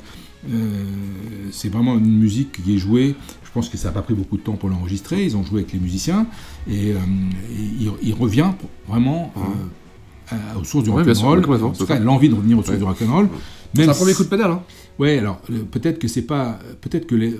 c'est 1.51 1.69
vraiment 1.69 1.97
une 1.97 2.17
musique 2.17 2.63
qui 2.63 2.75
est 2.75 2.77
jouée. 2.77 3.15
Je 3.43 3.51
pense 3.51 3.67
que 3.69 3.77
ça 3.77 3.89
n'a 3.89 3.93
pas 3.93 4.01
pris 4.01 4.13
beaucoup 4.13 4.37
de 4.37 4.41
temps 4.41 4.53
pour 4.53 4.69
l'enregistrer. 4.69 5.23
Ils 5.25 5.35
ont 5.35 5.43
joué 5.43 5.61
avec 5.61 5.73
les 5.73 5.79
musiciens 5.79 6.27
et, 6.69 6.91
euh, 6.93 6.95
et 6.97 7.61
il, 7.81 7.91
il 8.03 8.13
revient 8.13 8.51
vraiment 8.87 9.33
euh, 9.37 10.35
à- 10.35 10.57
aux 10.59 10.63
sources 10.63 10.83
du 10.83 10.91
Ouais, 10.91 11.03
rock'n'roll. 11.03 11.39
en 11.63 11.69
tout 11.71 11.75
c'est 11.79 11.87
cas, 11.87 11.99
l'envie 11.99 12.29
de 12.29 12.35
revenir 12.35 12.57
aux 12.57 12.61
sources 12.61 12.71
Ouais. 12.73 12.77
du 12.77 12.83
rock'n'roll. 12.83 13.27
C'est 13.73 13.81
Même 13.81 13.89
un 13.89 13.93
premier 13.93 14.13
coup 14.13 14.23
de 14.23 14.29
pédale, 14.29 14.51
hein. 14.51 14.61
Ouais, 14.99 15.17
alors 15.17 15.41
euh, 15.51 15.63
peut-être 15.69 15.99
que 15.99 16.07
c'est 16.07 16.21
pas, 16.23 16.59
peut-être 16.81 17.07
que 17.07 17.15
les, 17.15 17.35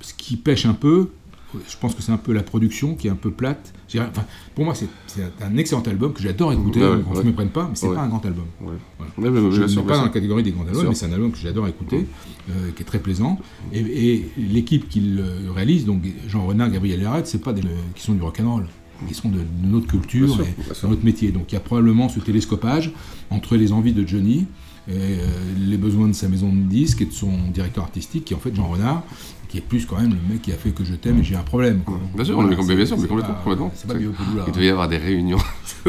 ce 0.00 0.14
qui 0.14 0.36
pêche 0.36 0.64
un 0.66 0.74
peu, 0.74 1.08
je 1.54 1.76
pense 1.80 1.94
que 1.94 2.02
c'est 2.02 2.12
un 2.12 2.18
peu 2.18 2.32
la 2.32 2.42
production 2.42 2.94
qui 2.94 3.06
est 3.06 3.10
un 3.10 3.14
peu 3.16 3.30
plate. 3.30 3.72
Enfin, 3.96 4.24
pour 4.54 4.64
moi, 4.64 4.74
c'est 4.74 4.88
un 5.40 5.56
excellent 5.56 5.82
album 5.82 6.12
que 6.12 6.20
j'adore 6.22 6.52
écouter. 6.52 6.80
Ouais, 6.80 6.86
on 6.86 6.96
ne 6.96 7.02
ouais. 7.16 7.22
se 7.22 7.26
méprenne 7.26 7.48
pas, 7.48 7.64
mais 7.70 7.74
c'est 7.74 7.88
Ouais. 7.88 7.94
pas 7.94 8.02
un 8.02 8.08
grand 8.08 8.24
album. 8.26 8.44
Voilà. 8.60 8.78
Je 9.16 9.60
ne 9.62 9.66
bien 9.66 9.82
pas 9.82 9.96
dans 9.96 10.02
la 10.04 10.08
catégorie 10.10 10.42
des 10.42 10.52
grands 10.52 10.66
albums, 10.66 10.88
mais 10.88 10.94
c'est 10.94 11.06
un 11.06 11.12
album 11.12 11.32
que 11.32 11.38
j'adore 11.38 11.66
écouter, 11.68 12.06
euh, 12.50 12.70
qui 12.76 12.82
est 12.82 12.86
très 12.86 12.98
plaisant. 12.98 13.38
Et, 13.72 13.80
et 14.14 14.28
l'équipe 14.36 14.88
qui 14.88 15.00
le 15.00 15.50
réalise, 15.54 15.86
donc 15.86 16.02
Jean 16.28 16.46
Renard, 16.46 16.70
Gabriel 16.70 17.00
Yared, 17.00 17.26
c'est 17.26 17.42
pas 17.42 17.52
des, 17.52 17.62
qui 17.94 18.02
sont 18.02 18.12
du 18.14 18.22
rock'n'roll. 18.22 18.66
Ils 19.08 19.14
sont 19.14 19.28
de, 19.28 19.38
de 19.38 19.44
notre 19.66 19.86
culture 19.86 20.26
Bien 20.36 20.44
et 20.44 20.82
de 20.82 20.88
notre 20.88 21.04
métier. 21.04 21.30
Donc 21.30 21.52
il 21.52 21.54
y 21.54 21.56
a 21.56 21.60
probablement 21.60 22.08
ce 22.08 22.18
télescopage 22.20 22.92
entre 23.30 23.56
les 23.56 23.72
envies 23.72 23.92
de 23.92 24.06
Johnny 24.06 24.46
et 24.88 24.92
euh, 24.92 25.26
les 25.68 25.76
besoins 25.76 26.08
de 26.08 26.14
sa 26.14 26.28
maison 26.28 26.52
de 26.52 26.62
disques 26.62 27.02
et 27.02 27.04
de 27.06 27.12
son 27.12 27.30
directeur 27.54 27.84
artistique, 27.84 28.24
qui 28.24 28.32
est 28.32 28.36
en 28.36 28.40
fait 28.40 28.54
Jean 28.56 28.66
Renard, 28.66 29.04
qui 29.48 29.58
est 29.58 29.62
plus 29.62 29.86
quand 29.86 29.98
même 30.00 30.10
le 30.10 30.32
mec 30.34 30.42
qui 30.42 30.52
a 30.52 30.56
fait 30.56 30.70
que 30.70 30.84
je 30.84 30.94
t'aime 30.94 31.18
et 31.20 31.24
j'ai 31.24 31.34
un 31.36 31.42
problème. 31.42 31.80
quoi. 31.84 31.98
Bien 32.14 32.24
sûr, 32.24 32.34
Voilà, 32.34 32.50
mais, 32.56 32.76
bien 32.76 32.86
sûr, 32.86 32.98
mais 32.98 33.06
complètement. 33.08 33.34
pas- 33.34 33.40
complètement. 33.42 33.72
C'est 33.74 33.86
pas 33.88 33.94
du 33.94 34.06
Opelou, 34.08 34.36
là. 34.36 34.44
Il 34.46 34.52
devait 34.52 34.66
y 34.66 34.68
avoir 34.68 34.88
des 34.88 34.98
réunions. 34.98 35.38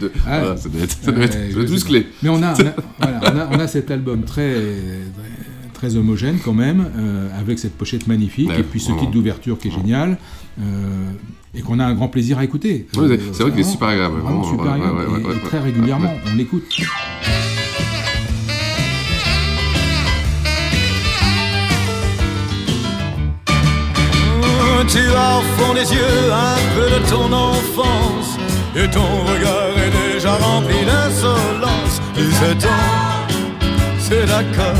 De- 0.00 0.10
Ah, 0.26 0.40
voilà, 0.40 0.56
ça 0.56 0.68
devait 0.68 0.84
être, 0.84 0.96
ça 1.00 1.12
devait 1.12 1.24
être, 1.26 1.34
ouais, 1.34 1.38
ça 1.42 1.48
je 1.48 1.52
devait 1.52 1.62
être 1.62 1.68
sais 1.68 1.72
musclé. 1.74 2.00
pas. 2.00 2.08
Mais 2.22 2.28
on 2.30 2.42
a, 2.42 2.54
on 2.54 2.66
a, 2.66 2.74
voilà, 3.00 3.20
on 3.22 3.38
a, 3.38 3.56
on 3.56 3.60
a 3.60 3.66
cet 3.68 3.90
album 3.90 4.22
très, 4.24 4.52
très, 4.52 5.72
très 5.74 5.96
homogène 5.96 6.38
quand 6.44 6.54
même, 6.54 6.86
euh, 6.96 7.28
avec 7.38 7.58
cette 7.58 7.76
pochette 7.76 8.06
magnifique, 8.08 8.48
Ouais, 8.48 8.60
et 8.60 8.62
puis 8.64 8.80
ce 8.80 8.92
titre 8.92 9.10
d'ouverture 9.12 9.58
qui 9.58 9.68
est 9.68 9.70
génial, 9.72 10.18
euh, 10.60 10.64
et 11.54 11.60
qu'on 11.60 11.78
a 11.78 11.84
un 11.84 11.94
grand 11.94 12.08
plaisir 12.08 12.38
à 12.38 12.44
écouter. 12.44 12.86
Ouais, 12.96 13.06
c'est- 13.06 13.12
Euh, 13.12 13.18
c'est 13.32 13.42
vrai 13.42 13.52
qu'il 13.52 13.60
est 13.60 13.64
super 13.64 13.88
agréable, 13.88 14.18
Vraiment 14.20 14.42
super 14.44 14.72
agréable, 14.72 14.98
et- 15.44 15.46
très 15.46 15.60
régulièrement, 15.60 16.12
on 16.32 16.36
l'écoute. 16.36 16.64
Tu 24.86 24.98
as 24.98 25.38
au 25.38 25.42
fond 25.56 25.74
des 25.74 25.92
yeux 25.92 26.32
un 26.32 26.58
peu 26.74 26.90
de 26.90 27.10
ton 27.10 27.32
enfance 27.32 28.38
et 28.74 28.88
ton 28.88 29.24
regard 29.30 29.74
est 29.78 30.14
déjà 30.14 30.34
rempli 30.34 30.84
d'insolence. 30.84 32.00
17 32.14 32.64
ans, 32.66 33.26
c'est 33.98 34.26
d'accord, 34.26 34.74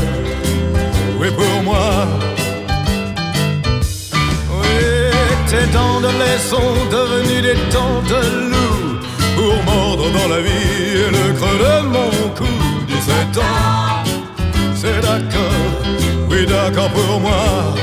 oui 1.19 1.29
pour 1.31 1.63
moi. 1.63 2.07
Oui, 4.51 4.83
tes 5.47 5.67
dents 5.71 6.01
de 6.01 6.07
lait 6.07 6.39
sont 6.39 6.75
devenues 6.91 7.41
des 7.41 7.57
dents 7.71 8.01
de 8.07 8.49
loup 8.51 8.99
pour 9.35 9.63
mordre 9.63 10.11
dans 10.11 10.27
la 10.27 10.41
vie 10.41 10.97
et 11.05 11.11
le 11.11 11.33
creux 11.33 11.59
de 11.65 11.87
mon 11.87 12.29
cou. 12.35 12.45
17 12.87 13.37
ans, 13.37 14.03
c'est 14.75 15.01
d'accord, 15.01 15.71
oui 16.29 16.45
d'accord 16.45 16.89
pour 16.89 17.19
moi. 17.19 17.73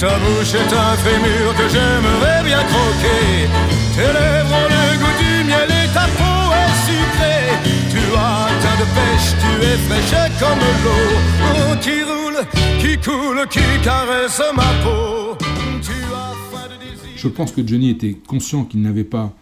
Ta 0.00 0.18
bouche 0.18 0.54
est 0.54 0.72
un 0.72 0.96
fémur 0.96 1.54
que 1.58 1.68
j'aimerais 1.68 2.42
bien 2.42 2.62
croquer. 2.64 3.48
Tes 3.94 4.10
lèvres 4.16 4.54
ont 4.60 4.68
le 4.74 4.98
goût 4.98 5.16
du 5.20 5.44
miel 5.44 5.68
et 5.68 5.88
ta 5.92 6.06
peau 6.16 6.40
est 6.62 6.76
sucrée. 6.88 7.44
Tu 7.90 7.98
as 8.16 8.46
un 8.46 8.60
teint 8.62 8.78
de 8.80 8.88
pêche, 8.96 9.30
tu 9.42 9.66
es 9.66 9.76
fraîche 9.76 10.30
comme 10.40 10.58
l'eau. 10.84 11.76
Qui 11.82 12.02
roule, 12.02 12.40
qui 12.80 12.96
coule, 12.98 13.46
qui 13.48 13.84
caresse 13.84 14.40
ma 14.56 14.72
peau. 14.82 15.36
Tu 15.82 15.92
as 15.92 16.34
faim 16.50 16.68
de 16.68 16.82
désir. 16.82 17.10
Je 17.16 17.28
pense 17.28 17.52
que 17.52 17.66
Johnny 17.66 17.90
était 17.90 18.14
conscient 18.14 18.64
qu'il 18.64 18.80
n'avait 18.80 19.04
pas 19.04 19.34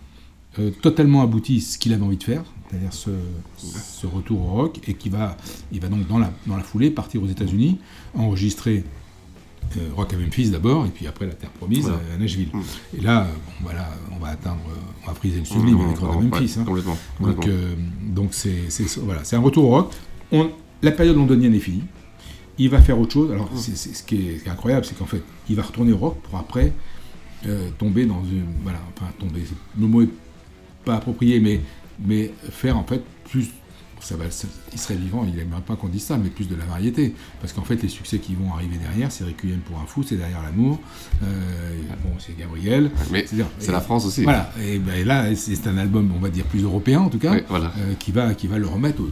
euh, 0.58 0.70
totalement 0.82 1.22
abouti 1.22 1.60
ce 1.60 1.78
qu'il 1.78 1.92
avait 1.92 2.02
envie 2.02 2.16
de 2.16 2.24
faire, 2.24 2.42
c'est-à-dire 2.68 2.92
ce, 2.92 4.06
retour 4.08 4.40
au 4.42 4.50
rock, 4.50 4.80
et 4.88 4.94
qu'il 4.94 5.12
va, 5.12 5.36
il 5.70 5.80
va 5.80 5.86
donc 5.86 6.08
dans 6.08 6.18
la, 6.18 6.32
dans 6.48 6.56
la 6.56 6.64
foulée 6.64 6.90
partir 6.90 7.22
aux 7.22 7.28
États-Unis, 7.28 7.78
enregistrer 8.16 8.82
Rock 9.94 10.12
à 10.14 10.16
Memphis 10.16 10.50
d'abord, 10.50 10.87
et 10.87 10.88
puis 10.90 11.07
après 11.07 11.26
La 11.26 11.33
Terre 11.35 11.50
Promise 11.50 11.83
Voilà. 11.83 11.98
à, 12.14 12.18
Nashville. 12.18 12.48
Mm. 12.52 12.61
Et 12.96 13.00
là, 13.00 13.22
euh, 13.22 13.24
bon, 13.24 13.52
voilà, 13.62 13.88
on 14.14 14.18
va 14.18 14.28
atteindre, 14.28 14.61
euh, 14.70 14.74
on 15.04 15.07
va 15.09 15.14
friser 15.14 15.38
le 15.40 15.44
sublime 15.44 15.76
Mm, 15.76 15.81
avec 15.87 15.98
Rock 15.98 16.11
à 16.16 16.20
Memphis. 16.20 16.57
hein. 16.59 16.64
complètement, 16.64 16.96
Donc, 17.20 17.35
complètement. 17.37 17.54
euh, 17.54 17.74
donc 18.14 18.28
c'est, 18.33 18.68
voilà, 19.02 19.22
un 19.33 19.38
retour 19.40 19.64
au 19.64 19.68
rock. 19.70 19.92
On- 20.33 20.50
la 20.83 20.90
période 20.92 21.16
londonienne 21.16 21.54
est 21.54 21.59
finie. 21.61 21.83
Il 22.59 22.70
va 22.70 22.81
faire 22.81 22.98
autre 22.98 23.12
chose. 23.12 23.31
Alors, 23.33 23.48
c'est, 23.54 23.76
c'est- 23.76 23.94
ce, 23.94 24.02
qui 24.02 24.16
est, 24.16 24.38
ce 24.38 24.42
qui 24.42 24.48
est 24.48 24.52
incroyable, 24.52 24.85
c'est 24.85 24.96
qu'en 24.98 25.07
fait, 25.07 25.22
il 25.48 25.54
va 25.57 25.62
retourner 25.62 25.92
au 25.92 25.96
rock 25.98 26.20
pour 26.22 26.38
après 26.38 26.72
euh, 27.46 27.68
tomber 27.78 28.04
dans 28.04 28.22
une. 28.24 28.46
Voilà, 28.64 28.81
enfin, 28.96 29.11
tomber, 29.18 29.42
le 29.78 29.87
mot 29.87 30.02
est 30.02 30.09
pas 30.85 30.96
approprié, 30.96 31.38
mais, 31.40 31.61
mais 32.04 32.33
faire 32.50 32.76
en 32.76 32.85
fait 32.85 33.02
plus. 33.31 33.50
Ça 34.00 34.16
va, 34.16 34.30
ça- 34.30 34.46
il 34.72 34.78
serait 34.78 34.94
vivant, 34.94 35.26
il 35.28 35.34
n'aimerait 35.37 35.61
pas 35.61 35.74
qu'on 35.76 35.88
dise 35.88 36.04
ça, 36.04 36.16
mais 36.16 36.30
plus 36.30 36.48
de 36.48 36.54
la 36.54 36.64
variété. 36.64 37.14
Parce 37.40 37.52
qu'en 37.52 37.62
fait, 37.64 37.82
les 37.82 37.88
succès 37.88 38.18
qui 38.18 38.34
vont 38.34 38.52
arriver 38.54 38.76
derrière, 38.76 39.11
c'est 39.11 39.24
Requiem 39.24 39.58
pour 39.61 39.78
un 39.80 39.87
fou, 39.87 40.02
c'est 40.02 40.16
derrière 40.16 40.42
l'amour, 40.42 40.78
euh, 41.22 41.26
bon, 42.04 42.11
c'est 42.18 42.37
Gabriel. 42.38 42.90
Mais 43.11 43.26
c'est 43.58 43.72
la 43.72 43.80
France 43.80 44.06
aussi. 44.06 44.22
Voilà, 44.22 44.52
et 44.62 44.78
ben 44.78 45.04
là, 45.06 45.34
c'est 45.34 45.66
un 45.66 45.76
album, 45.78 46.11
on 46.16 46.20
va 46.20 46.28
dire, 46.30 46.44
plus 46.44 46.62
européen 46.62 47.00
en 47.00 47.08
tout 47.08 47.18
cas, 47.18 47.32
Oui, 47.32 47.42
voilà. 47.48 47.72
euh, 47.78 47.94
qui, 47.98 48.12
va, 48.12 48.34
qui 48.34 48.46
va 48.46 48.58
le 48.58 48.66
remettre 48.66 49.02
au, 49.02 49.08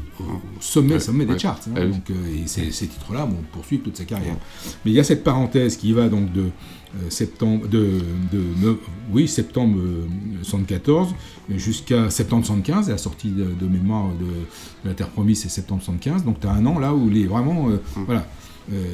sommet, 0.60 0.94
Ouais, 0.94 1.00
sommet 1.00 1.26
des 1.26 1.38
charts. 1.38 1.60
hein. 1.68 1.72
Oui. 1.76 1.90
donc, 1.90 2.10
euh, 2.10 2.44
et 2.44 2.46
ces, 2.46 2.70
titres-là 2.70 3.24
vont 3.24 3.42
poursuivre 3.52 3.82
toute 3.84 3.96
sa 3.96 4.04
carrière. 4.04 4.36
Mais 4.84 4.90
il 4.92 4.94
y 4.94 5.00
a 5.00 5.04
cette 5.04 5.24
parenthèse 5.24 5.76
qui 5.76 5.92
va 5.92 6.08
donc 6.08 6.32
de 6.32 6.46
septembre, 7.08 7.66
de, 7.68 8.00
de 8.32 8.78
oui, 9.12 9.28
septembre 9.28 9.78
euh, 9.78 10.06
74 10.42 11.14
jusqu'à 11.56 12.10
septembre 12.10 12.44
75, 12.44 12.88
la 12.90 12.98
sortie 12.98 13.30
de, 13.30 13.44
de 13.44 13.66
mémoire 13.66 14.08
de, 14.18 14.88
La 14.88 14.94
Terre 14.94 15.08
Promise, 15.10 15.40
c'est 15.42 15.48
septembre 15.48 15.82
75. 15.82 16.24
Donc 16.24 16.40
tu 16.40 16.46
as 16.46 16.52
un 16.52 16.64
an 16.66 16.78
là 16.78 16.94
où 16.94 17.08
il 17.10 17.18
est 17.22 17.26
vraiment. 17.26 17.68
euh, 17.70 17.76
Mm. 17.96 18.04
Voilà. 18.06 18.26
Euh, 18.72 18.84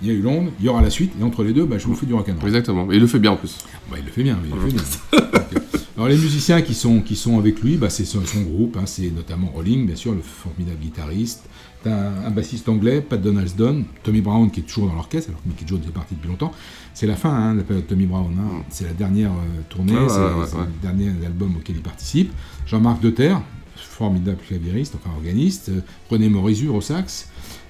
il 0.00 0.08
y 0.08 0.10
a 0.10 0.14
eu 0.14 0.20
Londres, 0.22 0.50
il 0.58 0.66
y 0.66 0.68
aura 0.68 0.82
la 0.82 0.90
suite, 0.90 1.12
et 1.20 1.22
entre 1.22 1.44
les 1.44 1.52
deux, 1.52 1.64
bah, 1.64 1.78
je 1.78 1.86
vous 1.86 1.94
fais 1.94 2.06
du 2.06 2.12
rock'n'roll. 2.14 2.44
Exactement. 2.48 2.90
Et 2.90 2.96
il 2.96 3.00
le 3.00 3.06
fait 3.06 3.20
bien 3.20 3.30
en 3.32 3.36
plus. 3.36 3.56
Bah, 3.88 3.96
il 4.00 4.04
le 4.04 4.10
fait 4.10 4.24
bien, 4.24 4.36
il 4.44 4.50
le 4.52 4.60
fait 4.68 4.74
bien. 4.74 5.60
Alors 6.02 6.10
les 6.10 6.20
musiciens 6.20 6.62
qui 6.62 6.74
sont, 6.74 7.00
qui 7.00 7.14
sont 7.14 7.38
avec 7.38 7.62
lui, 7.62 7.76
bah, 7.76 7.88
c'est 7.88 8.04
son, 8.04 8.26
son 8.26 8.40
groupe, 8.40 8.76
hein, 8.76 8.86
c'est 8.86 9.08
notamment 9.12 9.52
Rolling, 9.54 9.86
bien 9.86 9.94
sûr, 9.94 10.12
le 10.12 10.20
formidable 10.20 10.80
guitariste, 10.80 11.44
un, 11.86 12.26
un 12.26 12.30
bassiste 12.32 12.68
anglais, 12.68 13.00
Pat 13.00 13.22
Donaldson, 13.22 13.84
Tommy 14.02 14.20
Brown 14.20 14.50
qui 14.50 14.58
est 14.58 14.62
toujours 14.64 14.88
dans 14.88 14.96
l'orchestre, 14.96 15.30
alors 15.30 15.40
que 15.44 15.48
Mickey 15.48 15.64
Jones 15.64 15.82
est 15.86 15.92
parti 15.92 16.16
depuis 16.16 16.28
longtemps. 16.28 16.50
C'est 16.92 17.06
la 17.06 17.14
fin 17.14 17.30
hein, 17.32 17.52
de 17.52 17.58
la 17.58 17.62
période 17.62 17.86
Tommy 17.86 18.06
Brown, 18.06 18.36
hein. 18.36 18.64
c'est 18.68 18.82
la 18.82 18.94
dernière 18.94 19.30
euh, 19.30 19.62
tournée, 19.68 19.92
c'est 19.92 20.18
ouais, 20.18 20.46
c'est 20.48 20.56
ouais. 20.56 20.64
le 20.64 20.82
dernier 20.82 21.24
album 21.24 21.54
auquel 21.56 21.76
il 21.76 21.82
participe. 21.82 22.32
Jean-Marc 22.66 23.00
Deterre, 23.00 23.40
formidable 23.76 24.38
clavieriste, 24.48 24.96
enfin 24.96 25.14
organiste, 25.14 25.68
euh, 25.68 25.82
René 26.10 26.28
Morizur 26.28 26.74
au 26.74 26.80
sax, 26.80 27.28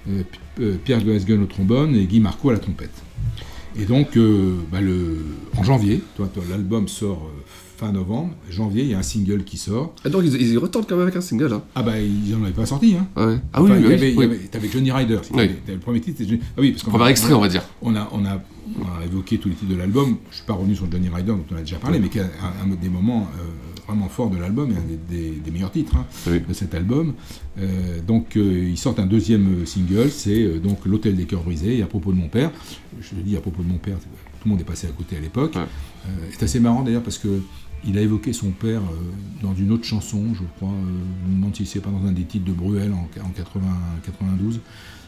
euh, 0.09 0.23
euh, 0.59 0.77
Pierre 0.83 1.03
Glasgow 1.03 1.39
au 1.39 1.45
trombone 1.45 1.95
et 1.95 2.07
Guy 2.07 2.19
Marco 2.19 2.49
à 2.49 2.53
la 2.53 2.59
trompette. 2.59 3.03
Et 3.75 3.85
donc, 3.85 4.17
euh, 4.17 4.55
bah, 4.71 4.81
le, 4.81 5.17
en 5.57 5.63
janvier, 5.63 6.01
toi, 6.15 6.29
toi, 6.31 6.43
l'album 6.47 6.87
sort 6.87 7.29
fin 7.85 7.91
novembre. 7.91 8.33
Janvier, 8.49 8.83
il 8.83 8.89
y 8.89 8.93
a 8.93 8.99
un 8.99 9.03
single 9.03 9.43
qui 9.43 9.57
sort. 9.57 9.93
Ah, 10.05 10.09
donc 10.09 10.23
ils, 10.25 10.41
ils 10.41 10.57
retentent 10.57 10.87
quand 10.87 10.95
même 10.95 11.03
avec 11.03 11.15
un 11.15 11.21
single. 11.21 11.51
Hein. 11.53 11.63
Ah 11.75 11.83
bah, 11.83 11.99
ils 11.99 12.31
n'en 12.37 12.43
avaient 12.43 12.53
pas 12.53 12.65
sorti. 12.65 12.95
Hein. 12.95 13.07
Ouais. 13.17 13.37
Ah 13.51 13.61
oui, 13.61 13.71
Enfin, 13.71 13.81
oui, 13.85 14.13
oui. 14.17 14.23
avait- 14.25 14.37
T'avais 14.51 14.69
Johnny 14.69 14.91
Rider. 14.91 15.19
Oui. 15.33 15.49
Le 15.67 15.77
premier 15.79 16.01
titre, 16.01 16.23
Johnny- 16.23 16.39
Ah 16.57 16.61
oui, 16.61 16.71
parce 16.71 16.83
qu'on 16.83 16.91
Premier 16.91 17.09
extrait, 17.09 17.33
on 17.33 17.41
va 17.41 17.47
dire. 17.49 17.63
On 17.81 17.95
a, 17.95 18.09
on, 18.13 18.25
a, 18.25 18.41
on 18.79 18.83
a 19.01 19.05
évoqué 19.05 19.37
tous 19.37 19.49
les 19.49 19.55
titres 19.55 19.71
de 19.71 19.77
l'album. 19.77 20.17
Je 20.31 20.35
suis 20.37 20.45
pas 20.45 20.53
revenu 20.53 20.75
sur 20.75 20.89
Johnny 20.91 21.09
Rider, 21.09 21.31
dont 21.31 21.43
on 21.51 21.55
a 21.55 21.59
déjà 21.61 21.77
parlé, 21.77 21.99
mais 21.99 22.09
qui 22.09 22.19
est 22.19 22.21
un, 22.21 22.67
des 22.81 22.89
moments 22.89 23.27
euh, 23.37 23.83
vraiment 23.87 24.07
forts 24.07 24.29
de 24.29 24.37
l'album 24.37 24.71
et 24.71 24.75
un 24.75 24.81
des, 25.11 25.31
des- 25.31 25.39
des 25.39 25.51
meilleurs 25.51 25.71
titres 25.71 25.95
hein, 25.97 26.05
de 26.47 26.53
cet 26.53 26.73
album. 26.73 27.13
Euh, 27.59 27.99
donc, 28.07 28.37
euh, 28.37 28.69
ils 28.69 28.77
sortent 28.77 28.99
un 28.99 29.05
deuxième 29.05 29.65
single, 29.65 30.09
c'est 30.09 30.59
donc 30.59 30.85
L'Hôtel 30.85 31.15
des 31.15 31.25
Cœurs 31.25 31.43
Brisés. 31.43 31.77
Et 31.77 31.83
à 31.83 31.87
propos 31.87 32.11
de 32.13 32.17
mon 32.17 32.29
père, 32.29 32.51
je 33.01 33.15
le 33.15 33.21
dis 33.23 33.35
à 33.35 33.41
propos 33.41 33.61
de 33.63 33.67
mon 33.67 33.77
père, 33.77 33.97
tout 33.97 34.45
le 34.45 34.51
monde 34.51 34.61
est 34.61 34.65
passé 34.65 34.87
à 34.87 34.91
côté 34.91 35.17
à 35.17 35.19
l'époque. 35.19 35.55
Euh, 35.55 36.09
c'est 36.31 36.43
assez 36.43 36.59
marrant 36.59 36.81
d'ailleurs 36.83 37.03
parce 37.03 37.17
que 37.17 37.27
il 37.85 37.97
a 37.97 38.01
évoqué 38.01 38.33
son 38.33 38.51
père 38.51 38.81
euh, 38.81 39.41
dans 39.41 39.53
une 39.55 39.71
autre 39.71 39.83
chanson, 39.85 40.33
je 40.33 40.43
crois, 40.57 40.69
euh, 40.69 40.83
je 41.25 41.29
me 41.31 41.35
demande 41.35 41.55
si 41.55 41.65
c'est 41.65 41.79
pas 41.81 41.89
dans 41.89 42.05
un 42.05 42.11
des 42.11 42.23
titres 42.23 42.45
de 42.45 42.53
Bruel 42.53 42.93
en, 42.93 43.07
en 43.23 43.29
80, 43.29 43.61
92. 44.05 44.59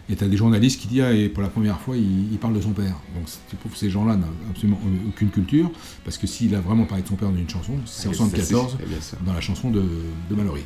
Et 0.08 0.16
tu 0.16 0.24
as 0.24 0.28
des 0.28 0.38
journalistes 0.38 0.80
qui 0.80 0.88
disent, 0.88 1.02
ah, 1.02 1.14
et 1.14 1.30
pour 1.30 1.42
la 1.42 1.50
première 1.50 1.80
fois, 1.80 1.98
il, 1.98 2.32
il 2.32 2.38
parle 2.38 2.54
de 2.54 2.62
son 2.62 2.74
père. 2.74 2.96
Donc 3.16 3.26
tu 3.50 3.56
trouves 3.56 3.72
que 3.72 3.78
ces 3.78 3.90
gens-là 3.90 4.16
n'ont 4.16 4.28
absolument 4.52 4.80
aucune 5.08 5.30
culture, 5.30 5.72
parce 6.04 6.20
que 6.20 6.28
s'il 6.28 6.54
a 6.54 6.60
vraiment 6.62 6.86
parlé 6.86 7.02
de 7.02 7.08
son 7.08 7.16
père 7.16 7.32
dans 7.32 7.38
une 7.38 7.50
chanson, 7.50 7.74
c'est 7.86 8.08
en 8.10 8.12
Ah, 8.12 8.16
sûr, 8.16 8.26
74, 8.28 8.78
bien 8.88 9.02
sûr. 9.02 9.18
dans 9.26 9.34
la 9.34 9.42
chanson 9.42 9.72
de, 9.72 9.82
de 10.30 10.36
Mallory, 10.36 10.62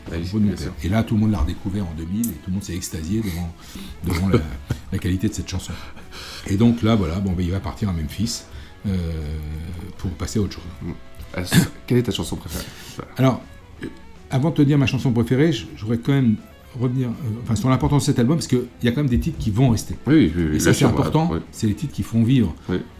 sûr. 0.57 0.73
Et 0.83 0.89
là, 0.89 1.03
tout 1.03 1.13
le 1.15 1.21
monde 1.21 1.31
l'a 1.31 1.39
redécouvert 1.39 1.85
en 1.87 1.93
2000, 1.97 2.27
et 2.27 2.29
tout 2.31 2.37
le 2.47 2.53
monde 2.53 2.63
s'est 2.63 2.75
extasié 2.75 3.21
devant, 3.21 3.53
devant 4.05 4.27
la, 4.27 4.39
la 4.91 4.97
qualité 4.97 5.29
de 5.29 5.33
cette 5.33 5.47
chanson. 5.49 5.71
Et 6.47 6.57
donc 6.57 6.81
là, 6.83 6.95
voilà, 6.95 7.21
bon, 7.21 7.31
ben, 7.31 7.45
il 7.45 7.51
va 7.51 7.61
partir 7.61 7.87
à 7.87 7.93
Memphis 7.93 8.41
euh, 8.87 8.97
pour 9.99 10.11
passer 10.11 10.39
à 10.39 10.41
autre 10.41 10.55
chose. 10.55 10.93
Euh, 11.37 11.43
Quelle 11.87 11.97
est 11.99 12.03
ta 12.03 12.11
chanson 12.11 12.35
préférée 12.35 12.65
Alors, 13.17 13.41
euh, 13.83 13.87
avant 14.31 14.49
de 14.49 14.55
te 14.55 14.61
dire 14.61 14.77
ma 14.77 14.85
chanson 14.87 15.11
préférée, 15.11 15.51
je, 15.51 15.65
je 15.75 15.81
voudrais 15.81 15.97
quand 15.99 16.13
même 16.13 16.35
revenir 16.79 17.09
euh, 17.09 17.11
enfin, 17.43 17.55
sur 17.55 17.69
l'importance 17.69 18.03
de 18.03 18.05
cet 18.07 18.19
album, 18.19 18.37
parce 18.37 18.47
qu'il 18.47 18.61
y 18.83 18.87
a 18.87 18.91
quand 18.91 19.01
même 19.01 19.09
des 19.09 19.19
titres 19.19 19.37
qui 19.39 19.49
vont 19.51 19.69
rester. 19.69 19.95
Oui, 20.07 20.31
oui, 20.35 20.43
oui, 20.51 20.55
Et 20.55 20.59
ça, 20.59 20.73
c'est 20.73 20.85
important, 20.85 21.31
c'est 21.51 21.67
les 21.67 21.73
titres 21.73 21.93
qui 21.93 22.03
font 22.03 22.23
vivre 22.23 22.53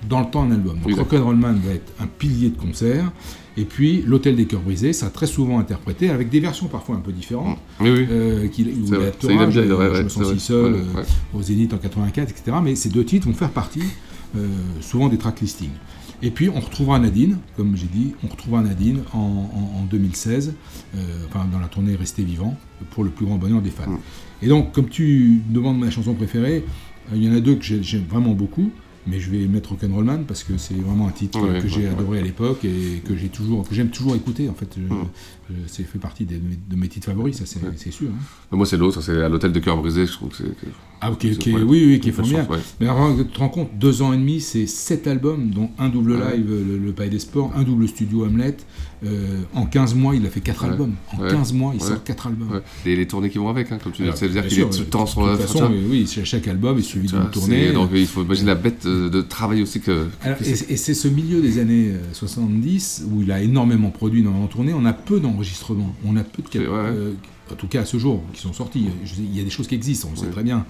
dans 0.07 0.21
le 0.21 0.25
temps 0.27 0.43
un 0.43 0.51
album. 0.51 0.79
Donc. 0.79 0.95
Rock'n'Roll 0.97 1.35
Man 1.35 1.59
va 1.63 1.73
être 1.73 1.91
un 1.99 2.07
pilier 2.07 2.49
de 2.49 2.57
concert, 2.57 3.11
et 3.57 3.65
puis 3.65 4.03
L'Hôtel 4.05 4.35
des 4.35 4.45
Cœurs 4.45 4.61
Brisés 4.61 4.93
sera 4.93 5.11
très 5.11 5.27
souvent 5.27 5.59
interprété 5.59 6.09
avec 6.09 6.29
des 6.29 6.39
versions 6.39 6.67
parfois 6.67 6.95
un 6.95 6.99
peu 6.99 7.11
différentes. 7.11 7.57
Oui, 7.81 7.89
oui. 7.91 8.07
Euh, 8.09 8.47
a 8.47 9.21
Ça, 9.21 9.31
aime 9.31 9.49
bien, 9.49 9.61
euh, 9.61 9.77
ouais, 9.77 9.89
Je 9.89 9.97
ouais, 9.97 10.03
me 10.03 10.09
sens 10.09 10.33
si 10.33 10.39
seul, 10.39 10.73
Ouais, 10.73 10.79
euh, 10.79 10.97
ouais. 10.99 11.05
au 11.33 11.41
Zénith 11.41 11.73
en 11.73 11.77
84, 11.77 12.29
etc. 12.31 12.57
Mais 12.63 12.75
ces 12.75 12.89
deux 12.89 13.03
titres 13.03 13.27
vont 13.27 13.33
faire 13.33 13.49
partie 13.51 13.83
euh, 14.37 14.47
souvent 14.81 15.09
des 15.09 15.17
track 15.17 15.41
listings. 15.41 15.69
Et 16.21 16.31
puis 16.31 16.49
on 16.49 16.59
retrouvera 16.59 16.99
Nadine, 16.99 17.37
comme 17.55 17.77
j'ai 17.77 17.87
dit, 17.87 18.13
on 18.23 18.27
retrouvera 18.27 18.61
Nadine 18.61 18.99
en, 19.13 19.17
en- 19.19 19.79
en 19.79 19.83
2016, 19.89 20.53
euh, 20.95 20.97
enfin 21.27 21.45
dans 21.51 21.59
la 21.59 21.67
tournée 21.67 21.95
Rester 21.95 22.23
vivant, 22.23 22.57
pour 22.91 23.03
le 23.03 23.09
plus 23.09 23.25
grand 23.25 23.37
bonheur 23.37 23.61
des 23.61 23.69
fans. 23.69 23.85
Et 24.41 24.47
donc, 24.47 24.71
comme 24.73 24.89
tu 24.89 25.41
me 25.49 25.53
demandes 25.53 25.79
ma 25.79 25.89
chanson 25.91 26.13
préférée, 26.13 26.65
euh, 27.11 27.15
il 27.15 27.23
y 27.23 27.29
en 27.29 27.33
a 27.35 27.39
deux 27.39 27.55
que 27.55 27.63
j'ai- 27.63 27.81
j'aime 27.83 28.03
vraiment 28.09 28.33
beaucoup, 28.33 28.69
mais 29.07 29.19
je 29.19 29.31
vais 29.31 29.47
mettre 29.47 29.69
Rock'n'Roll 29.69 30.03
Man 30.03 30.25
parce 30.27 30.43
que 30.43 30.57
c'est 30.57 30.75
vraiment 30.75 31.07
un 31.07 31.11
titre 31.11 31.41
Ouais, 31.41 31.59
que 31.61 31.67
j'ai 31.69 31.83
ouais, 31.83 31.87
adoré 31.87 32.19
à 32.19 32.21
l'époque 32.21 32.63
et 32.65 33.01
que 33.05 33.15
j'ai 33.15 33.29
toujours, 33.29 33.67
que 33.67 33.73
j'aime 33.73 33.89
toujours 33.89 34.15
écouter. 34.15 34.49
En 34.49 34.53
fait, 34.53 34.75
je- 34.77 34.93
c'est 35.67 35.83
fait 35.83 35.99
partie 35.99 36.25
de 36.25 36.39
mes 36.75 36.87
titres 36.87 37.07
favoris, 37.07 37.37
ça 37.37 37.43
c'est 37.45 37.91
sûr. 37.91 38.09
hein. 38.09 38.55
Moi, 38.55 38.65
c'est 38.65 38.77
l'autre, 38.77 39.01
c'est 39.01 39.21
à 39.23 39.29
l'hôtel 39.29 39.51
de 39.51 39.59
cœur 39.59 39.77
brisé, 39.77 40.05
je 40.05 40.11
trouve 40.13 40.29
que 40.29 40.37
c'est. 40.37 40.45
Ah, 41.01 41.11
ok, 41.11 41.25
ok, 41.31 41.37
c'est- 41.41 41.53
ouais. 41.53 41.61
oui, 41.61 41.85
oui, 41.87 41.99
qui 42.01 42.09
est 42.09 42.11
formidable. 42.11 42.51
ouais. 42.51 42.59
Mais 42.81 42.87
alors, 42.87 43.15
tu 43.17 43.25
te 43.25 43.39
rends 43.39 43.47
compte, 43.49 43.69
deux 43.79 44.01
ans 44.01 44.11
et 44.11 44.17
demi, 44.17 44.41
c'est 44.41 44.67
sept 44.67 45.07
albums, 45.07 45.49
dont 45.51 45.69
un 45.79 45.87
double 45.89 46.13
Ouais. 46.13 46.37
live, 46.37 46.45
le, 46.49 46.77
le 46.77 46.91
Palais 46.91 47.09
des 47.09 47.19
Sports, 47.19 47.53
un 47.55 47.63
double 47.63 47.87
studio 47.87 48.25
Hamlet. 48.25 48.57
Euh, 49.05 49.39
en 49.53 49.65
15 49.65 49.95
mois, 49.95 50.13
il 50.13 50.25
a 50.25 50.29
fait 50.29 50.41
quatre 50.41 50.65
albums. 50.65 50.93
En 51.17 51.21
Ouais. 51.21 51.29
15 51.31 51.53
mois, 51.53 51.71
il 51.73 51.79
sort 51.81 52.03
quatre 52.03 52.27
albums. 52.27 52.59
Et 52.85 52.97
les 52.97 53.07
tournées 53.07 53.29
qui 53.29 53.37
vont 53.37 53.47
avec, 53.47 53.71
hein, 53.71 53.77
comme 53.81 53.93
tu 53.93 54.01
dis, 54.03 54.09
c'est-à-dire 54.13 54.41
bien 54.41 54.49
qu'il 54.49 54.59
est 54.59 54.69
tout 54.69 54.77
le 54.79 54.83
euh, 54.83 54.89
temps 54.89 55.05
sur 55.05 55.25
la 55.25 55.37
façon, 55.37 55.69
oui, 55.71 55.85
oui, 55.89 56.05
chaque- 56.05 56.25
chaque 56.25 56.47
album 56.49 56.77
est 56.77 56.81
suivi 56.81 57.07
d'une 57.07 57.29
tournée. 57.31 57.71
Donc 57.71 57.91
il 57.93 58.05
faut 58.05 58.23
imaginer 58.23 58.47
la 58.47 58.55
bête 58.55 58.85
euh, 58.85 59.09
de 59.09 59.21
travail 59.21 59.61
aussi 59.61 59.79
que. 59.79 60.07
Alors, 60.21 60.37
et 60.41 60.53
c'est. 60.75 60.93
ce 60.93 61.07
milieu 61.07 61.39
des 61.41 61.59
années 61.59 61.91
euh, 61.93 61.99
70 62.11 63.05
où 63.09 63.21
il 63.21 63.31
a 63.31 63.41
énormément 63.41 63.89
produit, 63.89 64.19
énormément 64.19 64.47
tourné. 64.47 64.73
On 64.73 64.83
a 64.83 64.91
peu 64.91 65.21
d'enregistrements, 65.21 65.38
on 66.05 66.15
a 66.15 66.23
peu 66.23 66.41
de 66.41 66.59
ouais. 66.59 66.67
euh, 66.69 67.13
en 67.51 67.55
tout 67.55 67.67
cas 67.67 67.81
à 67.81 67.85
ce 67.85 67.97
jour, 67.97 68.23
qui 68.33 68.41
sont 68.41 68.53
sortis. 68.53 68.89
Je 69.03 69.15
sais, 69.15 69.21
il 69.21 69.35
y 69.35 69.41
a 69.41 69.43
des 69.43 69.49
choses 69.49 69.67
qui 69.67 69.75
existent, 69.75 70.07
on 70.09 70.11
le 70.11 70.17
sait 70.17 70.29
très 70.29 70.43
bien. 70.43 70.65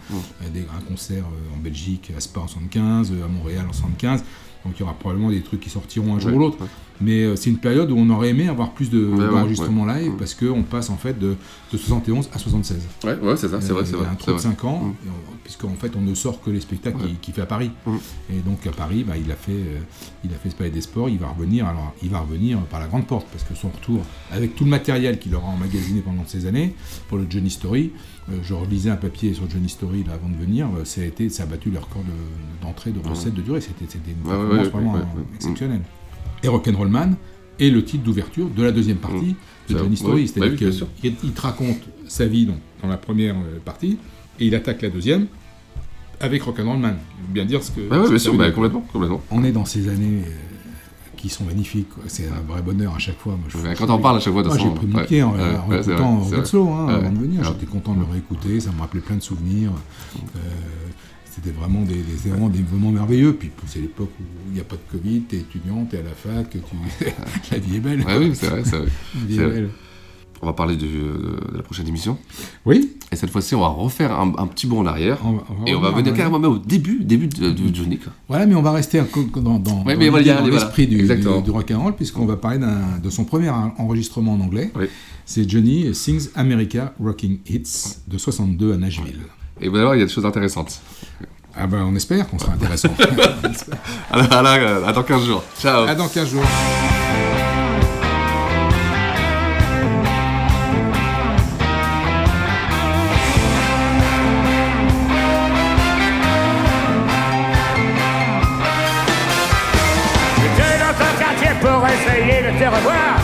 Des, 0.54 0.62
un 0.62 0.82
concert 0.88 1.26
euh, 1.26 1.56
en 1.56 1.58
Belgique, 1.58 2.12
à 2.16 2.20
Spa 2.20 2.42
en 2.42 2.48
75, 2.48 3.12
euh, 3.12 3.26
à 3.26 3.28
Montréal 3.28 3.66
en 3.70 3.74
75. 3.74 4.24
Donc 4.66 4.74
il 4.76 4.80
y 4.80 4.84
aura 4.84 4.94
probablement 4.94 5.30
des 5.30 5.42
trucs 5.42 5.62
qui 5.62 5.70
sortiront 5.70 6.16
un 6.16 6.20
jour 6.20 6.34
ou 6.34 6.40
l'autre. 6.40 6.58
Mais 7.02 7.24
euh, 7.24 7.36
c'est 7.36 7.50
une 7.50 7.58
période 7.60 7.90
où 7.92 7.96
on 7.98 8.10
aurait 8.10 8.30
aimé 8.30 8.48
avoir 8.50 8.72
plus 8.72 8.90
de- 8.90 9.00
Ouais, 9.06 9.26
ouais, 9.26 10.02
live 10.02 10.12
parce 10.18 10.34
qu'on 10.34 10.64
passe 10.64 10.90
en 10.90 10.98
fait 10.98 11.18
de, 11.18 11.36
de 11.72 11.78
71 11.78 12.30
à 12.34 12.38
76. 12.38 12.78
Ouais, 13.06 13.18
ouais, 13.22 13.38
c'est 13.38 13.48
ça, 13.48 13.62
c'est 13.62 13.72
vrai, 13.74 13.86
c'est 13.86 13.92
Il 13.92 13.96
y 13.96 13.98
vrai, 14.00 14.08
a 14.08 14.10
un 14.10 14.12
c'est 14.14 14.18
trou 14.20 14.32
de 14.32 14.36
vrai. 14.38 14.42
5 14.44 14.66
ans, 14.66 14.80
Mm. 14.84 15.10
puisqu'en 15.44 15.74
fait 15.76 15.92
on 15.96 16.02
ne 16.02 16.14
sort 16.14 16.42
que 16.42 16.50
les 16.50 16.60
spectacles 16.60 16.98
qu'il 17.22 17.34
fait 17.34 17.42
à 17.42 17.46
Paris. 17.46 17.72
Mm. 17.86 17.96
Et 18.34 18.40
donc 18.40 18.68
à 18.68 18.72
Paris, 18.72 19.04
bah, 19.08 19.14
il 19.18 19.32
a 19.32 19.36
fait, 19.36 19.52
euh, 19.54 19.80
il 20.26 20.32
a 20.34 20.36
fait 20.36 20.50
ce 20.50 20.56
Palais 20.56 20.70
des 20.72 20.82
Sports. 20.82 21.10
Il 21.10 21.20
va 21.20 21.28
revenir, 21.30 21.66
alors 21.68 21.94
il 22.04 22.10
va 22.10 22.20
revenir 22.20 22.60
par 22.66 22.80
la 22.80 22.88
grande 22.88 23.08
porte 23.08 23.28
parce 23.32 23.44
que 23.46 23.56
son 23.56 23.70
retour, 23.70 24.02
avec 24.32 24.56
tout 24.56 24.66
le 24.66 24.70
matériel 24.70 25.20
qu'il 25.20 25.34
aura 25.36 25.48
emmagasiné 25.48 26.02
pendant 26.02 26.24
ces 26.28 26.46
années 26.48 26.76
pour 27.08 27.18
le 27.18 27.26
Johnny 27.30 27.50
Story, 27.50 27.92
euh, 28.30 28.34
je 28.44 28.54
relisais 28.54 28.90
un 28.90 28.96
papier 28.98 29.34
sur 29.34 29.50
Johnny 29.50 29.70
Story 29.70 30.04
là, 30.06 30.14
avant 30.14 30.30
de 30.30 30.36
venir. 30.36 30.68
euh, 30.78 30.84
Ça 30.86 31.02
a 31.02 31.06
été, 31.06 31.30
ça 31.30 31.44
a 31.44 31.46
battu 31.46 31.70
le 31.72 31.80
record 31.80 32.04
de- 32.04 32.66
d'entrée 32.66 32.92
de, 32.92 33.00
recettes 33.08 33.34
de 33.34 33.42
durée. 33.42 33.62
C'était, 33.62 33.86
une 33.86 34.16
performance 34.28 34.68
vraiment 34.68 34.96
euh, 34.96 35.00
exceptionnelle. 35.36 35.82
Et 36.44 36.48
Rock'n'Roll 36.48 36.88
Man 36.90 37.16
est 37.60 37.70
le 37.70 37.84
titre 37.84 38.04
d'ouverture 38.04 38.48
de 38.50 38.64
la 38.64 38.72
deuxième 38.72 38.98
partie 38.98 39.36
de 39.68 39.74
Ça, 39.74 39.80
Johnny 39.80 39.90
ouais, 39.92 39.96
Story. 39.96 40.24
bah 40.26 40.32
C'est-à-dire 40.34 40.54
oui, 41.04 41.10
bien 41.10 41.12
qu'il 41.12 41.32
te 41.34 41.42
raconte 41.42 41.80
sa 42.08 42.26
vie 42.26 42.46
donc, 42.46 42.58
dans 42.82 42.88
la 42.88 42.98
première 42.98 43.36
euh, 43.36 43.60
partie 43.64 43.98
et 44.40 44.46
il 44.48 44.56
attaque 44.56 44.82
la 44.82 44.90
deuxième 44.90 45.28
avec 46.22 46.42
Rock'n'Roll 46.44 46.78
Man. 46.80 46.98
Bien 47.30 47.46
dire 47.46 47.64
ce 47.64 47.72
que. 47.72 47.82
Ouais, 47.82 47.88
ce 47.90 47.96
ouais, 48.04 48.10
bien 48.10 48.18
sûr, 48.20 48.34
bah, 48.36 48.52
complètement, 48.52 48.82
complètement. 48.92 49.22
On 49.32 49.44
est 49.44 49.52
dans 49.52 49.66
ces 49.66 49.88
années 49.90 50.24
euh, 50.26 50.32
qui 51.18 51.28
sont 51.30 51.44
magnifiques. 51.44 51.88
C'est 52.08 52.28
un 52.30 52.42
vrai 52.48 52.62
bonheur 52.62 52.96
à 52.96 53.00
chaque 53.00 53.18
fois. 53.18 53.34
Moi, 53.34 53.46
je- 53.50 53.58
Ouais, 53.58 53.74
quand 53.78 53.90
on 53.90 54.00
parle 54.00 54.18
à 54.18 54.20
chaque 54.22 54.34
fois, 54.34 54.44
de 54.44 54.50
j'ai 54.58 54.70
pris 54.70 54.88
mon 54.88 54.98
ouais. 54.98 55.06
pied 55.06 55.22
en, 55.24 55.34
Ouais, 55.34 55.42
ouais, 55.70 55.80
écoutant. 55.82 56.24
Slow 56.46 56.70
hein, 56.70 56.88
Ouais. 56.88 56.94
avant 56.94 57.12
de 57.12 57.20
venir. 57.20 57.42
Ouais. 57.42 57.48
J'étais 57.48 57.66
content 57.66 57.94
de 57.94 58.00
le 58.00 58.06
réécouter. 58.06 58.60
Ça 58.62 58.72
me 58.72 58.80
rappelait 58.80 59.02
plein 59.02 59.18
de 59.18 59.22
souvenirs. 59.22 59.72
Euh, 60.36 60.40
c'était 61.34 61.52
vraiment 61.52 61.82
des, 61.82 61.96
des- 61.96 62.30
vraiment 62.30 62.50
des 62.50 62.64
moments 62.72 62.92
merveilleux. 62.92 63.34
Puis 63.34 63.52
c'est 63.68 63.80
l'époque 63.80 64.12
où 64.20 64.24
il 64.50 64.54
n'y 64.56 64.60
a 64.60 64.64
pas 64.64 64.76
de 64.76 64.82
Covid, 64.98 65.22
t'es 65.22 65.38
étudiant, 65.38 65.86
t'es 65.90 65.98
à 66.00 66.04
la 66.04 66.10
fac, 66.12 66.50
tu... 66.52 66.60
la 67.52 67.58
vie 67.60 67.76
est 67.78 67.80
belle. 67.80 68.02
Ouais, 68.02 68.18
oui, 68.18 68.32
c'est 68.34 68.48
vrai, 68.48 68.62
c'est 68.64 68.78
vrai. 68.78 68.88
La 69.16 69.26
vie 69.28 69.36
C'est 69.36 69.42
est 69.42 69.46
vrai. 69.46 69.54
belle. 69.62 69.70
On 70.42 70.46
va 70.46 70.54
parler 70.54 70.78
de, 70.78 70.86
de 70.86 71.58
la 71.58 71.64
prochaine 71.64 71.86
émission. 71.90 72.18
Oui. 72.66 72.96
Et 73.12 73.18
cette 73.18 73.30
fois-ci, 73.30 73.56
on 73.56 73.60
va 73.60 73.68
refaire 73.68 74.18
un, 74.18 74.34
un 74.38 74.48
petit 74.48 74.68
bond 74.68 74.80
en 74.80 74.86
arrière. 74.86 75.18
On 75.26 75.34
va- 75.34 75.44
on 75.50 75.54
va 75.66 75.70
et 75.70 75.76
on 75.76 75.82
va 75.82 75.92
venir 75.92 76.14
carrément 76.14 76.40
même 76.40 76.52
au 76.52 76.58
début, 76.58 77.04
début 77.04 77.28
de, 77.28 77.52
de 77.52 77.76
Johnny. 77.76 77.98
quoi. 77.98 78.14
Voilà, 78.30 78.46
mais 78.46 78.56
on 78.56 78.62
va 78.62 78.72
rester 78.72 79.02
dans, 79.36 79.60
Ouais, 79.84 79.96
voilà, 80.10 80.42
l'esprit 80.50 80.88
du, 80.88 81.06
du, 81.06 81.42
du 81.44 81.52
rock'n'roll, 81.52 81.94
puisqu'on 81.98 82.26
va 82.26 82.38
parler 82.38 82.60
de 83.04 83.10
son 83.10 83.26
premier 83.26 83.50
enregistrement 83.50 84.34
en 84.36 84.40
anglais. 84.40 84.72
Oui. 84.78 84.86
C'est 85.26 85.48
Johnny 85.50 85.94
Sings 85.94 86.30
America 86.36 86.94
Rocking 87.02 87.40
Hits 87.48 87.98
de 88.08 88.18
62 88.18 88.74
à 88.74 88.78
Nashville. 88.78 89.20
Et 89.62 89.68
vous 89.68 89.76
allez 89.76 89.84
voir, 89.84 89.96
il 89.96 90.00
y 90.00 90.04
a 90.04 90.06
des 90.06 90.12
choses 90.12 90.26
intéressantes. 90.26 90.80
Ah 91.58 91.68
ben, 91.68 91.84
on 91.84 91.96
espère 91.96 92.28
qu'on 92.30 92.40
sera 92.40 92.54
intéressant. 92.54 92.90
Alors, 94.12 94.32
alors, 94.32 94.54
euh, 94.54 94.86
à 94.88 94.94
dans 94.94 95.04
15 95.04 95.26
jours. 95.26 95.44
Ciao. 95.60 95.88
à 95.88 95.96
dans 95.96 96.08
15 96.08 96.30
jours. 96.30 96.44
J'étais 110.38 110.80
dans 110.80 110.94
ton 110.94 111.12
quartier 111.20 111.52
pour 111.60 111.88
essayer 111.88 112.42
de 112.44 112.58
te 112.58 112.66
revoir. 112.66 113.20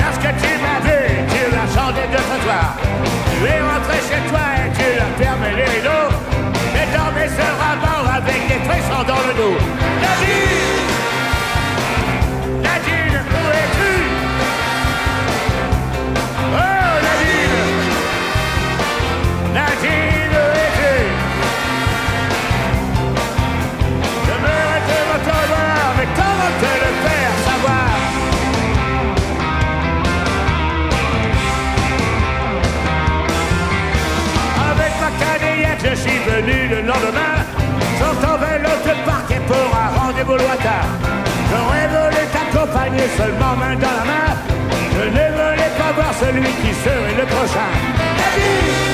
Lorsque 0.00 0.42
tu 0.42 0.50
m'as 0.62 0.80
vu, 0.80 1.00
tu 1.28 1.54
as 1.54 1.68
changé 1.74 2.02
de 2.10 2.16
trottoir. 2.16 2.76
Tu 3.38 3.44
es 3.46 3.60
rentré 3.60 3.96
chez 4.08 4.30
toi 4.30 4.53
Nadine 9.36 9.50
Nadine, 12.62 13.20
où 13.32 13.44
es-tu 13.60 13.94
Oh 16.52 16.92
Nadine 17.06 17.82
Nadine, 19.52 20.36
où 20.38 20.48
es-tu 20.62 20.94
Je 24.24 24.34
me 24.44 24.54
retourne 24.70 25.10
au 25.10 25.34
revoir, 25.42 25.84
mais 25.98 26.08
comment 26.14 26.52
te 26.60 26.72
le 26.84 26.90
faire 27.04 27.34
savoir 27.44 27.90
Avec 34.70 34.92
ma 35.00 35.10
cadillette, 35.24 35.82
je 35.90 35.94
suis 35.96 36.18
venu 36.20 36.68
le 36.68 36.80
lendemain 36.82 37.33
pour 39.46 39.70
un 39.76 39.98
rendez-vous 39.98 40.36
lointain. 40.36 40.84
J'aurais 41.50 41.88
voulu 41.88 42.22
t'accompagner 42.32 43.06
seulement 43.16 43.56
main 43.56 43.74
dans 43.76 43.96
la 44.00 44.04
main. 44.04 44.28
Je 44.92 45.04
ne 45.08 45.24
voulais 45.36 45.72
pas 45.78 45.92
voir 45.94 46.12
celui 46.14 46.50
qui 46.62 46.72
serait 46.82 47.14
le 47.18 47.26
prochain 47.26 48.93